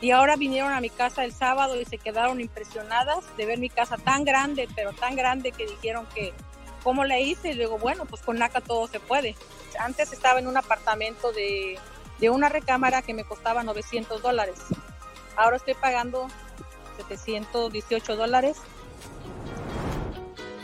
Y 0.00 0.12
ahora 0.12 0.36
vinieron 0.36 0.72
a 0.72 0.80
mi 0.80 0.90
casa 0.90 1.24
el 1.24 1.32
sábado 1.32 1.80
y 1.80 1.84
se 1.84 1.98
quedaron 1.98 2.40
impresionadas 2.40 3.24
de 3.36 3.46
ver 3.46 3.58
mi 3.58 3.68
casa 3.68 3.96
tan 3.96 4.24
grande, 4.24 4.68
pero 4.74 4.92
tan 4.92 5.16
grande 5.16 5.52
que 5.52 5.66
dijeron 5.66 6.06
que, 6.14 6.32
¿cómo 6.84 7.04
la 7.04 7.18
hice? 7.18 7.50
Y 7.50 7.54
luego, 7.54 7.78
bueno, 7.78 8.06
pues 8.06 8.22
con 8.22 8.38
NACA 8.38 8.60
todo 8.60 8.86
se 8.86 9.00
puede. 9.00 9.34
Antes 9.78 10.12
estaba 10.12 10.38
en 10.38 10.46
un 10.46 10.56
apartamento 10.56 11.32
de, 11.32 11.78
de 12.20 12.30
una 12.30 12.48
recámara 12.48 13.02
que 13.02 13.14
me 13.14 13.24
costaba 13.24 13.62
900 13.64 14.22
dólares. 14.22 14.58
Ahora 15.36 15.56
estoy 15.56 15.74
pagando 15.74 16.28
718 17.02 18.16
dólares 18.16 18.58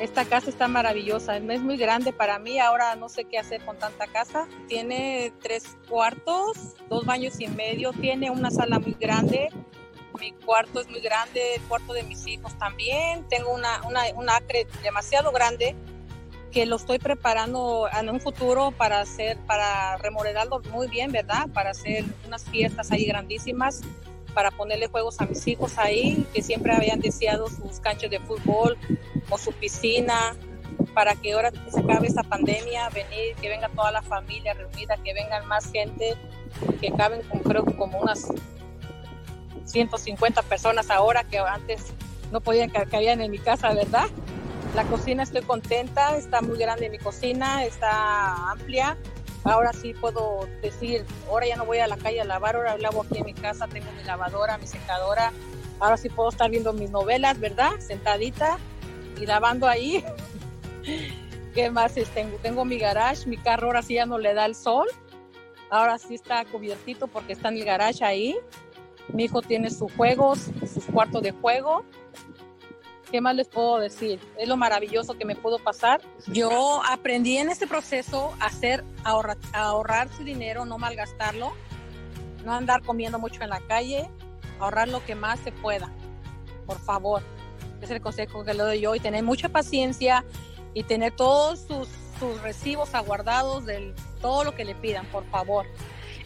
esta 0.01 0.25
casa 0.25 0.51
está 0.51 0.67
maravillosa, 0.67 1.37
es 1.37 1.63
muy 1.63 1.77
grande 1.77 2.13
para 2.13 2.39
mí, 2.39 2.59
ahora 2.59 2.97
no 2.97 3.09
sé 3.09 3.25
qué 3.25 3.39
hacer 3.39 3.65
con 3.65 3.79
tanta 3.79 4.07
casa. 4.09 4.49
Tiene 4.67 5.33
tres 5.41 5.77
cuartos, 5.89 6.75
dos 6.89 7.07
baños 7.07 7.41
y 7.41 7.47
medio, 7.47 7.93
tiene 7.93 8.31
una 8.31 8.51
sala 8.51 8.81
muy 8.81 8.97
grande, 8.99 9.51
mi 10.21 10.33
cuarto 10.33 10.81
es 10.81 10.89
muy 10.91 11.01
grande, 11.01 11.55
el 11.57 11.63
cuarto 11.63 11.93
de 11.93 12.03
mis 12.03 12.27
hijos 12.27 12.59
también, 12.59 13.27
tengo 13.29 13.55
una, 13.55 13.83
una, 13.87 14.03
un 14.17 14.29
acre 14.29 14.67
demasiado 14.83 15.31
grande 15.31 15.77
que 16.51 16.67
lo 16.67 16.77
estoy 16.77 16.99
preparando 16.99 17.89
en 17.99 18.11
un 18.11 18.21
futuro 18.21 18.73
para 18.73 19.01
hacer, 19.01 19.39
para 19.47 19.97
remodelarlo 19.99 20.61
muy 20.71 20.89
bien, 20.89 21.13
¿verdad? 21.13 21.49
Para 21.53 21.71
hacer 21.71 22.05
unas 22.27 22.45
fiestas 22.45 22.93
ahí 22.93 23.07
grandísimas 23.07 23.83
para 24.35 24.51
ponerle 24.51 24.89
juegos 24.89 25.21
a 25.21 25.27
mis 25.27 25.47
hijos 25.47 25.79
ahí, 25.79 26.27
que 26.35 26.43
siempre 26.43 26.73
habían 26.73 27.01
deseado 27.01 27.49
sus 27.49 27.81
canchas 27.81 28.11
de 28.11 28.21
fútbol 28.21 28.77
o 29.31 29.39
su 29.39 29.53
piscina, 29.53 30.37
para 30.93 31.15
que 31.15 31.33
ahora 31.33 31.51
que 31.51 31.71
se 31.71 31.81
acabe 31.81 32.07
esta 32.07 32.23
pandemia, 32.23 32.89
venir, 32.91 33.35
que 33.41 33.49
venga 33.49 33.69
toda 33.69 33.91
la 33.93 34.03
familia 34.03 34.55
reunida, 34.55 34.97
que 35.03 35.15
vengan 35.15 35.47
más 35.47 35.71
gente, 35.71 36.17
que 36.81 36.93
caben 36.93 37.23
creo 37.45 37.65
que 37.65 37.77
como 37.77 37.99
unas 37.99 38.29
150 39.65 40.43
personas 40.43 40.91
ahora 40.91 41.25
que 41.25 41.39
antes 41.39 41.93
no 42.31 42.41
podían 42.41 42.71
que 42.71 42.85
cabían 42.87 43.21
en 43.21 43.31
mi 43.31 43.39
casa, 43.39 43.73
¿verdad? 43.73 44.07
La 44.75 44.85
cocina 44.85 45.23
estoy 45.23 45.43
contenta, 45.43 46.17
está 46.17 46.41
muy 46.41 46.59
grande 46.59 46.91
mi 46.91 46.99
cocina, 46.99 47.65
está 47.65 48.51
amplia, 48.51 48.97
ahora 49.45 49.73
sí 49.73 49.95
puedo 49.95 50.49
decir, 50.63 51.05
ahora 51.29 51.47
ya 51.47 51.57
no 51.57 51.67
voy 51.67 51.79
a 51.79 51.87
la 51.87 51.97
calle 51.97 52.21
a 52.21 52.25
lavar, 52.25 52.57
ahora 52.57 52.79
lavo 52.79 53.03
aquí 53.03 53.19
en 53.19 53.27
mi 53.27 53.35
casa, 53.35 53.69
tengo 53.69 53.91
mi 53.93 54.03
lavadora, 54.05 54.59
mi 54.59 54.67
secadora, 54.67 55.33
ahora 55.81 55.97
sí 55.97 56.09
puedo 56.09 56.31
estar 56.31 56.51
viendo 56.51 56.73
mis 56.73 56.91
novelas, 56.91 57.39
¿verdad? 57.39 57.73
Sentadita 57.79 58.59
y 59.21 59.27
lavando 59.27 59.69
ahí. 59.69 60.05
¿Qué 61.55 61.71
más? 61.71 61.95
Tengo, 62.15 62.37
tengo 62.39 62.65
mi 62.65 62.79
garage, 62.79 63.27
mi 63.29 63.37
carro 63.37 63.69
ahora 63.69 63.83
sí 63.83 63.95
ya 63.95 64.07
no 64.07 64.19
le 64.19 64.35
da 64.35 64.47
el 64.47 64.57
sol, 64.57 64.89
ahora 65.71 65.99
sí 65.99 66.15
está 66.15 66.45
cubiertito 66.45 67.07
porque 67.07 67.35
está 67.35 67.49
en 67.49 67.59
el 67.59 67.65
garage 67.65 68.05
ahí. 68.05 68.37
Mi 69.13 69.25
hijo 69.25 69.43
tiene 69.43 69.71
sus 69.71 69.93
juegos, 69.93 70.51
sus 70.73 70.85
cuartos 70.87 71.23
de 71.23 71.31
juego, 71.33 71.85
¿qué 73.15 73.21
más 73.21 73.37
les 73.37 73.47
puedo 73.47 73.79
decir? 73.79 74.19
Es 74.37 74.49
lo 74.49 74.57
maravilloso 74.57 75.17
que 75.17 75.25
me 75.25 75.37
pudo 75.37 75.61
pasar. 75.61 76.01
Yo 76.27 76.83
aprendí 76.85 77.37
en 77.37 77.49
este 77.49 77.69
proceso 77.69 78.35
a 78.41 78.47
hacer, 78.47 78.83
ahorrar, 79.05 79.37
ahorrar 79.53 80.09
su 80.17 80.25
dinero, 80.25 80.65
no 80.65 80.79
malgastarlo, 80.79 81.53
no 82.45 82.53
andar 82.53 82.83
comiendo 82.83 83.21
mucho 83.21 83.45
en 83.45 83.51
la 83.51 83.61
calle, 83.61 84.11
ahorrar 84.59 84.89
lo 84.89 85.05
que 85.05 85.15
más 85.15 85.39
se 85.39 85.53
pueda, 85.53 85.93
por 86.67 86.81
favor. 86.81 87.23
Es 87.81 87.89
el 87.93 88.01
consejo 88.01 88.45
que 88.45 88.53
le 88.53 88.65
doy 88.65 88.81
yo 88.81 88.97
y 88.97 88.99
tener 88.99 89.23
mucha 89.23 89.49
paciencia 89.49 90.25
y 90.75 90.83
tener 90.83 91.15
todos 91.15 91.61
sus, 91.61 91.87
sus 92.19 92.43
recibos 92.43 92.97
aguardados 92.97 93.65
de 93.65 93.95
todo 94.21 94.43
lo 94.43 94.57
que 94.57 94.65
le 94.65 94.75
pidan, 94.75 95.07
por 95.07 95.25
favor. 95.31 95.67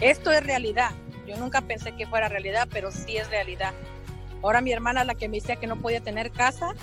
Esto 0.00 0.32
es 0.32 0.42
realidad. 0.42 0.92
Yo 1.26 1.36
nunca 1.36 1.60
pensé 1.60 1.94
que 1.94 2.06
fuera 2.06 2.30
realidad, 2.30 2.66
pero 2.72 2.90
sí 2.90 3.18
es 3.18 3.28
realidad. 3.28 3.74
Ahora 4.42 4.60
mi 4.60 4.72
hermana, 4.72 5.04
la 5.04 5.14
que 5.14 5.28
me 5.28 5.38
decía 5.38 5.56
que 5.56 5.66
no 5.66 5.76
podía 5.76 6.00
tener 6.00 6.30
casa, 6.30 6.74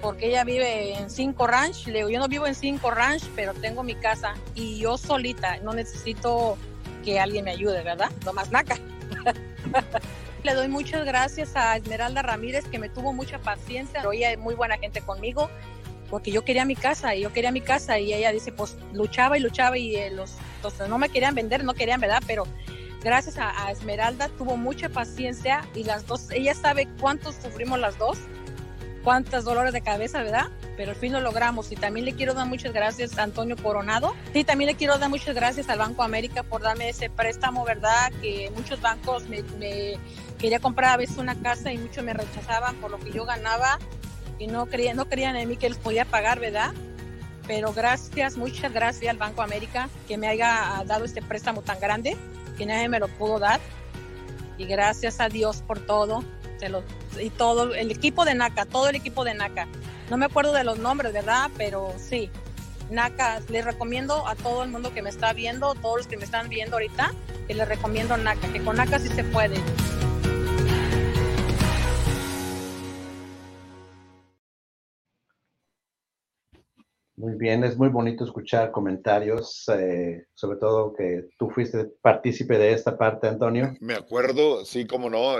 porque 0.00 0.28
ella 0.28 0.44
vive 0.44 0.94
en 0.94 1.10
cinco 1.10 1.46
ranch, 1.46 1.86
le 1.86 1.98
digo, 1.98 2.08
yo 2.08 2.18
no 2.20 2.28
vivo 2.28 2.46
en 2.46 2.54
cinco 2.54 2.90
ranch, 2.90 3.24
pero 3.36 3.52
tengo 3.54 3.82
mi 3.82 3.94
casa 3.94 4.34
y 4.54 4.78
yo 4.78 4.96
solita, 4.96 5.58
no 5.58 5.72
necesito 5.72 6.56
que 7.04 7.20
alguien 7.20 7.44
me 7.44 7.52
ayude, 7.52 7.82
¿verdad? 7.82 8.10
No 8.24 8.32
más 8.32 8.50
naca. 8.50 8.76
le 10.42 10.54
doy 10.54 10.68
muchas 10.68 11.04
gracias 11.04 11.54
a 11.54 11.76
Esmeralda 11.76 12.22
Ramírez, 12.22 12.64
que 12.66 12.78
me 12.78 12.88
tuvo 12.88 13.12
mucha 13.12 13.38
paciencia, 13.38 14.00
pero 14.00 14.12
ella 14.12 14.32
es 14.32 14.38
muy 14.38 14.54
buena 14.54 14.78
gente 14.78 15.00
conmigo, 15.02 15.50
porque 16.08 16.30
yo 16.30 16.44
quería 16.44 16.64
mi 16.64 16.76
casa 16.76 17.14
y 17.14 17.22
yo 17.22 17.32
quería 17.32 17.52
mi 17.52 17.60
casa 17.60 17.98
y 17.98 18.12
ella 18.12 18.32
dice, 18.32 18.52
pues 18.52 18.76
luchaba 18.92 19.36
y 19.36 19.40
luchaba 19.40 19.76
y 19.76 19.96
eh, 19.96 20.10
los, 20.10 20.32
los 20.62 20.88
no 20.88 20.98
me 20.98 21.08
querían 21.08 21.34
vender, 21.34 21.62
no 21.64 21.74
querían, 21.74 22.00
¿verdad? 22.00 22.22
Pero 22.26 22.46
gracias 23.02 23.36
a, 23.38 23.70
Esmeralda, 23.70 24.28
tuvo 24.36 24.56
mucha 24.56 24.88
paciencia 24.88 25.64
y 25.74 25.84
las 25.84 26.06
dos, 26.06 26.30
ella 26.30 26.54
sabe 26.54 26.88
cuánto 27.00 27.32
sufrimos 27.32 27.78
las 27.78 27.98
dos 27.98 28.18
cuántos 29.02 29.44
dolores 29.44 29.72
de 29.72 29.80
cabeza, 29.80 30.22
¿verdad? 30.22 30.48
Pero 30.76 30.90
al 30.90 30.96
fin 30.96 31.12
lo 31.12 31.20
logramos 31.20 31.72
y 31.72 31.76
también 31.76 32.06
le 32.06 32.14
quiero 32.14 32.34
dar 32.34 32.46
muchas 32.46 32.72
gracias 32.72 33.18
a 33.18 33.22
Antonio 33.22 33.56
Coronado 33.56 34.14
y 34.34 34.44
también 34.44 34.68
le 34.68 34.76
quiero 34.76 34.98
dar 34.98 35.08
muchas 35.08 35.34
gracias 35.34 35.68
al 35.68 35.78
Banco 35.78 36.02
América 36.02 36.42
por 36.42 36.62
darme 36.62 36.88
ese 36.88 37.10
préstamo, 37.10 37.64
¿verdad? 37.64 38.12
Que 38.20 38.50
muchos 38.54 38.80
bancos 38.80 39.28
me, 39.28 39.42
me 39.58 39.98
quería 40.38 40.60
comprar 40.60 40.92
a 40.92 40.96
veces 40.96 41.18
una 41.18 41.34
casa 41.40 41.72
y 41.72 41.78
muchos 41.78 42.04
me 42.04 42.12
rechazaban 42.12 42.76
por 42.76 42.90
lo 42.90 42.98
que 42.98 43.10
yo 43.10 43.24
ganaba 43.24 43.78
y 44.38 44.46
no 44.46 44.66
creían, 44.66 44.96
no 44.96 45.06
creían 45.06 45.36
en 45.36 45.48
mí 45.48 45.56
que 45.56 45.68
les 45.68 45.78
podía 45.78 46.04
pagar, 46.04 46.40
¿verdad? 46.40 46.72
Pero 47.46 47.72
gracias, 47.72 48.36
muchas 48.36 48.72
gracias 48.72 49.10
al 49.10 49.18
Banco 49.18 49.42
América 49.42 49.88
que 50.06 50.16
me 50.16 50.28
haya 50.28 50.82
dado 50.86 51.04
este 51.04 51.20
préstamo 51.20 51.62
tan 51.62 51.80
grande 51.80 52.16
que 52.66 52.88
me 52.88 52.98
lo 52.98 53.08
pudo 53.08 53.38
dar. 53.38 53.60
Y 54.58 54.66
gracias 54.66 55.20
a 55.20 55.28
Dios 55.28 55.62
por 55.66 55.80
todo 55.80 56.22
y 57.18 57.30
todo 57.30 57.74
el 57.74 57.90
equipo 57.90 58.26
de 58.26 58.34
NACA, 58.34 58.66
todo 58.66 58.90
el 58.90 58.96
equipo 58.96 59.24
de 59.24 59.32
NACA. 59.32 59.66
No 60.10 60.18
me 60.18 60.26
acuerdo 60.26 60.52
de 60.52 60.64
los 60.64 60.78
nombres, 60.78 61.12
¿verdad? 61.14 61.50
Pero 61.56 61.94
sí, 61.96 62.28
NACA, 62.90 63.40
les 63.48 63.64
recomiendo 63.64 64.26
a 64.26 64.34
todo 64.34 64.62
el 64.62 64.70
mundo 64.70 64.92
que 64.92 65.00
me 65.00 65.08
está 65.08 65.32
viendo, 65.32 65.74
todos 65.76 65.98
los 65.98 66.06
que 66.06 66.18
me 66.18 66.24
están 66.24 66.50
viendo 66.50 66.76
ahorita, 66.76 67.14
que 67.46 67.54
les 67.54 67.66
recomiendo 67.66 68.16
NACA, 68.18 68.52
que 68.52 68.62
con 68.62 68.76
NACA 68.76 68.98
sí 68.98 69.08
se 69.08 69.24
puede. 69.24 69.56
Muy 77.20 77.34
bien, 77.34 77.64
es 77.64 77.76
muy 77.76 77.90
bonito 77.90 78.24
escuchar 78.24 78.70
comentarios, 78.70 79.68
eh, 79.68 80.24
sobre 80.32 80.56
todo 80.56 80.94
que 80.94 81.28
tú 81.38 81.50
fuiste 81.50 81.84
partícipe 82.00 82.56
de 82.56 82.72
esta 82.72 82.96
parte, 82.96 83.28
Antonio. 83.28 83.74
Me 83.80 83.92
acuerdo, 83.92 84.64
sí, 84.64 84.86
como 84.86 85.10
no, 85.10 85.36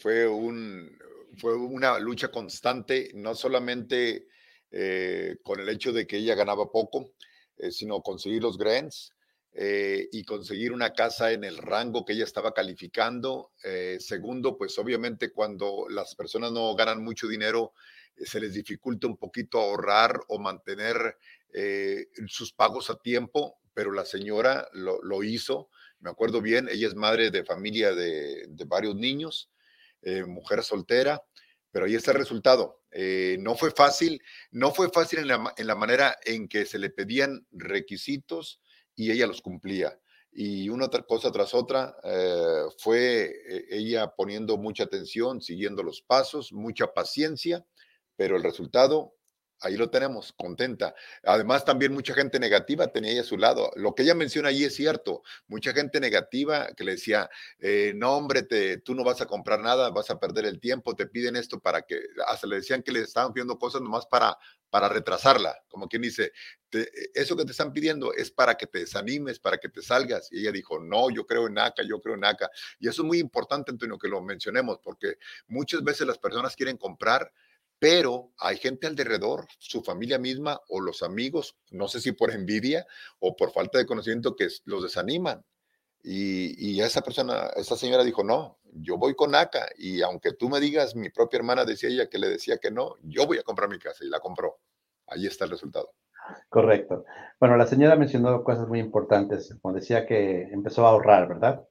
fue, 0.00 0.28
un, 0.28 0.96
fue 1.36 1.56
una 1.56 1.98
lucha 1.98 2.28
constante, 2.28 3.10
no 3.14 3.34
solamente 3.34 4.28
eh, 4.70 5.38
con 5.42 5.58
el 5.58 5.68
hecho 5.68 5.92
de 5.92 6.06
que 6.06 6.18
ella 6.18 6.36
ganaba 6.36 6.70
poco, 6.70 7.10
eh, 7.56 7.72
sino 7.72 8.02
conseguir 8.02 8.44
los 8.44 8.56
grants 8.56 9.12
y 9.52 10.22
conseguir 10.22 10.72
una 10.72 10.92
casa 10.92 11.32
en 11.32 11.42
el 11.42 11.58
rango 11.58 12.04
que 12.04 12.12
ella 12.12 12.22
estaba 12.22 12.54
calificando. 12.54 13.50
segundo, 13.98 14.56
pues 14.56 14.78
obviamente 14.78 15.32
cuando 15.32 15.86
las 15.90 16.14
personas 16.14 16.52
no 16.52 16.72
ganan 16.76 17.02
mucho 17.02 17.26
dinero, 17.26 17.72
se 18.16 18.40
les 18.40 18.54
dificulta 18.54 19.06
un 19.06 19.16
poquito 19.16 19.58
ahorrar 19.58 20.20
o 20.28 20.38
mantener 20.38 21.16
eh, 21.52 22.08
sus 22.26 22.52
pagos 22.52 22.90
a 22.90 22.96
tiempo, 22.96 23.58
pero 23.74 23.92
la 23.92 24.04
señora 24.04 24.68
lo, 24.72 25.22
hizo. 25.22 25.68
Me 26.00 26.10
acuerdo 26.10 26.40
bien, 26.40 26.68
ella 26.70 26.88
es 26.88 26.94
madre 26.94 27.30
de 27.30 27.44
familia 27.44 27.94
de, 27.94 28.46
varios 28.66 28.94
niños, 28.94 29.50
eh, 30.02 30.24
mujer 30.24 30.62
soltera, 30.62 31.22
pero 31.70 31.86
ahí 31.86 31.94
está 31.94 32.12
el 32.12 32.18
resultado. 32.18 32.82
Eh, 32.92 33.36
no 33.40 33.56
fue 33.56 33.70
fácil, 33.70 34.22
no 34.50 34.72
fue 34.72 34.90
fácil 34.90 35.20
en 35.20 35.28
la, 35.28 35.74
manera 35.74 36.16
en 36.24 36.48
que 36.48 36.66
se 36.66 36.78
le 36.78 36.90
pedían 36.90 37.46
requisitos 37.52 38.60
y 38.96 39.10
ella 39.10 39.26
los 39.26 39.40
cumplía. 39.40 39.98
Y 40.32 40.68
una 40.68 40.88
cosa 40.88 41.32
tras 41.32 41.54
otra, 41.54 41.96
fue 42.78 43.34
ella 43.68 44.14
poniendo 44.16 44.56
mucha 44.58 44.84
atención, 44.84 45.40
siguiendo 45.40 45.82
los 45.82 46.02
pasos, 46.02 46.52
mucha 46.52 46.92
paciencia 46.92 47.66
pero 48.20 48.36
el 48.36 48.42
resultado 48.42 49.14
ahí 49.62 49.78
lo 49.78 49.88
tenemos, 49.88 50.34
contenta. 50.34 50.94
Además, 51.22 51.64
también 51.64 51.94
mucha 51.94 52.12
gente 52.12 52.38
negativa 52.38 52.88
tenía 52.88 53.12
ella 53.12 53.22
a 53.22 53.24
su 53.24 53.38
lado. 53.38 53.70
Lo 53.76 53.94
que 53.94 54.02
ella 54.02 54.14
menciona 54.14 54.50
ahí 54.50 54.62
es 54.62 54.74
cierto. 54.74 55.22
Mucha 55.48 55.72
gente 55.72 56.00
negativa 56.00 56.68
que 56.76 56.84
le 56.84 56.92
decía, 56.92 57.30
eh, 57.60 57.94
no, 57.96 58.14
hombre, 58.14 58.42
te, 58.42 58.76
tú 58.76 58.94
no 58.94 59.04
vas 59.04 59.22
a 59.22 59.26
comprar 59.26 59.60
nada, 59.60 59.88
vas 59.88 60.10
a 60.10 60.20
perder 60.20 60.44
el 60.44 60.60
tiempo, 60.60 60.94
te 60.94 61.06
piden 61.06 61.34
esto 61.34 61.60
para 61.60 61.80
que, 61.80 61.98
hasta 62.26 62.46
le 62.46 62.56
decían 62.56 62.82
que 62.82 62.92
le 62.92 63.00
estaban 63.00 63.32
pidiendo 63.32 63.58
cosas 63.58 63.80
nomás 63.80 64.04
para, 64.04 64.36
para 64.68 64.90
retrasarla. 64.90 65.56
Como 65.66 65.88
quien 65.88 66.02
dice, 66.02 66.32
eso 67.14 67.38
que 67.38 67.46
te 67.46 67.52
están 67.52 67.72
pidiendo 67.72 68.12
es 68.12 68.30
para 68.30 68.56
que 68.56 68.66
te 68.66 68.80
desanimes, 68.80 69.38
para 69.38 69.56
que 69.56 69.70
te 69.70 69.80
salgas. 69.80 70.30
Y 70.30 70.40
ella 70.40 70.52
dijo, 70.52 70.78
no, 70.78 71.08
yo 71.08 71.24
creo 71.24 71.46
en 71.46 71.58
ACA, 71.58 71.82
yo 71.88 72.02
creo 72.02 72.16
en 72.16 72.26
ACA. 72.26 72.50
Y 72.78 72.86
eso 72.86 73.00
es 73.00 73.06
muy 73.06 73.18
importante, 73.18 73.70
Antonio, 73.70 73.98
que 73.98 74.08
lo 74.08 74.20
mencionemos, 74.20 74.78
porque 74.82 75.14
muchas 75.46 75.82
veces 75.82 76.06
las 76.06 76.18
personas 76.18 76.54
quieren 76.54 76.76
comprar 76.76 77.32
pero 77.80 78.30
hay 78.38 78.58
gente 78.58 78.86
alrededor, 78.86 79.46
su 79.58 79.82
familia 79.82 80.18
misma 80.18 80.60
o 80.68 80.80
los 80.80 81.02
amigos, 81.02 81.56
no 81.70 81.88
sé 81.88 82.00
si 82.00 82.12
por 82.12 82.30
envidia 82.30 82.86
o 83.18 83.34
por 83.34 83.52
falta 83.52 83.78
de 83.78 83.86
conocimiento 83.86 84.36
que 84.36 84.48
los 84.66 84.82
desaniman. 84.82 85.42
Y, 86.02 86.80
esa 86.80 87.02
persona, 87.02 87.50
esa 87.56 87.76
señora 87.76 88.04
dijo, 88.04 88.22
no, 88.22 88.58
yo 88.72 88.96
voy 88.96 89.14
con 89.14 89.34
ACA 89.34 89.68
y 89.76 90.02
aunque 90.02 90.32
tú 90.32 90.48
me 90.48 90.60
digas, 90.60 90.94
mi 90.94 91.10
propia 91.10 91.38
hermana 91.38 91.64
decía 91.64 91.88
ella 91.88 92.08
que 92.08 92.18
le 92.18 92.28
decía 92.28 92.58
que 92.58 92.70
no, 92.70 92.96
yo 93.02 93.26
voy 93.26 93.38
a 93.38 93.42
comprar 93.42 93.68
mi 93.68 93.78
casa 93.78 94.04
y 94.04 94.08
la 94.08 94.20
compró. 94.20 94.60
Ahí 95.06 95.26
está 95.26 95.44
el 95.46 95.50
resultado. 95.50 95.92
Correcto. 96.48 97.04
Bueno, 97.38 97.56
la 97.56 97.66
señora 97.66 97.96
mencionó 97.96 98.44
cosas 98.44 98.68
muy 98.68 98.78
importantes, 98.78 99.54
como 99.60 99.74
decía 99.74 100.06
que 100.06 100.42
empezó 100.52 100.86
a 100.86 100.90
ahorrar, 100.90 101.28
¿verdad? 101.28 101.64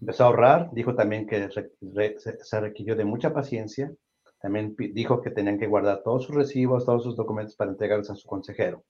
Empezó 0.00 0.24
a 0.24 0.26
ahorrar, 0.26 0.70
dijo 0.72 0.94
también 0.94 1.26
que 1.26 1.48
se 1.50 2.60
requirió 2.60 2.96
de 2.96 3.04
mucha 3.04 3.32
paciencia, 3.32 3.92
también 4.40 4.74
dijo 4.76 5.20
que 5.20 5.30
tenían 5.30 5.58
que 5.58 5.66
guardar 5.66 6.02
todos 6.02 6.24
sus 6.24 6.34
recibos, 6.34 6.86
todos 6.86 7.04
sus 7.04 7.16
documentos 7.16 7.56
para 7.56 7.70
entregarlos 7.70 8.10
a 8.10 8.14
su 8.14 8.26
consejero. 8.26 8.84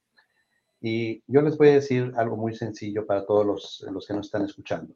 Y 0.80 1.22
yo 1.26 1.42
les 1.42 1.59
voy 1.59 1.68
a 1.68 1.74
decir 1.74 2.12
algo 2.16 2.36
muy 2.36 2.55
sencillo 2.55 3.07
para 3.07 3.26
todos 3.26 3.44
los, 3.44 3.86
los 3.90 4.07
que 4.07 4.14
nos 4.14 4.26
están 4.26 4.44
escuchando. 4.44 4.94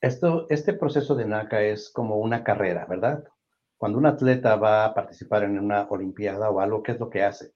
Esto, 0.00 0.46
este 0.48 0.72
proceso 0.72 1.14
de 1.14 1.26
NACA 1.26 1.62
es 1.62 1.90
como 1.90 2.16
una 2.16 2.42
carrera, 2.42 2.86
¿verdad? 2.86 3.24
Cuando 3.76 3.98
un 3.98 4.06
atleta 4.06 4.56
va 4.56 4.84
a 4.84 4.94
participar 4.94 5.44
en 5.44 5.58
una 5.58 5.86
olimpiada 5.90 6.50
o 6.50 6.60
algo, 6.60 6.82
¿qué 6.82 6.92
es 6.92 7.00
lo 7.00 7.10
que 7.10 7.22
hace? 7.22 7.52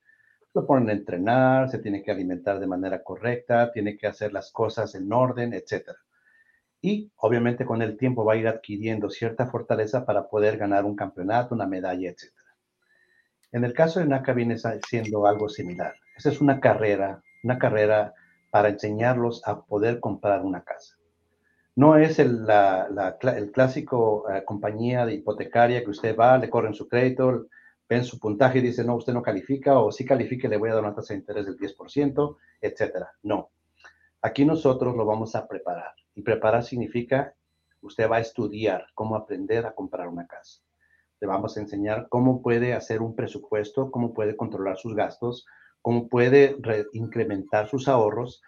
Lo 0.54 0.66
ponen 0.66 0.90
a 0.90 0.92
entrenar, 0.92 1.70
se 1.70 1.78
tiene 1.78 2.02
que 2.02 2.10
alimentar 2.10 2.60
de 2.60 2.66
manera 2.66 3.02
correcta, 3.02 3.72
tiene 3.72 3.96
que 3.96 4.06
hacer 4.06 4.32
las 4.32 4.52
cosas 4.52 4.94
en 4.94 5.12
orden, 5.12 5.54
etcétera 5.54 5.98
y 6.82 7.12
obviamente 7.16 7.64
con 7.64 7.80
el 7.80 7.96
tiempo 7.96 8.24
va 8.24 8.34
a 8.34 8.36
ir 8.36 8.48
adquiriendo 8.48 9.08
cierta 9.08 9.46
fortaleza 9.46 10.04
para 10.04 10.28
poder 10.28 10.58
ganar 10.58 10.84
un 10.84 10.96
campeonato, 10.96 11.54
una 11.54 11.66
medalla, 11.66 12.10
etc. 12.10 12.32
En 13.52 13.64
el 13.64 13.72
caso 13.72 14.00
de 14.00 14.06
NACA 14.06 14.32
viene 14.32 14.56
siendo 14.88 15.26
algo 15.26 15.48
similar. 15.48 15.94
Esa 16.16 16.30
es 16.30 16.40
una 16.40 16.58
carrera, 16.58 17.22
una 17.44 17.58
carrera 17.58 18.14
para 18.50 18.68
enseñarlos 18.68 19.46
a 19.46 19.62
poder 19.62 20.00
comprar 20.00 20.44
una 20.44 20.64
casa. 20.64 20.96
No 21.76 21.96
es 21.96 22.18
el, 22.18 22.44
la, 22.44 23.16
el 23.36 23.52
clásico 23.52 24.28
eh, 24.30 24.42
compañía 24.44 25.06
de 25.06 25.14
hipotecaria 25.14 25.84
que 25.84 25.90
usted 25.90 26.16
va, 26.16 26.36
le 26.36 26.50
corren 26.50 26.74
su 26.74 26.88
crédito, 26.88 27.46
ven 27.88 28.04
su 28.04 28.18
puntaje 28.18 28.58
y 28.58 28.62
dice, 28.62 28.84
no, 28.84 28.96
usted 28.96 29.12
no 29.12 29.22
califica 29.22 29.78
o 29.78 29.92
si 29.92 30.04
califique 30.04 30.48
le 30.48 30.58
voy 30.58 30.70
a 30.70 30.74
dar 30.74 30.82
una 30.82 30.94
tasa 30.94 31.14
de 31.14 31.20
interés 31.20 31.46
del 31.46 31.56
10%, 31.56 32.36
etc. 32.60 33.06
No. 33.22 33.50
Aquí 34.24 34.44
nosotros 34.44 34.94
lo 34.96 35.04
vamos 35.04 35.34
a 35.34 35.48
preparar 35.48 35.94
y 36.14 36.22
preparar 36.22 36.62
significa, 36.62 37.34
usted 37.80 38.08
va 38.08 38.18
a 38.18 38.20
estudiar 38.20 38.86
cómo 38.94 39.16
aprender 39.16 39.66
a 39.66 39.74
comprar 39.74 40.06
una 40.06 40.28
casa. 40.28 40.60
Le 41.20 41.26
vamos 41.26 41.56
a 41.56 41.60
enseñar 41.60 42.06
cómo 42.08 42.40
puede 42.40 42.72
hacer 42.72 43.02
un 43.02 43.16
presupuesto, 43.16 43.90
cómo 43.90 44.14
puede 44.14 44.36
controlar 44.36 44.76
sus 44.76 44.94
gastos, 44.94 45.44
cómo 45.80 46.08
puede 46.08 46.56
incrementar 46.92 47.68
sus 47.68 47.88
ahorros. 47.88 48.42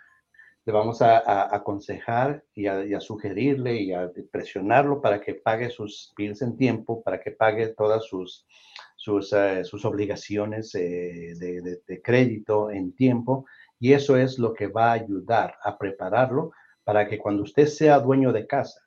Le 0.65 0.73
vamos 0.73 1.03
a, 1.03 1.53
aconsejar 1.53 2.45
y 2.55 2.67
a, 2.69 3.01
sugerirle 3.01 3.75
y 3.83 3.93
a 3.93 4.13
presionarlo 4.31 5.01
para 5.01 5.21
que 5.21 5.35
pague 5.35 5.71
sus 5.71 6.15
bills 6.17 6.41
en 6.43 6.57
tiempo, 6.57 7.03
para 7.03 7.21
que 7.21 7.33
pague 7.33 7.75
todas 7.75 8.05
sus, 8.05 8.47
sus, 8.95 9.33
eh, 9.33 9.63
obligaciones 9.83 10.73
eh, 10.77 11.35
de 11.37 12.01
crédito 12.03 12.71
en 12.71 12.95
tiempo. 12.95 13.45
Y 13.85 13.93
eso 13.93 14.17
es 14.17 14.39
lo 14.39 14.55
que 14.55 14.69
va 14.69 14.89
a 14.89 14.93
ayudar 14.93 15.59
a 15.63 15.77
prepararlo 15.77 16.53
para 16.85 17.07
que 17.07 17.19
cuando 17.19 17.43
usted 17.43 17.67
sea 17.67 18.01
dueño 18.01 18.33
de 18.33 18.47
casa, 18.47 18.81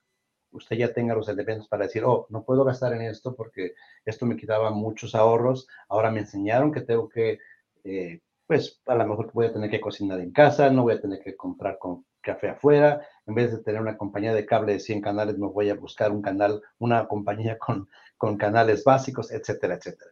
usted 0.49 0.75
ya 0.75 0.91
tenga 0.91 1.13
los 1.13 1.29
elementos 1.29 1.67
para 1.67 1.83
decir, 1.83 2.03
oh, 2.03 2.25
no 2.31 2.43
puedo 2.43 2.63
gastar 2.63 2.93
en 2.93 3.03
esto 3.03 3.35
porque 3.35 3.75
esto 4.05 4.25
me 4.25 4.35
quitaba 4.35 4.71
muchos 4.71 5.13
ahorros, 5.13 5.67
ahora 5.87 6.09
me 6.09 6.21
enseñaron 6.21 6.71
que 6.71 6.81
tengo 6.81 7.07
que, 7.09 7.37
eh, 7.83 8.21
pues 8.47 8.81
a 8.87 8.95
lo 8.95 9.05
mejor 9.05 9.29
voy 9.33 9.45
a 9.45 9.53
tener 9.53 9.69
que 9.69 9.79
cocinar 9.79 10.19
en 10.19 10.31
casa, 10.31 10.71
no 10.71 10.81
voy 10.81 10.95
a 10.95 11.01
tener 11.01 11.19
que 11.19 11.35
comprar 11.35 11.77
café 12.19 12.49
afuera, 12.49 12.99
en 13.27 13.35
vez 13.35 13.51
de 13.51 13.59
tener 13.59 13.79
una 13.79 13.97
compañía 13.97 14.33
de 14.33 14.47
cable 14.47 14.73
de 14.73 14.79
100 14.79 15.01
canales, 15.01 15.37
me 15.37 15.45
voy 15.45 15.69
a 15.69 15.75
buscar 15.75 16.11
un 16.11 16.23
canal, 16.23 16.59
una 16.79 17.07
compañía 17.07 17.59
con, 17.59 17.87
con 18.17 18.35
canales 18.35 18.83
básicos, 18.83 19.31
etcétera, 19.31 19.75
etcétera. 19.75 20.09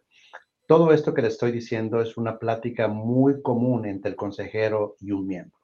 Todo 0.67 0.93
esto 0.93 1.13
que 1.13 1.21
le 1.21 1.27
estoy 1.27 1.51
diciendo 1.51 2.01
es 2.01 2.17
una 2.17 2.39
plática 2.39 2.87
muy 2.87 3.43
común 3.43 3.85
entre 3.85 4.09
el 4.09 4.17
consejero 4.17 4.95
y 4.99 5.11
un 5.11 5.27
miembro. 5.27 5.59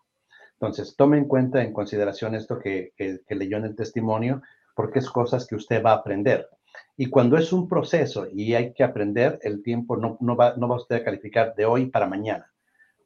Entonces, 0.53 0.95
tome 0.95 1.17
en 1.17 1.25
cuenta, 1.25 1.63
en 1.63 1.73
consideración 1.73 2.35
esto 2.35 2.59
que, 2.59 2.93
leyó 3.29 3.57
en 3.57 3.65
el 3.65 3.75
testimonio, 3.75 4.43
porque 4.75 4.99
es 4.99 5.09
cosas 5.09 5.47
que 5.47 5.55
usted 5.55 5.83
va 5.83 5.93
a 5.93 5.95
aprender. 5.95 6.47
Y 6.95 7.07
cuando 7.07 7.35
es 7.35 7.51
un 7.51 7.67
proceso 7.67 8.27
y 8.31 8.53
hay 8.53 8.73
que 8.73 8.83
aprender, 8.83 9.39
el 9.41 9.63
tiempo 9.63 9.97
no, 9.97 10.35
va, 10.35 10.53
no 10.55 10.67
va 10.67 10.75
usted 10.75 10.97
a 10.97 11.03
calificar 11.03 11.55
de 11.55 11.65
hoy 11.65 11.87
para 11.87 12.05
mañana. 12.05 12.51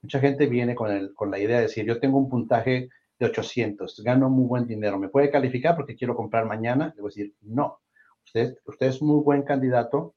Mucha 0.02 0.20
gente 0.20 0.48
viene 0.48 0.76
con, 0.76 1.32
la 1.32 1.39
idea 1.39 1.58
de 1.58 1.64
decir, 1.64 1.86
yo 1.86 2.02
tengo 2.02 2.18
un 2.18 2.30
puntaje 2.30 2.89
de 3.18 3.26
800, 3.26 4.04
gano 4.04 4.30
muy 4.30 4.48
buen 4.48 4.68
dinero, 4.68 5.00
¿me 5.00 5.08
puede 5.08 5.32
calificar 5.32 5.78
porque 5.78 5.96
quiero 5.96 6.14
comprar 6.14 6.46
mañana? 6.46 6.93
Le 6.93 7.02
voy 7.02 7.08
a 7.08 7.14
decir, 7.16 7.34
no, 7.41 7.80
usted 8.26 8.58
es 8.82 9.02
muy 9.02 9.24
buen 9.24 9.43
candidato, 9.43 10.14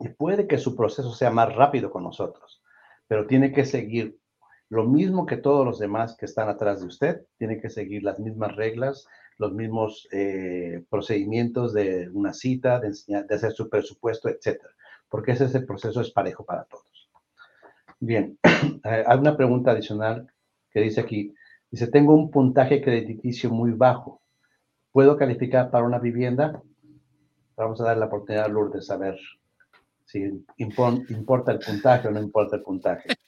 Y 0.00 0.08
puede 0.08 0.46
que 0.46 0.58
su 0.58 0.74
proceso 0.74 1.12
sea 1.12 1.30
más 1.30 1.54
rápido 1.54 1.90
con 1.90 2.04
nosotros, 2.04 2.62
pero 3.06 3.26
tiene 3.26 3.52
que 3.52 3.64
seguir 3.64 4.18
lo 4.72 4.86
mismo 4.86 5.26
que 5.26 5.36
todos 5.36 5.66
los 5.66 5.78
demás 5.78 6.16
que 6.16 6.24
están 6.24 6.48
atrás 6.48 6.80
de 6.80 6.86
usted, 6.86 7.26
tiene 7.36 7.60
que 7.60 7.68
seguir 7.68 8.02
las 8.02 8.18
mismas 8.18 8.56
reglas, 8.56 9.06
los 9.36 9.52
mismos 9.52 10.08
eh, 10.12 10.82
procedimientos 10.88 11.74
de 11.74 12.08
una 12.14 12.32
cita, 12.32 12.80
de, 12.80 12.86
enseñar, 12.86 13.26
de 13.26 13.34
hacer 13.34 13.52
su 13.52 13.68
presupuesto, 13.68 14.30
etcétera, 14.30 14.72
porque 15.10 15.32
ese 15.32 15.44
es 15.44 15.54
el 15.54 15.66
proceso 15.66 16.00
es 16.00 16.10
parejo 16.10 16.46
para 16.46 16.64
todos. 16.64 17.10
Bien, 18.00 18.38
hay 18.82 19.18
una 19.18 19.36
pregunta 19.36 19.72
adicional 19.72 20.32
que 20.70 20.80
dice 20.80 21.02
aquí, 21.02 21.34
dice, 21.70 21.88
tengo 21.88 22.14
un 22.14 22.30
puntaje 22.30 22.80
crediticio 22.80 23.50
muy 23.50 23.72
bajo, 23.72 24.22
¿puedo 24.90 25.18
calificar 25.18 25.70
para 25.70 25.84
una 25.84 25.98
vivienda? 25.98 26.62
Vamos 27.58 27.78
a 27.82 27.84
dar 27.84 27.98
la 27.98 28.06
oportunidad 28.06 28.46
a 28.46 28.48
Lourdes 28.48 28.80
de 28.80 28.82
saber 28.86 29.18
si 30.12 30.44
importa 30.58 31.52
el 31.52 31.58
puntaje 31.58 32.08
o 32.08 32.10
no 32.10 32.20
importa 32.20 32.56
el 32.56 32.62
puntaje. 32.62 33.08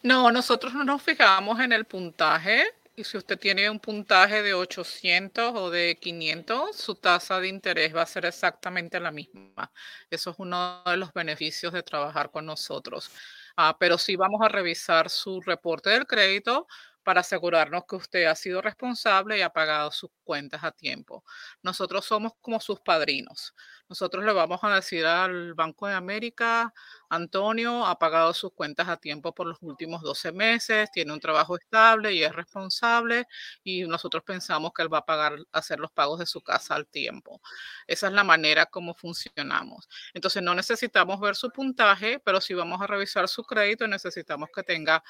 No, 0.00 0.30
nosotros 0.30 0.74
no 0.74 0.84
nos 0.84 1.02
fijamos 1.02 1.58
en 1.58 1.72
el 1.72 1.84
puntaje. 1.84 2.62
Y 2.94 3.02
si 3.02 3.16
usted 3.16 3.36
tiene 3.36 3.68
un 3.68 3.80
puntaje 3.80 4.44
de 4.44 4.54
800 4.54 5.52
o 5.56 5.70
de 5.70 5.96
500, 6.00 6.76
su 6.76 6.94
tasa 6.94 7.40
de 7.40 7.48
interés 7.48 7.96
va 7.96 8.02
a 8.02 8.06
ser 8.06 8.24
exactamente 8.24 9.00
la 9.00 9.10
misma. 9.10 9.72
Eso 10.08 10.30
es 10.30 10.36
uno 10.38 10.82
de 10.84 10.96
los 10.96 11.12
beneficios 11.12 11.72
de 11.72 11.82
trabajar 11.82 12.30
con 12.30 12.46
nosotros. 12.46 13.10
Ah, 13.56 13.76
pero 13.78 13.98
sí 13.98 14.14
vamos 14.14 14.40
a 14.42 14.48
revisar 14.48 15.10
su 15.10 15.40
reporte 15.40 15.90
del 15.90 16.06
crédito 16.06 16.68
para 17.08 17.22
asegurarnos 17.22 17.84
que 17.88 17.96
usted 17.96 18.26
ha 18.26 18.34
sido 18.34 18.60
responsable 18.60 19.38
y 19.38 19.40
ha 19.40 19.50
pagado 19.50 19.90
sus 19.90 20.10
cuentas 20.24 20.62
a 20.62 20.72
tiempo. 20.72 21.24
Nosotros 21.62 22.04
somos 22.04 22.34
como 22.40 22.60
sus 22.60 22.80
padrinos. 22.80 23.54
Nosotros 23.88 24.24
le 24.24 24.32
vamos 24.32 24.60
a 24.62 24.74
decir 24.74 25.06
al 25.06 25.54
Banco 25.54 25.86
de 25.86 25.94
América, 25.94 26.74
Antonio 27.08 27.86
ha 27.86 27.98
pagado 27.98 28.34
sus 28.34 28.52
cuentas 28.52 28.88
a 28.88 28.98
tiempo 28.98 29.34
por 29.34 29.46
los 29.46 29.58
últimos 29.62 30.02
12 30.02 30.32
meses, 30.32 30.90
tiene 30.90 31.12
un 31.12 31.20
trabajo 31.20 31.56
estable 31.56 32.12
y 32.12 32.22
es 32.22 32.32
responsable 32.32 33.26
y 33.64 33.84
nosotros 33.84 34.22
pensamos 34.24 34.72
que 34.74 34.82
él 34.82 34.92
va 34.92 34.98
a 34.98 35.06
pagar, 35.06 35.38
hacer 35.52 35.80
los 35.80 35.90
pagos 35.90 36.18
de 36.18 36.26
su 36.26 36.42
casa 36.42 36.74
al 36.74 36.86
tiempo. 36.86 37.40
Esa 37.86 38.08
es 38.08 38.12
la 38.12 38.24
manera 38.24 38.66
como 38.66 38.94
funcionamos. 38.94 39.88
Entonces 40.12 40.42
no 40.42 40.54
necesitamos 40.54 41.18
ver 41.20 41.34
su 41.34 41.50
puntaje, 41.50 42.20
pero 42.20 42.40
si 42.40 42.54
vamos 42.54 42.80
a 42.82 42.86
revisar 42.86 43.26
su 43.28 43.42
crédito, 43.44 43.86
necesitamos 43.88 44.50
que 44.54 44.62
tenga 44.62 45.02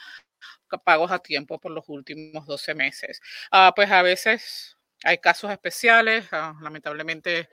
pagos 0.84 1.10
a 1.10 1.18
tiempo 1.18 1.58
por 1.58 1.72
los 1.72 1.84
últimos 1.88 2.46
12 2.46 2.74
meses. 2.74 3.20
Ah, 3.50 3.72
pues 3.74 3.90
a 3.90 4.02
veces 4.02 4.76
hay 5.04 5.18
casos 5.18 5.50
especiales, 5.50 6.26
ah, 6.32 6.54
lamentablemente 6.60 7.48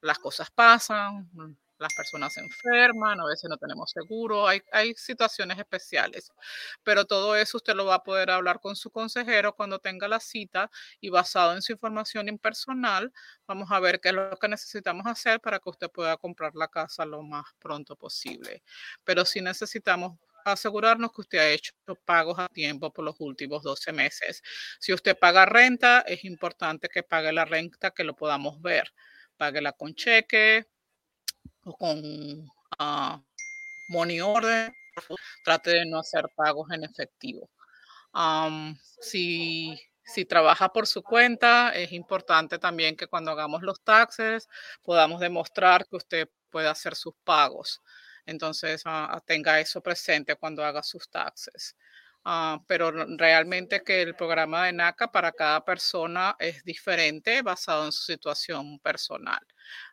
las 0.00 0.18
cosas 0.18 0.50
pasan, 0.50 1.28
mm, 1.32 1.56
las 1.78 1.94
personas 1.94 2.34
se 2.34 2.40
enferman, 2.40 3.20
a 3.20 3.26
veces 3.26 3.48
no 3.48 3.56
tenemos 3.56 3.90
seguro, 3.90 4.48
hay, 4.48 4.60
hay 4.72 4.94
situaciones 4.94 5.58
especiales, 5.58 6.32
pero 6.82 7.04
todo 7.04 7.36
eso 7.36 7.56
usted 7.56 7.74
lo 7.74 7.86
va 7.86 7.96
a 7.96 8.02
poder 8.02 8.30
hablar 8.30 8.60
con 8.60 8.74
su 8.76 8.90
consejero 8.90 9.54
cuando 9.54 9.78
tenga 9.78 10.08
la 10.08 10.20
cita 10.20 10.70
y 11.00 11.08
basado 11.08 11.54
en 11.54 11.62
su 11.62 11.72
información 11.72 12.28
impersonal, 12.28 13.12
vamos 13.46 13.70
a 13.70 13.80
ver 13.80 14.00
qué 14.00 14.08
es 14.08 14.14
lo 14.14 14.36
que 14.36 14.48
necesitamos 14.48 15.06
hacer 15.06 15.40
para 15.40 15.60
que 15.60 15.70
usted 15.70 15.90
pueda 15.90 16.16
comprar 16.16 16.54
la 16.54 16.68
casa 16.68 17.04
lo 17.04 17.22
más 17.22 17.46
pronto 17.60 17.96
posible. 17.96 18.62
Pero 19.04 19.24
si 19.24 19.40
necesitamos 19.40 20.18
asegurarnos 20.44 21.12
que 21.12 21.20
usted 21.20 21.38
ha 21.38 21.50
hecho 21.50 21.72
pagos 22.04 22.38
a 22.38 22.48
tiempo 22.48 22.92
por 22.92 23.04
los 23.04 23.16
últimos 23.18 23.62
12 23.62 23.92
meses. 23.92 24.42
Si 24.78 24.92
usted 24.92 25.18
paga 25.18 25.46
renta, 25.46 26.00
es 26.02 26.24
importante 26.24 26.88
que 26.88 27.02
pague 27.02 27.32
la 27.32 27.44
renta 27.44 27.90
que 27.90 28.04
lo 28.04 28.14
podamos 28.16 28.60
ver. 28.62 28.92
Páguela 29.38 29.72
con 29.72 29.94
cheque 29.94 30.66
o 31.64 31.74
con 31.74 31.98
uh, 31.98 33.22
money 33.88 34.20
order. 34.20 34.72
Trate 35.44 35.70
de 35.70 35.86
no 35.86 36.00
hacer 36.00 36.28
pagos 36.36 36.70
en 36.72 36.84
efectivo. 36.84 37.48
si, 39.00 39.80
si 40.04 40.24
trabaja 40.24 40.72
por 40.72 40.86
su 40.86 41.02
cuenta, 41.02 41.70
es 41.70 41.92
importante 41.92 42.58
también 42.58 42.96
que 42.96 43.06
cuando 43.06 43.30
hagamos 43.30 43.62
los 43.62 43.80
taxes 43.82 44.48
podamos 44.82 45.20
demostrar 45.20 45.86
que 45.86 45.96
usted 45.96 46.28
puede 46.50 46.68
hacer 46.68 46.96
sus 46.96 47.14
pagos. 47.24 47.80
Entonces, 48.26 48.82
uh, 48.84 49.20
tenga 49.24 49.60
eso 49.60 49.80
presente 49.80 50.36
cuando 50.36 50.64
haga 50.64 50.82
sus 50.82 51.08
taxes. 51.08 51.76
Uh, 52.24 52.62
pero 52.66 52.90
realmente 53.16 53.82
que 53.82 54.02
el 54.02 54.14
programa 54.14 54.66
de 54.66 54.72
NACA 54.72 55.10
para 55.10 55.32
cada 55.32 55.64
persona 55.64 56.36
es 56.38 56.62
diferente 56.62 57.40
basado 57.42 57.86
en 57.86 57.92
su 57.92 58.04
situación 58.04 58.78
personal, 58.80 59.40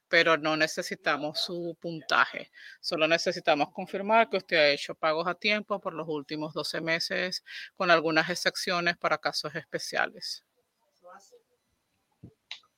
pero 0.10 0.36
no 0.36 0.58
necesitamos 0.58 1.40
su 1.40 1.78
puntaje, 1.80 2.52
solo 2.82 3.08
necesitamos 3.08 3.72
confirmar 3.72 4.30
que 4.30 4.38
usted 4.38 4.58
ha 4.58 4.70
hecho 4.70 4.96
pagos 4.96 5.28
a 5.28 5.36
tiempo 5.36 5.80
por 5.80 5.94
los 5.94 6.08
últimos 6.10 6.54
12 6.54 6.82
meses, 6.82 7.44
con 7.78 7.90
algunas 7.90 8.30
excepciones 8.30 8.98
para 8.98 9.18
casos 9.18 9.56
especiales. 9.56 10.44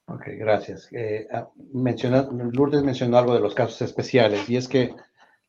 Ok, 0.10 0.24
gracias. 0.38 0.88
Eh, 0.94 1.28
ah, 1.34 1.50
Lourdes 1.74 2.82
mencionó 2.82 3.18
algo 3.18 3.34
de 3.34 3.42
los 3.42 3.54
casos 3.54 3.82
especiales 3.82 4.50
y 4.50 4.56
es 4.56 4.68
que 4.68 4.96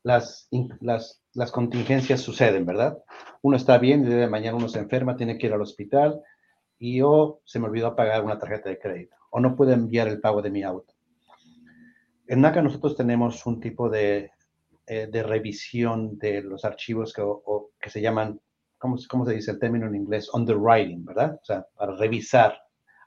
las, 0.03 0.49
las, 0.81 1.18
las 1.33 1.51
contingencias 1.51 2.21
suceden, 2.21 2.65
¿verdad? 2.65 2.97
Uno 3.41 3.55
está 3.55 3.77
bien 3.77 4.05
y 4.05 4.09
de 4.09 4.27
mañana 4.27 4.57
uno 4.57 4.67
se 4.67 4.79
enferma, 4.79 5.15
tiene 5.15 5.37
que 5.37 5.47
ir 5.47 5.53
al 5.53 5.61
hospital 5.61 6.21
y 6.77 7.01
o 7.01 7.41
se 7.45 7.59
me 7.59 7.67
olvidó 7.67 7.95
pagar 7.95 8.23
una 8.23 8.39
tarjeta 8.39 8.69
de 8.69 8.79
crédito 8.79 9.15
o 9.29 9.39
no 9.39 9.55
puedo 9.55 9.71
enviar 9.71 10.07
el 10.07 10.19
pago 10.19 10.41
de 10.41 10.49
mi 10.49 10.63
auto. 10.63 10.93
En 12.27 12.41
NACA 12.41 12.61
nosotros 12.61 12.95
tenemos 12.95 13.45
un 13.45 13.59
tipo 13.59 13.89
de, 13.89 14.31
eh, 14.85 15.07
de 15.11 15.23
revisión 15.23 16.17
de 16.17 16.41
los 16.41 16.65
archivos 16.65 17.13
que, 17.13 17.23
que 17.79 17.89
se 17.89 18.01
llaman, 18.01 18.39
¿cómo, 18.77 18.97
¿cómo, 19.07 19.25
se 19.25 19.33
dice 19.33 19.51
el 19.51 19.59
término 19.59 19.87
en 19.87 19.95
inglés? 19.95 20.29
Underwriting, 20.33 21.05
¿verdad? 21.05 21.39
O 21.41 21.45
sea, 21.45 21.65
para 21.75 21.95
revisar, 21.95 22.59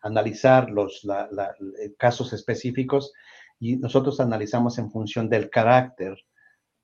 analizar 0.02 0.70
los 0.70 1.06
casos 1.96 2.32
específicos 2.32 3.12
y 3.60 3.76
nosotros 3.76 4.18
analizamos 4.18 4.78
en 4.78 4.90
función 4.90 5.28
del 5.28 5.50
carácter 5.50 6.16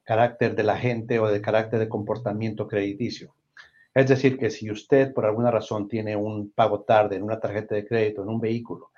carácter 0.09 0.55
de 0.55 0.63
la 0.63 0.79
gente 0.79 1.19
o 1.19 1.27
de 1.27 1.43
carácter 1.43 1.79
de 1.79 1.87
comportamiento 1.91 2.67
crediticio. 2.67 3.35
Es 3.95 4.09
decir, 4.09 4.39
que 4.39 4.49
si 4.49 4.71
usted 4.71 5.13
por 5.13 5.27
alguna 5.27 5.51
razón 5.51 5.87
tiene 5.87 6.17
un 6.17 6.51
pago 6.51 6.81
tarde 6.81 7.17
en 7.17 7.23
una 7.23 7.39
tarjeta 7.39 7.75
de 7.75 7.87
crédito, 7.87 8.23
en 8.23 8.31
un 8.31 8.41
vehículo, 8.41 8.91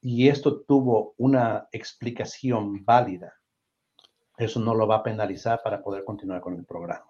y 0.00 0.26
esto 0.26 0.62
tuvo 0.62 1.14
una 1.18 1.68
explicación 1.70 2.84
válida, 2.84 3.34
eso 4.36 4.58
no 4.58 4.74
lo 4.74 4.88
va 4.88 4.96
a 4.96 5.02
penalizar 5.04 5.60
para 5.62 5.80
poder 5.80 6.02
continuar 6.02 6.40
con 6.40 6.56
el 6.56 6.64
programa. 6.64 7.06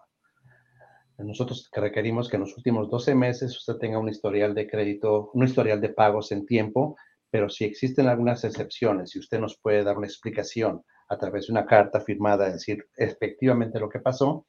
Nosotros 1.16 1.70
requerimos 1.72 2.28
que 2.28 2.36
en 2.36 2.42
los 2.42 2.54
últimos 2.54 2.90
12 2.90 3.14
meses 3.14 3.56
usted 3.56 3.78
tenga 3.78 3.98
un 3.98 4.10
historial 4.10 4.54
de 4.54 4.68
crédito, 4.68 5.30
un 5.32 5.42
historial 5.42 5.80
de 5.80 5.88
pagos 5.88 6.32
en 6.32 6.44
tiempo, 6.44 6.98
pero 7.30 7.48
si 7.48 7.64
existen 7.64 8.08
algunas 8.08 8.44
excepciones, 8.44 9.12
si 9.12 9.20
usted 9.20 9.40
nos 9.40 9.56
puede 9.56 9.84
dar 9.84 9.96
una 9.96 10.06
explicación 10.06 10.84
a 11.08 11.16
través 11.16 11.46
de 11.46 11.52
una 11.52 11.66
carta 11.66 12.00
firmada, 12.00 12.50
decir 12.50 12.88
efectivamente 12.96 13.78
lo 13.78 13.88
que 13.88 14.00
pasó, 14.00 14.46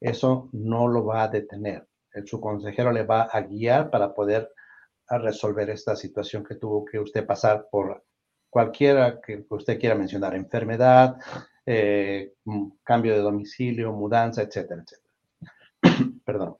eso 0.00 0.48
no 0.52 0.88
lo 0.88 1.04
va 1.04 1.24
a 1.24 1.28
detener. 1.28 1.86
El, 2.12 2.26
su 2.26 2.40
consejero 2.40 2.92
le 2.92 3.04
va 3.04 3.22
a 3.22 3.40
guiar 3.42 3.90
para 3.90 4.14
poder 4.14 4.50
resolver 5.08 5.70
esta 5.70 5.94
situación 5.96 6.44
que 6.44 6.56
tuvo 6.56 6.84
que 6.84 6.98
usted 6.98 7.24
pasar 7.24 7.68
por 7.70 8.04
cualquiera 8.50 9.20
que 9.20 9.44
usted 9.48 9.78
quiera 9.78 9.94
mencionar, 9.94 10.34
enfermedad, 10.34 11.16
eh, 11.64 12.34
cambio 12.82 13.12
de 13.12 13.20
domicilio, 13.20 13.92
mudanza, 13.92 14.42
etcétera, 14.42 14.82
etcétera. 14.82 15.14
Perdón. 16.24 16.56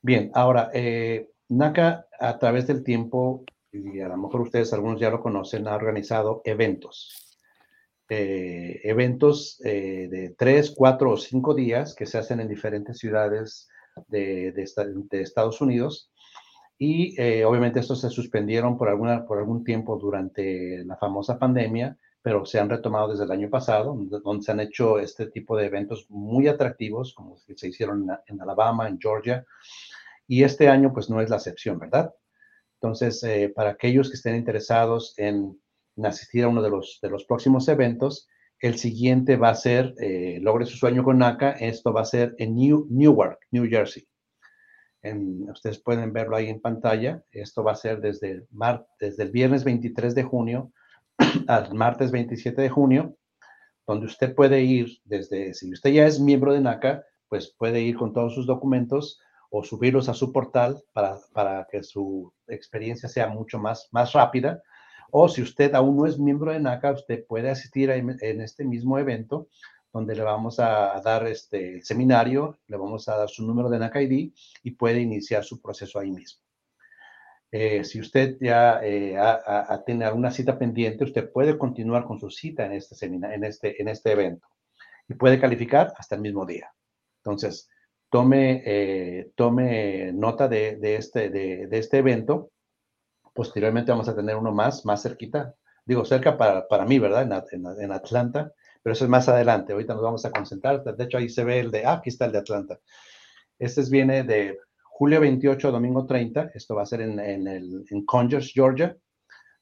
Bien, 0.00 0.30
ahora, 0.34 0.70
eh, 0.72 1.30
NACA 1.48 2.06
a 2.18 2.38
través 2.38 2.66
del 2.66 2.84
tiempo, 2.84 3.44
y 3.72 4.00
a 4.00 4.08
lo 4.08 4.16
mejor 4.16 4.42
ustedes 4.42 4.72
algunos 4.72 5.00
ya 5.00 5.10
lo 5.10 5.20
conocen, 5.20 5.66
ha 5.66 5.74
organizado 5.74 6.42
eventos 6.44 7.27
eh, 8.10 8.80
eventos 8.84 9.60
eh, 9.62 10.08
de 10.10 10.30
tres, 10.30 10.72
cuatro 10.74 11.10
o 11.10 11.16
cinco 11.18 11.54
días 11.54 11.94
que 11.94 12.06
se 12.06 12.16
hacen 12.16 12.40
en 12.40 12.48
diferentes 12.48 12.96
ciudades 12.98 13.68
de, 14.06 14.52
de, 14.52 15.20
Estados 15.20 15.60
Unidos. 15.60 16.10
Y 16.78 17.20
eh, 17.20 17.44
obviamente 17.44 17.80
estos 17.80 18.00
se 18.00 18.08
suspendieron 18.08 18.78
por, 18.78 18.88
alguna, 18.88 19.26
por 19.26 19.38
algún 19.38 19.62
tiempo 19.62 19.98
durante 19.98 20.84
la 20.86 20.96
famosa 20.96 21.38
pandemia, 21.38 21.98
pero 22.22 22.46
se 22.46 22.58
han 22.58 22.70
retomado 22.70 23.08
desde 23.08 23.24
el 23.24 23.30
año 23.30 23.50
pasado, 23.50 23.94
donde 23.94 24.42
se 24.42 24.52
han 24.52 24.60
hecho 24.60 24.98
este 24.98 25.26
tipo 25.26 25.56
de 25.56 25.66
eventos 25.66 26.06
muy 26.08 26.48
atractivos, 26.48 27.12
como 27.12 27.36
se 27.36 27.68
hicieron 27.68 28.08
en, 28.08 28.16
en 28.26 28.40
Alabama, 28.40 28.88
en 28.88 28.98
Georgia. 28.98 29.44
Y 30.26 30.44
este 30.44 30.68
año 30.68 30.94
pues 30.94 31.10
no 31.10 31.20
es 31.20 31.28
la 31.28 31.36
excepción, 31.36 31.78
¿verdad? 31.78 32.14
Entonces, 32.80 33.22
para 33.54 33.70
aquellos 33.70 34.08
que 34.08 34.16
estén 34.16 34.36
interesados 34.36 35.12
en 35.18 35.58
asistir 36.06 36.44
a 36.44 36.48
uno 36.48 36.62
de 36.62 36.70
los, 36.70 36.98
de 37.02 37.10
los 37.10 37.24
próximos 37.24 37.68
eventos. 37.68 38.28
El 38.60 38.76
siguiente 38.78 39.36
va 39.36 39.50
a 39.50 39.54
ser, 39.54 39.94
eh, 40.00 40.38
logre 40.42 40.66
su 40.66 40.76
sueño 40.76 41.04
con 41.04 41.18
NACA, 41.18 41.52
esto 41.52 41.92
va 41.92 42.00
a 42.00 42.06
ser 42.06 42.34
en 42.38 42.56
New, 42.56 42.86
Newark, 42.90 43.38
New 43.50 43.68
Jersey. 43.68 44.06
ustedes 45.50 45.78
pueden 45.80 46.12
verlo 46.12 46.36
ahí 46.36 46.48
en 46.48 46.60
pantalla. 46.60 47.22
Esto 47.30 47.62
va 47.62 47.72
a 47.72 47.76
ser 47.76 48.00
desde, 48.00 48.46
desde 49.00 49.22
el 49.22 49.30
viernes 49.30 49.64
23 49.64 50.14
de 50.14 50.22
junio 50.24 50.72
al 51.46 51.72
martes 51.74 52.10
27 52.10 52.60
de 52.60 52.68
junio. 52.68 53.16
donde 53.86 54.06
usted 54.06 54.34
puede 54.34 54.60
ir 54.62 54.88
desde, 55.04 55.54
si 55.54 55.72
usted 55.72 55.90
ya 55.90 56.06
es 56.06 56.20
miembro 56.20 56.52
de 56.52 56.60
NACA, 56.60 57.04
pues 57.28 57.54
puede 57.56 57.80
ir 57.80 57.96
con 57.96 58.12
todos 58.12 58.34
sus 58.34 58.46
documentos 58.46 59.20
o 59.50 59.62
subirlos 59.62 60.08
a 60.08 60.14
su 60.14 60.32
portal 60.32 60.82
para, 60.92 61.18
para 61.32 61.66
que 61.70 61.82
su 61.82 62.32
experiencia 62.48 63.08
sea 63.08 63.28
mucho 63.28 63.58
más, 63.58 63.88
más 63.92 64.12
rápida. 64.12 64.62
O 65.10 65.28
si 65.28 65.42
usted 65.42 65.74
aún 65.74 65.96
no 65.96 66.06
es 66.06 66.18
miembro 66.18 66.52
de 66.52 66.60
NACA, 66.60 66.92
usted 66.92 67.24
puede 67.26 67.50
asistir 67.50 67.90
en 67.90 68.40
este 68.40 68.64
mismo 68.64 68.98
evento 68.98 69.48
donde 69.92 70.14
le 70.14 70.22
vamos 70.22 70.60
a 70.60 71.00
dar 71.02 71.26
este 71.26 71.74
el 71.76 71.82
seminario, 71.82 72.58
le 72.66 72.76
vamos 72.76 73.08
a 73.08 73.16
dar 73.16 73.28
su 73.28 73.46
número 73.46 73.68
de 73.70 73.78
NACA 73.78 74.02
ID 74.02 74.32
y 74.62 74.70
puede 74.72 75.00
iniciar 75.00 75.44
su 75.44 75.60
proceso 75.60 75.98
ahí 75.98 76.10
mismo. 76.10 76.42
Eh, 77.50 77.82
si 77.84 77.98
usted 77.98 78.36
ya 78.40 78.80
eh, 78.82 79.16
tiene 79.86 80.04
alguna 80.04 80.30
cita 80.30 80.58
pendiente, 80.58 81.04
usted 81.04 81.32
puede 81.32 81.56
continuar 81.56 82.04
con 82.04 82.20
su 82.20 82.30
cita 82.30 82.66
en 82.66 82.72
este, 82.72 83.06
en 83.06 83.44
este, 83.44 83.80
en 83.80 83.88
este 83.88 84.12
evento 84.12 84.46
y 85.08 85.14
puede 85.14 85.40
calificar 85.40 85.92
hasta 85.96 86.14
el 86.14 86.20
mismo 86.20 86.44
día. 86.44 86.70
Entonces, 87.22 87.70
tome, 88.10 88.62
eh, 88.66 89.32
nota 90.14 90.46
este, 90.54 91.30
de, 91.30 91.68
este 91.70 91.98
evento. 91.98 92.50
Posteriormente 93.38 93.92
vamos 93.92 94.08
a 94.08 94.16
tener 94.16 94.34
uno 94.34 94.50
más, 94.50 94.84
más 94.84 95.00
cerquita. 95.00 95.54
Digo, 95.86 96.04
cerca 96.04 96.36
para, 96.36 96.66
para 96.66 96.84
mí, 96.84 96.98
¿verdad? 96.98 97.46
En, 97.52 97.64
en, 97.80 97.92
Atlanta, 97.92 98.52
pero 98.82 98.94
eso 98.94 99.04
es 99.04 99.08
más 99.08 99.28
adelante. 99.28 99.72
Ahorita 99.72 99.94
nos 99.94 100.02
vamos 100.02 100.24
a 100.24 100.32
concentrar. 100.32 100.82
De 100.82 101.04
hecho, 101.04 101.18
ahí 101.18 101.28
se 101.28 101.44
ve 101.44 101.60
el 101.60 101.70
de, 101.70 101.86
ah, 101.86 101.92
aquí 101.92 102.08
está 102.08 102.24
el 102.24 102.32
de 102.32 102.38
Atlanta. 102.38 102.80
Este 103.56 103.80
viene 103.88 104.24
de 104.24 104.58
julio 104.82 105.20
28 105.20 105.70
domingo 105.70 106.04
30. 106.04 106.50
Esto 106.52 106.74
va 106.74 106.82
a 106.82 106.86
ser 106.86 107.02
en, 107.02 107.20
en, 107.20 107.46
en 107.46 108.04
Conyers, 108.04 108.50
Georgia, 108.52 108.96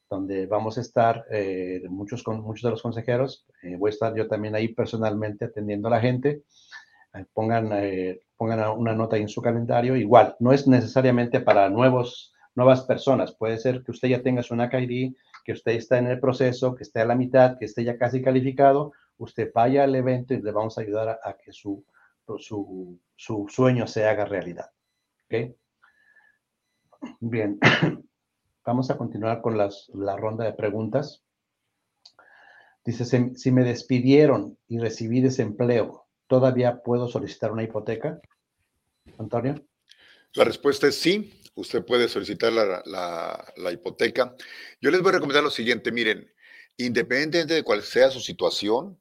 donde 0.08 0.46
vamos 0.46 0.78
a 0.78 0.80
estar 0.80 1.26
eh, 1.30 1.82
muchos, 1.90 2.26
muchos 2.26 2.62
de 2.62 2.70
los 2.70 2.80
consejeros. 2.80 3.46
Eh, 3.62 3.76
voy 3.76 3.90
a 3.90 3.92
estar 3.92 4.14
yo 4.14 4.26
también 4.26 4.54
ahí 4.54 4.68
personalmente 4.68 5.44
atendiendo 5.44 5.88
a 5.88 5.90
la 5.90 6.00
gente. 6.00 6.44
Eh, 7.12 7.26
pongan, 7.34 7.70
eh, 7.74 8.20
pongan 8.38 8.70
una 8.70 8.94
nota 8.94 9.18
en 9.18 9.28
su 9.28 9.42
calendario. 9.42 9.96
Igual, 9.96 10.34
no 10.40 10.54
es 10.54 10.66
necesariamente 10.66 11.40
para 11.40 11.68
nuevos, 11.68 12.32
nuevas 12.56 12.82
personas. 12.82 13.32
Puede 13.32 13.58
ser 13.58 13.82
que 13.82 13.92
usted 13.92 14.08
ya 14.08 14.22
tenga 14.22 14.42
su 14.42 14.56
NACA 14.56 14.80
ID, 14.80 15.14
que 15.44 15.52
usted 15.52 15.72
está 15.72 15.98
en 15.98 16.08
el 16.08 16.18
proceso, 16.18 16.74
que 16.74 16.82
esté 16.82 17.00
a 17.00 17.04
la 17.04 17.14
mitad, 17.14 17.58
que 17.58 17.66
esté 17.66 17.84
ya 17.84 17.96
casi 17.98 18.22
calificado. 18.22 18.92
Usted 19.18 19.52
vaya 19.54 19.84
al 19.84 19.94
evento 19.94 20.34
y 20.34 20.42
le 20.42 20.50
vamos 20.50 20.76
a 20.76 20.80
ayudar 20.80 21.20
a, 21.22 21.36
que 21.36 21.52
su, 21.52 21.84
su, 22.38 22.98
su, 23.14 23.46
sueño 23.48 23.86
se 23.86 24.06
haga 24.06 24.24
realidad. 24.24 24.70
Bien, 27.20 27.58
vamos 28.64 28.90
a 28.90 28.96
continuar 28.96 29.40
con 29.42 29.56
las, 29.56 29.90
la 29.94 30.16
ronda 30.16 30.44
de 30.44 30.52
preguntas. 30.52 31.22
Dice, 32.84 33.04
si 33.34 33.52
me 33.52 33.64
despidieron 33.64 34.58
y 34.68 34.78
recibí 34.78 35.20
desempleo, 35.20 36.06
¿todavía 36.26 36.82
puedo 36.82 37.08
solicitar 37.08 37.52
una 37.52 37.64
hipoteca? 37.64 38.20
Antonio. 39.18 39.64
La 40.34 40.44
respuesta 40.44 40.86
es 40.86 40.96
sí, 41.00 41.32
usted 41.56 41.84
puede 41.84 42.08
solicitar 42.08 42.52
la, 42.52 43.72
hipoteca. 43.72 44.36
Yo 44.80 44.90
les 44.90 45.00
voy 45.00 45.10
a 45.10 45.14
recomendar 45.14 45.42
lo 45.42 45.50
siguiente, 45.50 45.90
miren, 45.90 46.32
independientemente 46.76 47.54
de 47.54 47.64
cuál 47.64 47.82
sea 47.82 48.10
su 48.10 48.20
situación, 48.20 48.98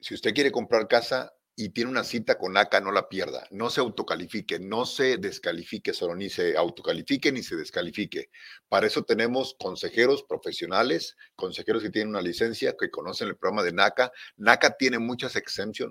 si 0.00 0.14
usted 0.14 0.34
quiere 0.34 0.52
comprar 0.52 0.88
casa, 0.88 1.32
y 1.54 1.68
tiene 1.70 1.90
una 1.90 2.04
cita 2.04 2.38
con 2.38 2.56
ACA, 2.56 2.80
no 2.80 2.92
la 2.92 3.08
pierda. 3.08 3.46
No 3.50 3.68
se 3.68 3.80
autocalifique, 3.80 4.58
no 4.58 4.86
se 4.86 5.18
descalifique 5.18 5.92
solo, 5.92 6.14
ni 6.14 6.30
se 6.30 6.56
autocalifique 6.56 7.30
ni 7.30 7.42
se 7.42 7.56
descalifique. 7.56 8.30
Para 8.68 8.86
eso 8.86 9.04
tenemos 9.04 9.54
consejeros 9.58 10.24
profesionales, 10.24 11.16
consejeros 11.36 11.82
que 11.82 11.90
tienen 11.90 12.08
una 12.08 12.22
licencia, 12.22 12.74
que 12.78 12.90
conocen 12.90 13.28
el 13.28 13.36
programa 13.36 13.62
de 13.62 13.72
NACA. 13.72 14.12
NACA 14.36 14.76
tiene 14.78 14.98
muchas 14.98 15.34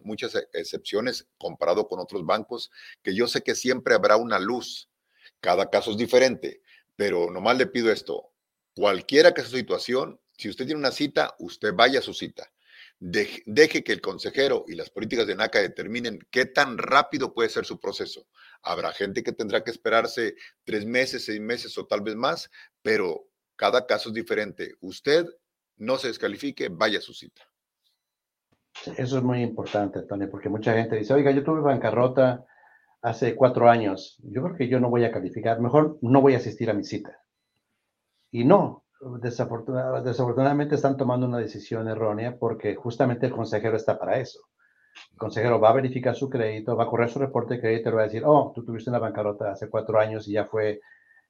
muchas 0.03 0.36
excepciones 0.53 1.28
comparado 1.38 1.88
con 1.88 1.99
otros 1.99 2.26
bancos, 2.26 2.72
que 3.03 3.14
yo 3.14 3.28
sé 3.28 3.41
que 3.43 3.55
siempre 3.55 3.93
habrá 3.93 4.18
una 4.18 4.39
luz. 4.39 4.91
Cada 5.42 5.70
caso 5.70 5.92
es 5.92 5.98
diferente, 5.98 6.62
pero 6.96 7.30
nomás 7.30 7.58
le 7.58 7.68
pido 7.68 7.92
esto. 7.92 8.32
Cualquiera 8.74 9.34
que 9.34 9.42
sea 9.42 9.50
su 9.50 9.58
situación, 9.58 10.22
si 10.38 10.50
usted 10.50 10.66
tiene 10.66 10.80
una 10.80 10.92
cita, 10.92 11.36
usted 11.39 11.74
vaya 11.74 12.00
a 12.00 12.04
su 12.04 12.14
cita 12.14 12.50
deje, 13.02 13.84
que 13.84 13.92
el 13.92 14.00
consejero 14.00 14.64
y 14.68 14.76
las 14.76 14.92
políticas 14.92 15.26
de 15.26 15.36
NACA 15.36 15.60
determinen 15.60 16.20
qué 16.30 16.46
tan 16.46 16.78
rápido 16.78 17.34
puede 17.34 17.50
ser 17.50 17.66
su 17.66 17.80
proceso. 17.80 18.28
Habrá 18.62 18.92
gente 18.92 19.24
que 19.24 19.32
tendrá 19.32 19.64
que 19.64 19.72
esperarse 19.72 20.36
tres 20.64 20.86
meses, 20.86 21.26
seis 21.26 21.42
meses 21.42 21.76
o 21.80 21.88
tal 21.88 22.02
vez 22.02 22.16
más, 22.16 22.52
pero 22.84 23.28
cada 23.56 23.88
caso 23.88 24.10
es 24.10 24.16
diferente. 24.16 24.76
Usted 24.82 25.26
no 25.78 25.98
se 25.98 26.10
descalifique, 26.10 26.70
vaya 26.70 27.00
a 27.00 27.02
su 27.02 27.14
cita. 27.14 27.42
Eso 28.98 29.18
es 29.18 29.24
muy 29.24 29.42
importante, 29.42 30.00
Antonio, 30.00 30.30
porque 30.30 30.50
mucha 30.50 30.74
gente 30.74 30.96
dice, 30.96 31.14
oiga, 31.14 31.32
yo 31.32 31.44
tuve 31.44 31.62
bancarrota 31.62 32.46
hace 33.02 33.36
cuatro 33.36 33.70
años, 33.70 34.20
yo 34.24 34.43
creo 34.43 34.56
que 34.56 34.68
yo 34.68 34.80
no 34.80 34.89
voy 34.89 35.04
a 35.06 35.12
calificar, 35.12 35.60
mejor 35.60 35.97
no 36.02 36.22
voy 36.22 36.34
a 36.34 36.38
asistir 36.38 36.70
a 36.70 36.74
mi 36.74 36.84
cita. 36.84 37.20
Y 38.32 38.45
no, 38.45 38.86
desafortunadamente 39.22 40.76
están 40.76 40.97
tomando 40.97 41.28
una 41.28 41.39
decisión 41.39 41.88
errónea 41.88 42.38
porque 42.38 42.76
justamente 42.76 43.26
el 43.26 43.34
consejero 43.34 43.76
está 43.76 43.97
para 43.97 44.20
eso. 44.20 44.39
El 45.12 45.18
consejero 45.18 45.60
va 45.60 45.70
a 45.70 45.74
verificar 45.74 46.16
su 46.16 46.30
crédito, 46.30 46.76
va 46.76 46.84
a 46.84 46.88
correr 46.88 47.10
su 47.10 47.20
reporte 47.20 47.56
de 47.56 47.62
crédito 47.62 47.89
y 47.89 47.93
va 47.93 48.02
a 48.02 48.06
decir, 48.06 48.24
oh, 48.26 48.52
tú 48.54 48.64
tuviste 48.64 48.89
una 48.89 48.99
bancarrota 48.99 49.52
hace 49.52 49.70
cuatro 49.70 49.99
años 49.99 50.28
y 50.28 50.34
ya 50.34 50.45
fue 50.45 50.82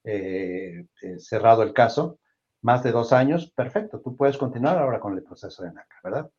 eh, 0.04 0.86
eh, 1.02 1.20
cerrado 1.20 1.64
el 1.64 1.74
caso, 1.74 2.20
más 2.62 2.84
de 2.84 2.92
dos 2.92 3.14
años, 3.14 3.52
perfecto, 3.52 4.02
tú 4.02 4.16
puedes 4.16 4.38
continuar 4.38 4.78
ahora 4.78 5.00
con 5.00 5.14
el 5.14 5.24
proceso 5.24 5.64
de 5.64 5.74
NACA, 5.74 5.96
¿verdad? 6.04 6.30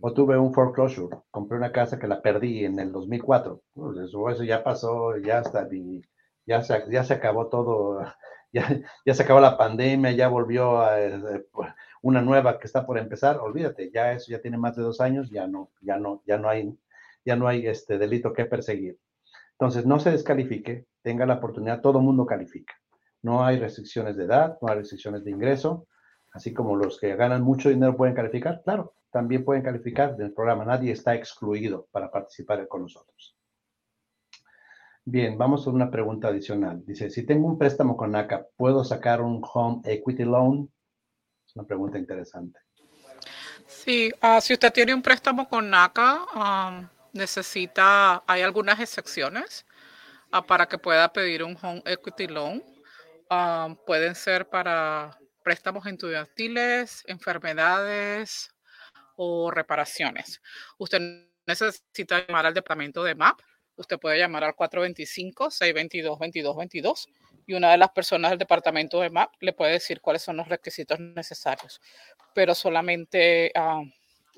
O 0.00 0.12
tuve 0.12 0.38
un 0.38 0.52
foreclosure, 0.52 1.16
compré 1.30 1.56
una 1.56 1.72
casa 1.72 1.98
que 1.98 2.06
la 2.06 2.20
perdí 2.20 2.64
en 2.64 2.78
el 2.78 2.92
2004, 2.92 3.62
eso, 4.04 4.30
eso 4.30 4.44
ya 4.44 4.62
pasó, 4.62 5.16
ya 5.18 5.40
está, 5.40 5.68
ya 6.46 6.62
se, 6.62 6.84
ya 6.90 7.02
se 7.04 7.14
acabó 7.14 7.48
todo 7.48 8.00
ya, 9.04 9.14
se 9.14 9.22
acabó 9.22 9.40
la 9.40 9.56
pandemia, 9.56 10.12
ya 10.12 10.28
volvió 10.28 10.80
a, 10.80 11.00
eh, 11.00 11.46
pues, 11.52 11.68
una 12.02 12.22
nueva 12.22 12.58
que 12.58 12.66
está 12.66 12.86
por 12.86 12.98
empezar, 12.98 13.38
olvídate, 13.38 13.90
ya 13.92 14.12
eso 14.12 14.30
ya 14.30 14.40
tiene 14.40 14.58
más 14.58 14.76
de 14.76 14.82
dos 14.82 15.00
años, 15.00 15.30
ya 15.30 15.46
no, 15.46 15.70
ya 15.80 15.96
no, 15.98 16.22
ya 16.26 16.38
no 16.38 16.48
hay, 16.48 16.78
ya 17.24 17.36
no 17.36 17.48
hay 17.48 17.66
este 17.66 17.98
delito 17.98 18.32
que 18.32 18.46
perseguir. 18.46 18.98
Entonces, 19.52 19.86
no 19.86 19.98
se 19.98 20.10
descalifique, 20.10 20.86
tenga 21.02 21.26
la 21.26 21.34
oportunidad, 21.34 21.80
todo 21.80 22.00
mundo 22.00 22.26
califica. 22.26 22.74
No 23.22 23.44
hay 23.44 23.58
restricciones 23.58 24.16
de 24.16 24.24
edad, 24.24 24.58
no 24.60 24.68
hay 24.68 24.78
restricciones 24.78 25.24
de 25.24 25.30
ingreso, 25.30 25.88
así 26.32 26.52
como 26.52 26.76
los 26.76 27.00
que 27.00 27.16
ganan 27.16 27.42
mucho 27.42 27.70
dinero 27.70 27.96
pueden 27.96 28.14
calificar, 28.14 28.62
claro, 28.64 28.94
también 29.16 29.46
pueden 29.46 29.62
calificar 29.62 30.14
del 30.14 30.34
programa, 30.34 30.66
nadie 30.66 30.92
está 30.92 31.14
excluido 31.14 31.88
para 31.90 32.10
participar 32.10 32.68
con 32.68 32.82
nosotros. 32.82 33.34
Bien, 35.06 35.38
vamos 35.38 35.66
a 35.66 35.70
una 35.70 35.90
pregunta 35.90 36.28
adicional. 36.28 36.84
Dice, 36.84 37.08
si 37.08 37.24
tengo 37.24 37.46
un 37.46 37.56
préstamo 37.56 37.96
con 37.96 38.10
NACA, 38.10 38.46
¿puedo 38.58 38.84
sacar 38.84 39.22
un 39.22 39.40
home 39.42 39.80
equity 39.84 40.24
loan? 40.24 40.70
Es 41.46 41.56
una 41.56 41.66
pregunta 41.66 41.96
interesante. 41.96 42.60
Sí, 43.66 44.12
ah, 44.20 44.38
si 44.42 44.52
usted 44.52 44.70
tiene 44.70 44.92
un 44.92 45.00
préstamo 45.00 45.48
con 45.48 45.70
NACA, 45.70 46.90
necesita, 47.14 48.22
hay 48.26 48.42
algunas 48.42 48.78
excepciones 48.80 49.64
ah, 50.30 50.42
para 50.42 50.66
que 50.66 50.76
pueda 50.76 51.10
pedir 51.10 51.42
un 51.42 51.56
home 51.62 51.82
equity 51.86 52.26
loan. 52.26 52.62
pueden 53.86 54.14
ser 54.14 54.46
para 54.46 55.18
préstamos 55.42 55.86
estudiantiles, 55.86 57.02
enfermedades 57.06 58.50
o 59.16 59.50
reparaciones. 59.50 60.40
Usted 60.78 61.00
necesita 61.46 62.26
llamar 62.26 62.46
al 62.46 62.54
departamento 62.54 63.02
de 63.02 63.14
MAP 63.14 63.40
usted 63.76 63.98
puede 63.98 64.18
llamar 64.18 64.44
al 64.44 64.54
425-622-2222 64.54 67.08
y 67.46 67.54
una 67.54 67.70
de 67.70 67.78
las 67.78 67.90
personas 67.90 68.30
del 68.30 68.38
departamento 68.38 69.00
de 69.00 69.10
MAP 69.10 69.34
le 69.40 69.52
puede 69.52 69.72
decir 69.72 70.00
cuáles 70.00 70.22
son 70.22 70.38
los 70.38 70.48
requisitos 70.48 70.98
necesarios. 70.98 71.80
Pero 72.34 72.54
solamente 72.54 73.52
ah, 73.54 73.82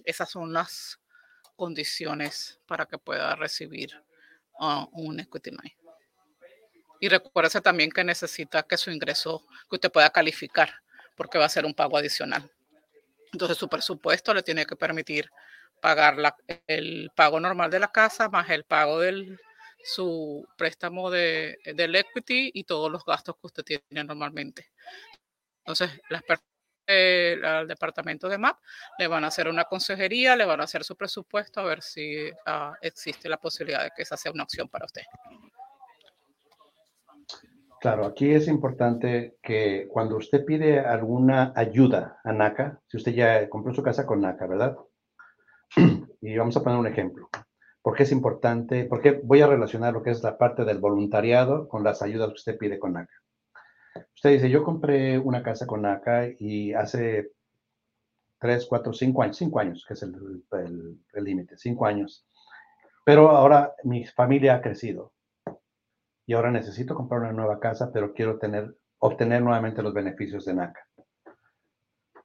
esas 0.04 0.28
son 0.30 0.52
las 0.52 0.98
condiciones 1.56 2.60
para 2.66 2.86
que 2.86 2.98
pueda 2.98 3.36
recibir 3.36 3.92
ah, 4.60 4.86
un 4.92 5.20
equity. 5.20 5.52
Y 7.00 7.08
recuérdese 7.08 7.60
también 7.60 7.90
que 7.90 8.04
necesita 8.04 8.64
que 8.64 8.76
su 8.76 8.90
ingreso, 8.90 9.46
que 9.70 9.76
usted 9.76 9.92
pueda 9.92 10.10
calificar, 10.10 10.74
porque 11.16 11.38
va 11.38 11.44
a 11.44 11.48
ser 11.48 11.64
un 11.64 11.74
pago 11.74 11.96
adicional. 11.96 12.50
Entonces 13.32 13.56
su 13.56 13.68
presupuesto 13.68 14.32
le 14.34 14.42
tiene 14.42 14.66
que 14.66 14.76
permitir 14.76 15.30
pagar 15.80 16.16
el 16.66 17.10
pago 17.14 17.40
normal 17.40 17.70
de 17.70 17.78
la 17.78 17.88
casa 17.88 18.28
más 18.28 18.50
el 18.50 18.64
pago 18.64 19.00
del 19.00 19.38
su 19.82 20.46
préstamo 20.56 21.10
de, 21.10 21.58
del 21.64 21.94
equity 21.94 22.50
y 22.52 22.64
todos 22.64 22.90
los 22.90 23.04
gastos 23.04 23.36
que 23.36 23.46
usted 23.46 23.62
tiene 23.62 24.04
normalmente. 24.04 24.70
Entonces, 25.64 26.00
las 26.10 26.22
eh, 26.90 27.38
al 27.44 27.68
departamento 27.68 28.28
de 28.28 28.38
MAP 28.38 28.58
le 28.98 29.06
van 29.08 29.22
a 29.22 29.26
hacer 29.26 29.46
una 29.46 29.64
consejería, 29.64 30.36
le 30.36 30.46
van 30.46 30.60
a 30.62 30.64
hacer 30.64 30.84
su 30.84 30.96
presupuesto 30.96 31.60
a 31.60 31.64
ver 31.64 31.82
si 31.82 32.30
ah, 32.46 32.72
existe 32.80 33.28
la 33.28 33.36
posibilidad 33.36 33.84
de 33.84 33.90
que 33.94 34.02
esa 34.02 34.16
sea 34.16 34.32
una 34.32 34.44
opción 34.44 34.68
para 34.68 34.86
usted. 34.86 35.02
Claro, 37.80 38.06
aquí 38.06 38.32
es 38.32 38.48
importante 38.48 39.36
que 39.40 39.86
cuando 39.88 40.16
usted 40.16 40.44
pide 40.44 40.80
alguna 40.80 41.52
ayuda 41.54 42.18
a 42.24 42.32
NACA, 42.32 42.80
si 42.88 42.96
usted 42.96 43.12
ya 43.12 43.48
compró 43.48 43.72
su 43.72 43.84
casa 43.84 44.04
con 44.04 44.20
NACA, 44.20 44.46
¿verdad? 44.46 44.76
Y 46.20 46.36
vamos 46.36 46.56
a 46.56 46.64
poner 46.64 46.80
un 46.80 46.88
ejemplo. 46.88 47.28
¿Por 47.80 47.94
qué 47.94 48.02
es 48.02 48.10
importante? 48.10 48.84
¿Por 48.86 49.00
qué 49.00 49.20
voy 49.22 49.40
a 49.40 49.46
relacionar 49.46 49.92
lo 49.92 50.02
que 50.02 50.10
es 50.10 50.24
la 50.24 50.36
parte 50.36 50.64
del 50.64 50.78
voluntariado 50.78 51.68
con 51.68 51.84
las 51.84 52.02
ayudas 52.02 52.30
que 52.30 52.34
usted 52.34 52.58
pide 52.58 52.80
con 52.80 52.94
NACA? 52.94 53.14
Usted 54.16 54.30
dice, 54.30 54.50
yo 54.50 54.64
compré 54.64 55.16
una 55.20 55.44
casa 55.44 55.64
con 55.64 55.82
NACA 55.82 56.26
y 56.36 56.72
hace 56.72 57.30
tres, 58.40 58.66
cuatro, 58.68 58.92
cinco 58.92 59.22
años, 59.22 59.36
cinco 59.36 59.60
años, 59.60 59.84
que 59.86 59.94
es 59.94 60.02
el 60.02 61.24
límite, 61.24 61.56
cinco 61.56 61.86
años. 61.86 62.26
Pero 63.04 63.30
ahora 63.30 63.72
mi 63.84 64.04
familia 64.04 64.56
ha 64.56 64.60
crecido 64.60 65.12
y 66.28 66.34
ahora 66.34 66.50
necesito 66.50 66.94
comprar 66.94 67.22
una 67.22 67.32
nueva 67.32 67.58
casa, 67.58 67.90
pero 67.90 68.12
quiero 68.12 68.38
tener, 68.38 68.76
obtener 68.98 69.40
nuevamente 69.40 69.82
los 69.82 69.94
beneficios 69.94 70.44
de 70.44 70.52
NACA. 70.52 70.86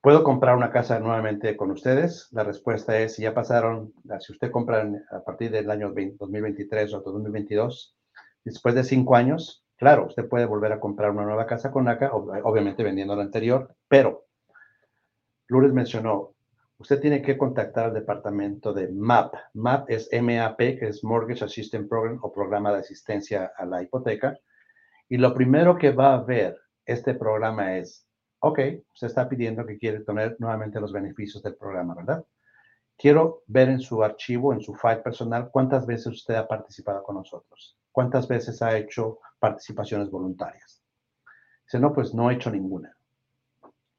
¿Puedo 0.01 0.25
comprar 0.25 0.57
una 0.57 0.71
casa 0.71 0.99
nuevamente 0.99 1.55
con 1.55 1.71
ustedes? 1.71 2.27
La 2.31 2.43
respuesta 2.43 2.99
es, 2.99 3.15
si 3.15 3.21
ya 3.21 3.33
pasaron, 3.33 3.93
si 4.19 4.33
usted 4.33 4.51
compra 4.51 4.85
a 5.09 5.23
partir 5.23 5.51
del 5.51 5.71
año 5.71 5.93
2023 5.93 6.93
o 6.95 6.99
2022, 6.99 7.95
después 8.43 8.75
de 8.75 8.83
cinco 8.83 9.15
años, 9.15 9.63
claro, 9.77 10.07
usted 10.07 10.27
puede 10.27 10.47
volver 10.47 10.73
a 10.73 10.81
comprar 10.81 11.11
una 11.11 11.23
nueva 11.23 11.45
casa 11.45 11.71
con 11.71 11.85
NACA, 11.85 12.11
obviamente 12.11 12.83
vendiendo 12.83 13.15
la 13.15 13.23
anterior, 13.23 13.73
pero 13.87 14.25
Lourdes 15.47 15.71
mencionó, 15.71 16.32
usted 16.83 16.99
tiene 16.99 17.21
que 17.21 17.37
contactar 17.37 17.85
al 17.85 17.93
departamento 17.93 18.73
de 18.73 18.89
MAP. 18.89 19.33
MAP 19.53 19.89
es 19.89 20.09
MAP, 20.11 20.57
que 20.57 20.89
es 20.89 21.01
Mortgage 21.01 21.45
Assistance 21.45 21.87
Program 21.87 22.19
o 22.21 22.31
Programa 22.33 22.73
de 22.73 22.79
Asistencia 22.79 23.53
a 23.55 23.65
la 23.65 23.81
Hipoteca. 23.81 24.37
Y 25.07 25.15
lo 25.15 25.33
primero 25.33 25.77
que 25.77 25.91
va 25.91 26.13
a 26.13 26.21
ver 26.21 26.59
este 26.85 27.13
programa 27.13 27.77
es, 27.77 28.05
ok, 28.39 28.59
usted 28.93 29.07
está 29.07 29.29
pidiendo 29.29 29.65
que 29.65 29.77
quiere 29.77 30.01
tener 30.01 30.35
nuevamente 30.39 30.81
los 30.81 30.91
beneficios 30.91 31.41
del 31.41 31.55
programa, 31.55 31.95
¿verdad? 31.95 32.25
Quiero 32.97 33.43
ver 33.47 33.69
en 33.69 33.79
su 33.79 34.03
archivo, 34.03 34.51
en 34.51 34.59
su 34.59 34.75
file 34.75 34.97
personal, 34.97 35.49
cuántas 35.51 35.85
veces 35.85 36.07
usted 36.07 36.35
ha 36.35 36.49
participado 36.49 37.01
con 37.01 37.15
nosotros, 37.15 37.77
cuántas 37.93 38.27
veces 38.27 38.61
ha 38.61 38.75
hecho 38.77 39.19
participaciones 39.39 40.11
voluntarias. 40.11 40.83
Dice, 41.63 41.79
no, 41.79 41.93
pues 41.93 42.13
no 42.13 42.29
he 42.29 42.33
hecho 42.33 42.51
ninguna. 42.51 42.93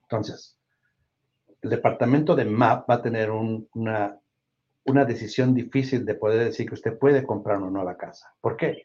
Entonces, 0.03 0.59
el 1.65 1.71
departamento 1.71 2.37
de 2.37 2.45
MAP 2.45 2.91
va 2.91 2.97
a 2.97 3.03
tener 3.03 3.31
una, 3.31 4.21
una 4.85 5.05
decisión 5.07 5.55
difícil 5.55 6.05
de 6.05 6.15
poder 6.15 6.45
decir 6.45 6.69
que 6.69 6.75
usted 6.75 6.99
puede 6.99 7.25
comprar 7.25 7.57
una 7.57 7.71
nueva 7.71 7.97
casa. 7.97 8.35
¿Por 8.39 8.59
qué? 8.59 8.83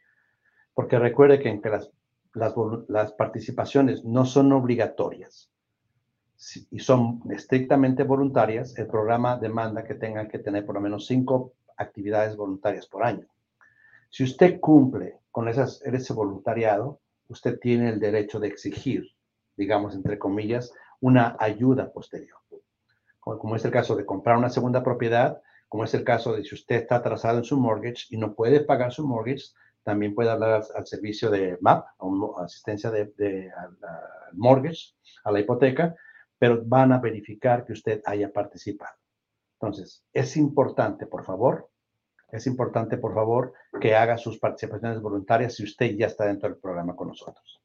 Porque 0.74 0.98
recuerde 0.98 1.42
que, 1.42 1.60
las, 1.70 1.92
las, 2.34 2.54
las, 2.88 3.12
participaciones 3.12 4.06
no 4.06 4.26
son 4.26 4.54
obligatorias 4.54 5.52
y 6.72 6.80
son 6.80 7.22
estrictamente 7.32 8.04
voluntarias, 8.04 8.78
el 8.78 8.88
programa 8.88 9.38
demanda 9.38 9.84
que 9.84 9.96
tengan 9.96 10.30
que 10.30 10.40
tener 10.40 10.66
por 10.66 10.76
lo 10.76 10.82
menos 10.82 11.06
cinco 11.06 11.56
actividades 11.76 12.38
voluntarias 12.38 12.88
por 12.88 13.04
año. 13.04 13.28
Si 14.10 14.24
usted 14.24 14.62
cumple 14.62 15.20
con 15.32 15.50
esas, 15.50 15.82
ese 15.82 16.14
voluntariado, 16.14 17.02
usted 17.28 17.60
tiene 17.60 17.90
el 17.90 18.00
derecho 18.00 18.40
de 18.40 18.48
exigir, 18.48 19.04
digamos, 19.58 19.96
entre 19.96 20.18
comillas, 20.18 20.72
una 21.02 21.36
ayuda 21.40 21.92
posterior 21.92 22.40
como 23.38 23.56
es 23.56 23.66
el 23.66 23.72
caso 23.72 23.96
de 23.96 24.06
comprar 24.06 24.38
una 24.38 24.50
segunda 24.50 24.84
propiedad, 24.84 25.42
como 25.68 25.84
es 25.84 25.94
el 25.94 26.04
caso 26.04 26.34
de 26.34 26.44
si 26.44 26.56
usted 26.56 26.78
está 26.78 26.96
atrasado 26.96 27.38
en 27.38 27.44
su 27.44 27.58
mortgage 27.58 28.06
y 28.10 28.18
no 28.18 28.34
puede 28.34 28.62
pagar 28.62 28.92
su 28.92 29.06
mortgage, 29.06 29.46
también 29.84 30.16
puede 30.16 30.30
hablar 30.30 30.64
al, 30.76 30.88
servicio 30.88 31.30
de 31.30 31.58
MAP, 31.62 31.86
a 31.86 32.44
asistencia 32.44 32.92
de, 32.92 33.52
al, 33.56 33.78
mortgage, 34.34 34.94
a 35.24 35.32
la 35.32 35.40
hipoteca, 35.40 35.96
pero 36.38 36.62
van 36.66 36.92
a 36.92 37.00
verificar 37.00 37.66
que 37.66 37.74
usted 37.74 38.02
haya 38.06 38.32
participado. 38.32 38.96
Entonces, 39.60 40.06
es 40.14 40.38
importante, 40.38 41.06
por 41.06 41.24
favor, 41.24 41.70
es 42.32 42.48
importante, 42.48 42.98
por 42.98 43.14
favor, 43.14 43.54
que 43.82 43.96
haga 43.96 44.18
sus 44.18 44.38
participaciones 44.38 45.02
voluntarias 45.02 45.56
si 45.56 45.64
usted 45.64 45.96
ya 45.96 46.08
está 46.08 46.26
dentro 46.26 46.50
del 46.50 46.60
programa 46.60 46.96
con 46.96 47.10
nosotros. 47.10 47.62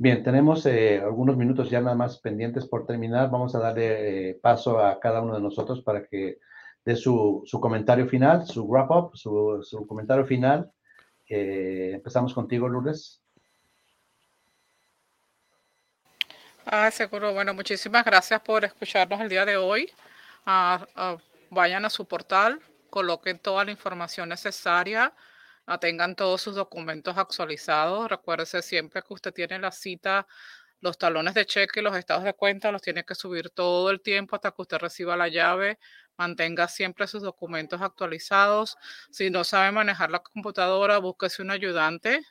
Bien, 0.00 0.22
tenemos 0.22 0.64
eh, 0.66 1.00
algunos 1.02 1.36
minutos 1.36 1.70
ya 1.70 1.80
nada 1.80 1.96
más 1.96 2.18
pendientes 2.18 2.64
por 2.66 2.86
terminar. 2.86 3.30
Vamos 3.30 3.56
a 3.56 3.58
darle 3.58 4.30
eh, 4.30 4.34
paso 4.40 4.78
a 4.78 5.00
cada 5.00 5.20
uno 5.20 5.34
de 5.34 5.40
nosotros 5.40 5.82
para 5.82 6.06
que 6.06 6.38
dé 6.84 6.94
su, 6.94 7.44
comentario 7.60 8.06
final, 8.06 8.46
su 8.46 8.64
wrap-up, 8.68 9.16
su, 9.16 9.84
comentario 9.88 10.24
final. 10.24 10.70
Eh, 11.28 11.90
empezamos 11.94 12.32
contigo, 12.32 12.68
Lourdes. 12.68 13.20
Ah, 16.64 16.92
seguro. 16.92 17.34
Bueno, 17.34 17.52
muchísimas 17.52 18.04
gracias 18.04 18.40
por 18.42 18.64
escucharnos 18.64 19.20
el 19.20 19.28
día 19.28 19.44
de 19.44 19.56
hoy. 19.56 19.90
Ah, 20.46 20.86
ah, 20.94 21.16
vayan 21.50 21.84
a 21.84 21.90
su 21.90 22.06
portal, 22.06 22.60
coloquen 22.88 23.40
toda 23.40 23.64
la 23.64 23.72
información 23.72 24.28
necesaria 24.28 25.12
tengan 25.78 26.16
todos 26.16 26.40
sus 26.40 26.54
documentos 26.54 27.18
actualizados. 27.18 28.08
Recuérdese 28.08 28.62
siempre 28.62 29.02
que 29.02 29.12
usted 29.12 29.32
tiene 29.34 29.58
la 29.58 29.70
cita, 29.72 30.26
los 30.80 30.96
talones 30.96 31.34
de 31.34 31.44
cheque 31.44 31.80
y 31.80 31.82
los 31.82 31.96
estados 31.96 32.24
de 32.24 32.32
cuenta, 32.34 32.72
los 32.72 32.80
tiene 32.82 33.04
que 33.04 33.14
subir 33.14 33.50
todo 33.50 33.90
el 33.90 34.00
tiempo 34.00 34.36
hasta 34.36 34.52
que 34.52 34.62
usted 34.62 34.78
reciba 34.78 35.16
la 35.16 35.28
llave. 35.28 35.78
Mantenga 36.16 36.68
siempre 36.68 37.06
sus 37.06 37.22
documentos 37.22 37.82
actualizados. 37.82 38.76
Si 39.10 39.30
no 39.30 39.44
sabe 39.44 39.72
manejar 39.72 40.10
la 40.10 40.20
computadora, 40.20 40.98
búsquese 40.98 41.42
un 41.42 41.50
ayudante 41.50 42.22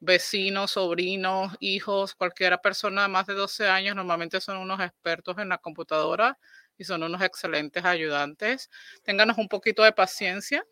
vecinos, 0.00 0.72
sobrinos, 0.72 1.54
hijos, 1.60 2.14
cualquiera 2.14 2.60
persona 2.60 3.02
de 3.02 3.08
más 3.08 3.26
de 3.26 3.34
12 3.34 3.68
años, 3.68 3.94
normalmente 3.94 4.40
son 4.40 4.56
unos 4.56 4.80
expertos 4.80 5.38
en 5.38 5.50
la 5.50 5.58
computadora 5.58 6.38
y 6.78 6.84
son 6.84 7.02
unos 7.02 7.20
excelentes 7.22 7.84
ayudantes. 7.84 8.70
Ténganos 9.04 9.36
un 9.38 9.48
poquito 9.48 9.82
de 9.82 9.92
paciencia. 9.92 10.64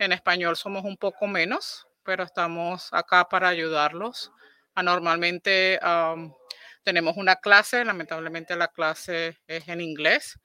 En 0.00 0.12
español 0.12 0.56
somos 0.56 0.84
un 0.84 0.96
poco 0.96 1.26
menos, 1.26 1.88
pero 2.04 2.22
estamos 2.22 2.88
acá 2.92 3.28
para 3.28 3.48
ayudarlos. 3.48 4.30
Ah, 4.76 4.82
normalmente 4.84 5.80
tenemos 6.84 7.16
una 7.16 7.34
clase, 7.36 7.84
lamentablemente 7.84 8.54
la 8.54 8.68
clase 8.68 9.38
es 9.48 9.66
en 9.66 9.80
inglés, 9.80 10.38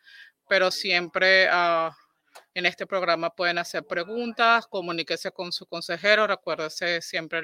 pero 0.49 0.71
siempre 0.71 1.47
ah, 1.51 1.95
en 2.55 2.65
este 2.65 2.87
programa 2.87 3.29
pueden 3.29 3.59
hacer 3.59 3.85
preguntas, 3.85 4.65
comuníquese 4.65 5.31
con 5.31 5.51
su 5.51 5.67
consejero, 5.67 6.25
recuérdese 6.25 7.01
siempre 7.03 7.43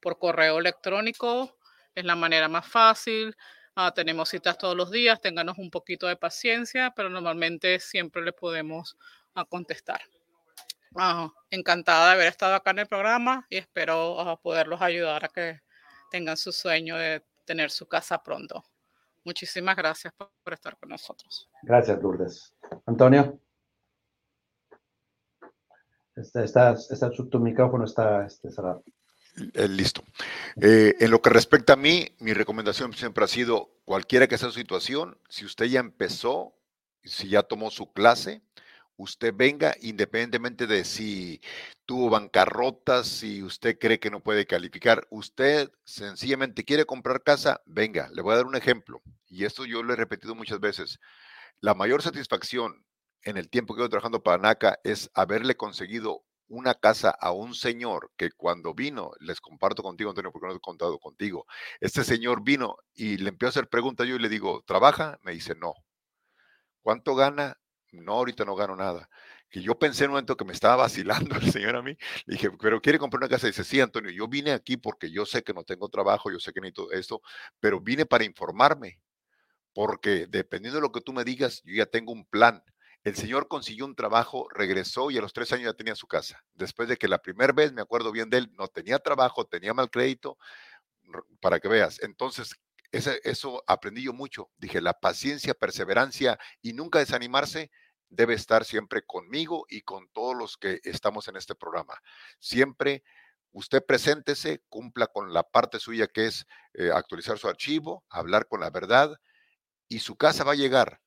por 0.00 0.18
correo 0.18 0.58
electrónico, 0.58 1.58
es 1.94 2.06
la 2.06 2.16
manera 2.16 2.48
más 2.48 2.66
fácil. 2.66 3.36
Ah, 3.76 3.92
tenemos 3.94 4.30
citas 4.30 4.56
todos 4.56 4.76
los 4.76 4.90
días, 4.90 5.20
ténganos 5.20 5.58
un 5.58 5.70
poquito 5.70 6.06
de 6.06 6.16
paciencia, 6.16 6.94
pero 6.96 7.10
normalmente 7.10 7.80
siempre 7.80 8.22
le 8.22 8.32
podemos 8.32 8.96
contestar 9.50 10.00
encantada 11.50 12.08
de 12.08 12.12
haber 12.14 12.28
estado 12.28 12.54
acá 12.54 12.70
en 12.70 12.80
el 12.80 12.86
programa 12.86 13.46
y 13.50 13.56
espero 13.56 14.38
poderlos 14.42 14.80
ayudar 14.80 15.24
a 15.24 15.28
que 15.28 15.60
tengan 16.10 16.36
su 16.36 16.52
sueño 16.52 16.96
de 16.96 17.24
tener 17.44 17.70
su 17.70 17.86
casa 17.86 18.22
pronto. 18.22 18.64
Muchísimas 19.24 19.76
gracias 19.76 20.12
por, 20.12 20.52
estar 20.52 20.76
con 20.76 20.90
nosotros. 20.90 21.48
Gracias, 21.62 22.00
Lourdes. 22.02 22.54
Antonio. 22.86 23.40
Está, 26.14 26.76
tu 27.30 27.40
micrófono 27.40 27.84
está 27.84 28.26
este, 28.26 28.50
cerrado. 28.50 28.84
Eh, 29.54 29.66
listo. 29.66 30.04
Eh, 30.60 30.94
en 31.00 31.10
lo 31.10 31.20
que 31.20 31.30
respecta 31.30 31.72
a 31.72 31.76
mí, 31.76 32.14
mi 32.20 32.34
recomendación 32.34 32.92
siempre 32.92 33.24
ha 33.24 33.28
sido, 33.28 33.70
cualquiera 33.84 34.28
que 34.28 34.38
sea 34.38 34.50
su 34.50 34.58
situación, 34.58 35.18
si 35.28 35.44
usted 35.44 35.66
ya 35.66 35.80
empezó, 35.80 36.54
si 37.02 37.28
ya 37.28 37.42
tomó 37.42 37.70
su 37.70 37.92
clase, 37.92 38.42
usted 38.96 39.34
venga 39.34 39.74
independientemente 39.80 40.66
de 40.66 40.84
si 40.84 41.40
tuvo 41.86 42.10
bancarrotas, 42.10 43.06
si 43.06 43.42
usted 43.42 43.78
cree 43.78 43.98
que 44.00 44.10
no 44.10 44.22
puede 44.22 44.46
calificar, 44.46 45.06
usted 45.10 45.70
sencillamente 45.84 46.64
quiere 46.64 46.84
comprar 46.86 47.22
casa, 47.22 47.62
venga, 47.66 48.08
le 48.12 48.22
voy 48.22 48.34
a 48.34 48.36
dar 48.36 48.46
un 48.46 48.56
ejemplo. 48.56 49.02
Y 49.26 49.44
esto 49.44 49.64
yo 49.64 49.82
lo 49.82 49.92
he 49.92 49.96
repetido 49.96 50.34
muchas 50.34 50.60
veces. 50.60 50.98
La 51.60 51.74
mayor 51.74 52.02
satisfacción 52.02 52.84
en 53.22 53.36
el 53.36 53.48
tiempo 53.48 53.74
que 53.74 53.84
he 53.84 53.88
trabajando 53.88 54.22
para 54.22 54.38
NACA 54.38 54.78
es 54.84 55.10
haberle 55.14 55.56
conseguido 55.56 56.24
una 56.48 56.74
casa 56.74 57.10
a 57.10 57.32
un 57.32 57.54
señor 57.54 58.12
que 58.16 58.30
cuando 58.30 58.74
vino, 58.74 59.12
les 59.20 59.40
comparto 59.40 59.82
contigo, 59.82 60.10
Antonio, 60.10 60.30
porque 60.30 60.46
no 60.46 60.54
he 60.54 60.60
contado 60.60 60.98
contigo, 60.98 61.46
este 61.80 62.04
señor 62.04 62.42
vino 62.44 62.76
y 62.94 63.16
le 63.16 63.30
empezó 63.30 63.48
a 63.48 63.50
hacer 63.50 63.68
preguntas 63.68 64.06
yo 64.06 64.16
y 64.16 64.18
le 64.18 64.28
digo, 64.28 64.62
¿trabaja? 64.66 65.18
Me 65.22 65.32
dice, 65.32 65.54
no. 65.54 65.74
¿Cuánto 66.82 67.14
gana? 67.14 67.56
No, 68.02 68.12
ahorita 68.12 68.44
no 68.44 68.54
gano 68.54 68.76
nada. 68.76 69.08
Que 69.50 69.62
yo 69.62 69.78
pensé 69.78 70.04
en 70.04 70.10
un 70.10 70.14
momento 70.14 70.36
que 70.36 70.44
me 70.44 70.52
estaba 70.52 70.76
vacilando 70.76 71.36
el 71.36 71.52
señor 71.52 71.76
a 71.76 71.82
mí. 71.82 71.96
Le 72.26 72.34
dije, 72.34 72.50
pero 72.52 72.80
quiere 72.80 72.98
comprar 72.98 73.22
una 73.22 73.28
casa. 73.28 73.46
Y 73.46 73.50
dice, 73.50 73.64
sí, 73.64 73.80
Antonio, 73.80 74.10
yo 74.10 74.28
vine 74.28 74.52
aquí 74.52 74.76
porque 74.76 75.10
yo 75.10 75.24
sé 75.26 75.42
que 75.42 75.54
no 75.54 75.64
tengo 75.64 75.88
trabajo, 75.88 76.30
yo 76.30 76.40
sé 76.40 76.52
que 76.52 76.60
necesito 76.60 76.90
esto, 76.92 77.22
pero 77.60 77.80
vine 77.80 78.06
para 78.06 78.24
informarme. 78.24 79.00
Porque 79.72 80.26
dependiendo 80.28 80.78
de 80.78 80.82
lo 80.82 80.92
que 80.92 81.00
tú 81.00 81.12
me 81.12 81.24
digas, 81.24 81.62
yo 81.64 81.74
ya 81.74 81.86
tengo 81.86 82.12
un 82.12 82.24
plan. 82.24 82.62
El 83.02 83.16
señor 83.16 83.48
consiguió 83.48 83.84
un 83.84 83.94
trabajo, 83.94 84.48
regresó 84.50 85.10
y 85.10 85.18
a 85.18 85.20
los 85.20 85.32
tres 85.32 85.52
años 85.52 85.66
ya 85.66 85.74
tenía 85.74 85.94
su 85.94 86.06
casa. 86.06 86.42
Después 86.54 86.88
de 86.88 86.96
que 86.96 87.06
la 87.06 87.18
primera 87.18 87.52
vez, 87.52 87.72
me 87.72 87.82
acuerdo 87.82 88.12
bien 88.12 88.30
de 88.30 88.38
él, 88.38 88.52
no 88.56 88.66
tenía 88.68 88.98
trabajo, 88.98 89.44
tenía 89.44 89.74
mal 89.74 89.90
crédito, 89.90 90.38
para 91.40 91.60
que 91.60 91.68
veas. 91.68 92.00
Entonces, 92.02 92.54
eso 92.92 93.62
aprendí 93.66 94.04
yo 94.04 94.12
mucho. 94.12 94.50
Dije, 94.56 94.80
la 94.80 94.94
paciencia, 94.94 95.54
perseverancia 95.54 96.38
y 96.62 96.72
nunca 96.72 97.00
desanimarse 97.00 97.70
debe 98.14 98.34
estar 98.34 98.64
siempre 98.64 99.02
conmigo 99.02 99.66
y 99.68 99.82
con 99.82 100.08
todos 100.08 100.36
los 100.36 100.56
que 100.56 100.80
estamos 100.84 101.28
en 101.28 101.36
este 101.36 101.54
programa. 101.54 102.00
Siempre 102.38 103.02
usted 103.52 103.84
preséntese, 103.84 104.62
cumpla 104.68 105.06
con 105.06 105.32
la 105.32 105.44
parte 105.44 105.78
suya 105.78 106.08
que 106.08 106.26
es 106.26 106.46
eh, 106.74 106.90
actualizar 106.92 107.38
su 107.38 107.48
archivo, 107.48 108.04
hablar 108.10 108.46
con 108.48 108.60
la 108.60 108.70
verdad 108.70 109.16
y 109.88 110.00
su 110.00 110.16
casa 110.16 110.44
va 110.44 110.52
a 110.52 110.56
llegar. 110.56 111.00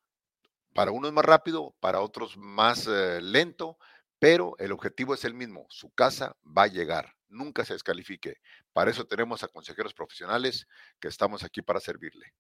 Para 0.74 0.92
unos 0.92 1.12
más 1.12 1.26
rápido, 1.26 1.76
para 1.80 2.02
otros 2.02 2.38
más 2.38 2.88
eh, 2.88 3.20
lento, 3.22 3.78
pero 4.20 4.56
el 4.60 4.72
objetivo 4.72 5.14
es 5.14 5.26
el 5.26 5.34
mismo. 5.34 5.66
Su 5.70 5.92
casa 5.92 6.36
va 6.46 6.64
a 6.64 6.68
llegar. 6.68 7.16
Nunca 7.28 7.66
se 7.66 7.74
descalifique. 7.74 8.38
Para 8.74 8.92
eso 8.92 9.06
tenemos 9.06 9.44
a 9.44 9.48
consejeros 9.48 9.94
profesionales 9.94 10.68
que 11.00 11.08
estamos 11.08 11.44
aquí 11.44 11.62
para 11.62 11.80
servirle. 11.80 12.34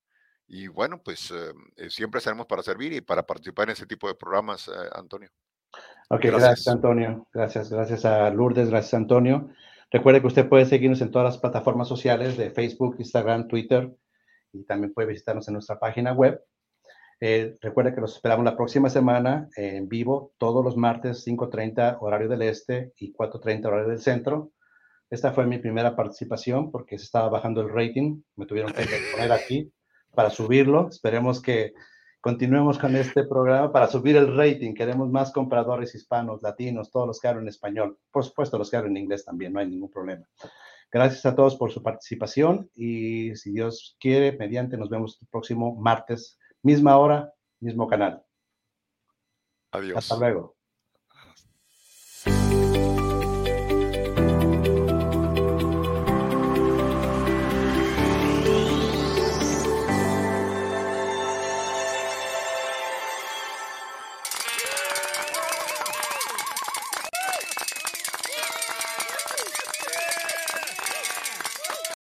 Y 0.47 0.67
bueno, 0.67 1.01
pues 1.03 1.31
eh, 1.31 1.53
eh, 1.75 1.89
siempre 1.89 2.19
estaremos 2.19 2.45
para 2.45 2.63
servir 2.63 2.93
y 2.93 3.01
para 3.01 3.23
participar 3.23 3.67
en 3.67 3.73
ese 3.73 3.85
tipo 3.85 4.07
de 4.07 4.15
programas, 4.15 4.69
Antonio. 4.93 5.29
Ok, 6.09 6.21
gracias. 6.23 6.67
Antonio. 6.67 7.27
Gracias, 7.33 7.69
gracias 7.69 8.05
a 8.05 8.29
Lourdes, 8.29 8.69
gracias, 8.69 8.93
Antonio. 8.93 9.49
Recuerde 9.91 10.21
que 10.21 10.27
usted 10.27 10.49
puede 10.49 10.65
seguirnos 10.65 11.01
en 11.01 11.11
todas 11.11 11.25
las 11.25 11.37
plataformas 11.37 11.87
sociales 11.87 12.37
de 12.37 12.51
Facebook, 12.51 12.95
Instagram, 12.99 13.47
Twitter 13.47 13.93
y 14.53 14.63
también 14.63 14.93
puede 14.93 15.09
visitarnos 15.09 15.47
en 15.47 15.53
nuestra 15.53 15.79
página 15.79 16.13
web. 16.13 16.41
Eh, 17.19 17.57
recuerde 17.61 17.95
que 17.95 18.01
nos 18.01 18.15
esperamos 18.15 18.45
la 18.45 18.55
próxima 18.55 18.89
semana 18.89 19.49
en 19.55 19.89
vivo, 19.89 20.33
todos 20.37 20.63
los 20.63 20.77
martes, 20.77 21.25
5.30 21.25 21.97
horario 21.99 22.29
del 22.29 22.43
este 22.43 22.93
y 22.97 23.11
4.30 23.11 23.65
horario 23.65 23.89
del 23.89 23.99
centro. 23.99 24.51
Esta 25.09 25.31
fue 25.33 25.45
mi 25.45 25.57
primera 25.57 25.95
participación 25.95 26.71
porque 26.71 26.97
se 26.97 27.05
estaba 27.05 27.29
bajando 27.29 27.61
el 27.61 27.69
rating. 27.69 28.21
Me 28.35 28.45
tuvieron 28.45 28.71
que 28.71 28.83
poner 29.15 29.31
aquí 29.31 29.71
para 30.17 30.31
subirlo. 30.31 30.89
Esperemos 30.89 31.39
que 31.39 31.75
continuemos 32.19 32.79
con 32.79 32.95
este 32.95 33.23
programa 33.23 33.71
para 33.71 33.85
subir 33.85 34.15
el 34.15 34.35
rating. 34.35 34.73
Queremos 34.73 35.11
más 35.11 35.31
compradores 35.31 35.93
hispanos, 35.93 36.41
latinos, 36.41 36.89
todos 36.89 37.05
los 37.05 37.19
que 37.19 37.27
hablan 37.27 37.47
español. 37.47 37.99
Por 38.09 38.25
supuesto, 38.25 38.57
los 38.57 38.71
que 38.71 38.77
hablan 38.77 38.97
inglés 38.97 39.23
también, 39.23 39.53
no 39.53 39.59
hay 39.59 39.67
ningún 39.67 39.91
problema. 39.91 40.27
Gracias 40.91 41.23
a 41.27 41.35
todos 41.35 41.55
por 41.55 41.71
su 41.71 41.83
participación 41.83 42.67
y 42.73 43.35
si 43.35 43.51
Dios 43.51 43.95
quiere, 43.99 44.35
mediante, 44.35 44.75
nos 44.75 44.89
vemos 44.89 45.19
el 45.21 45.27
próximo 45.27 45.75
martes, 45.75 46.39
misma 46.63 46.97
hora, 46.97 47.31
mismo 47.59 47.87
canal. 47.87 48.23
Adiós. 49.69 49.97
Hasta 49.97 50.17
luego. 50.17 50.56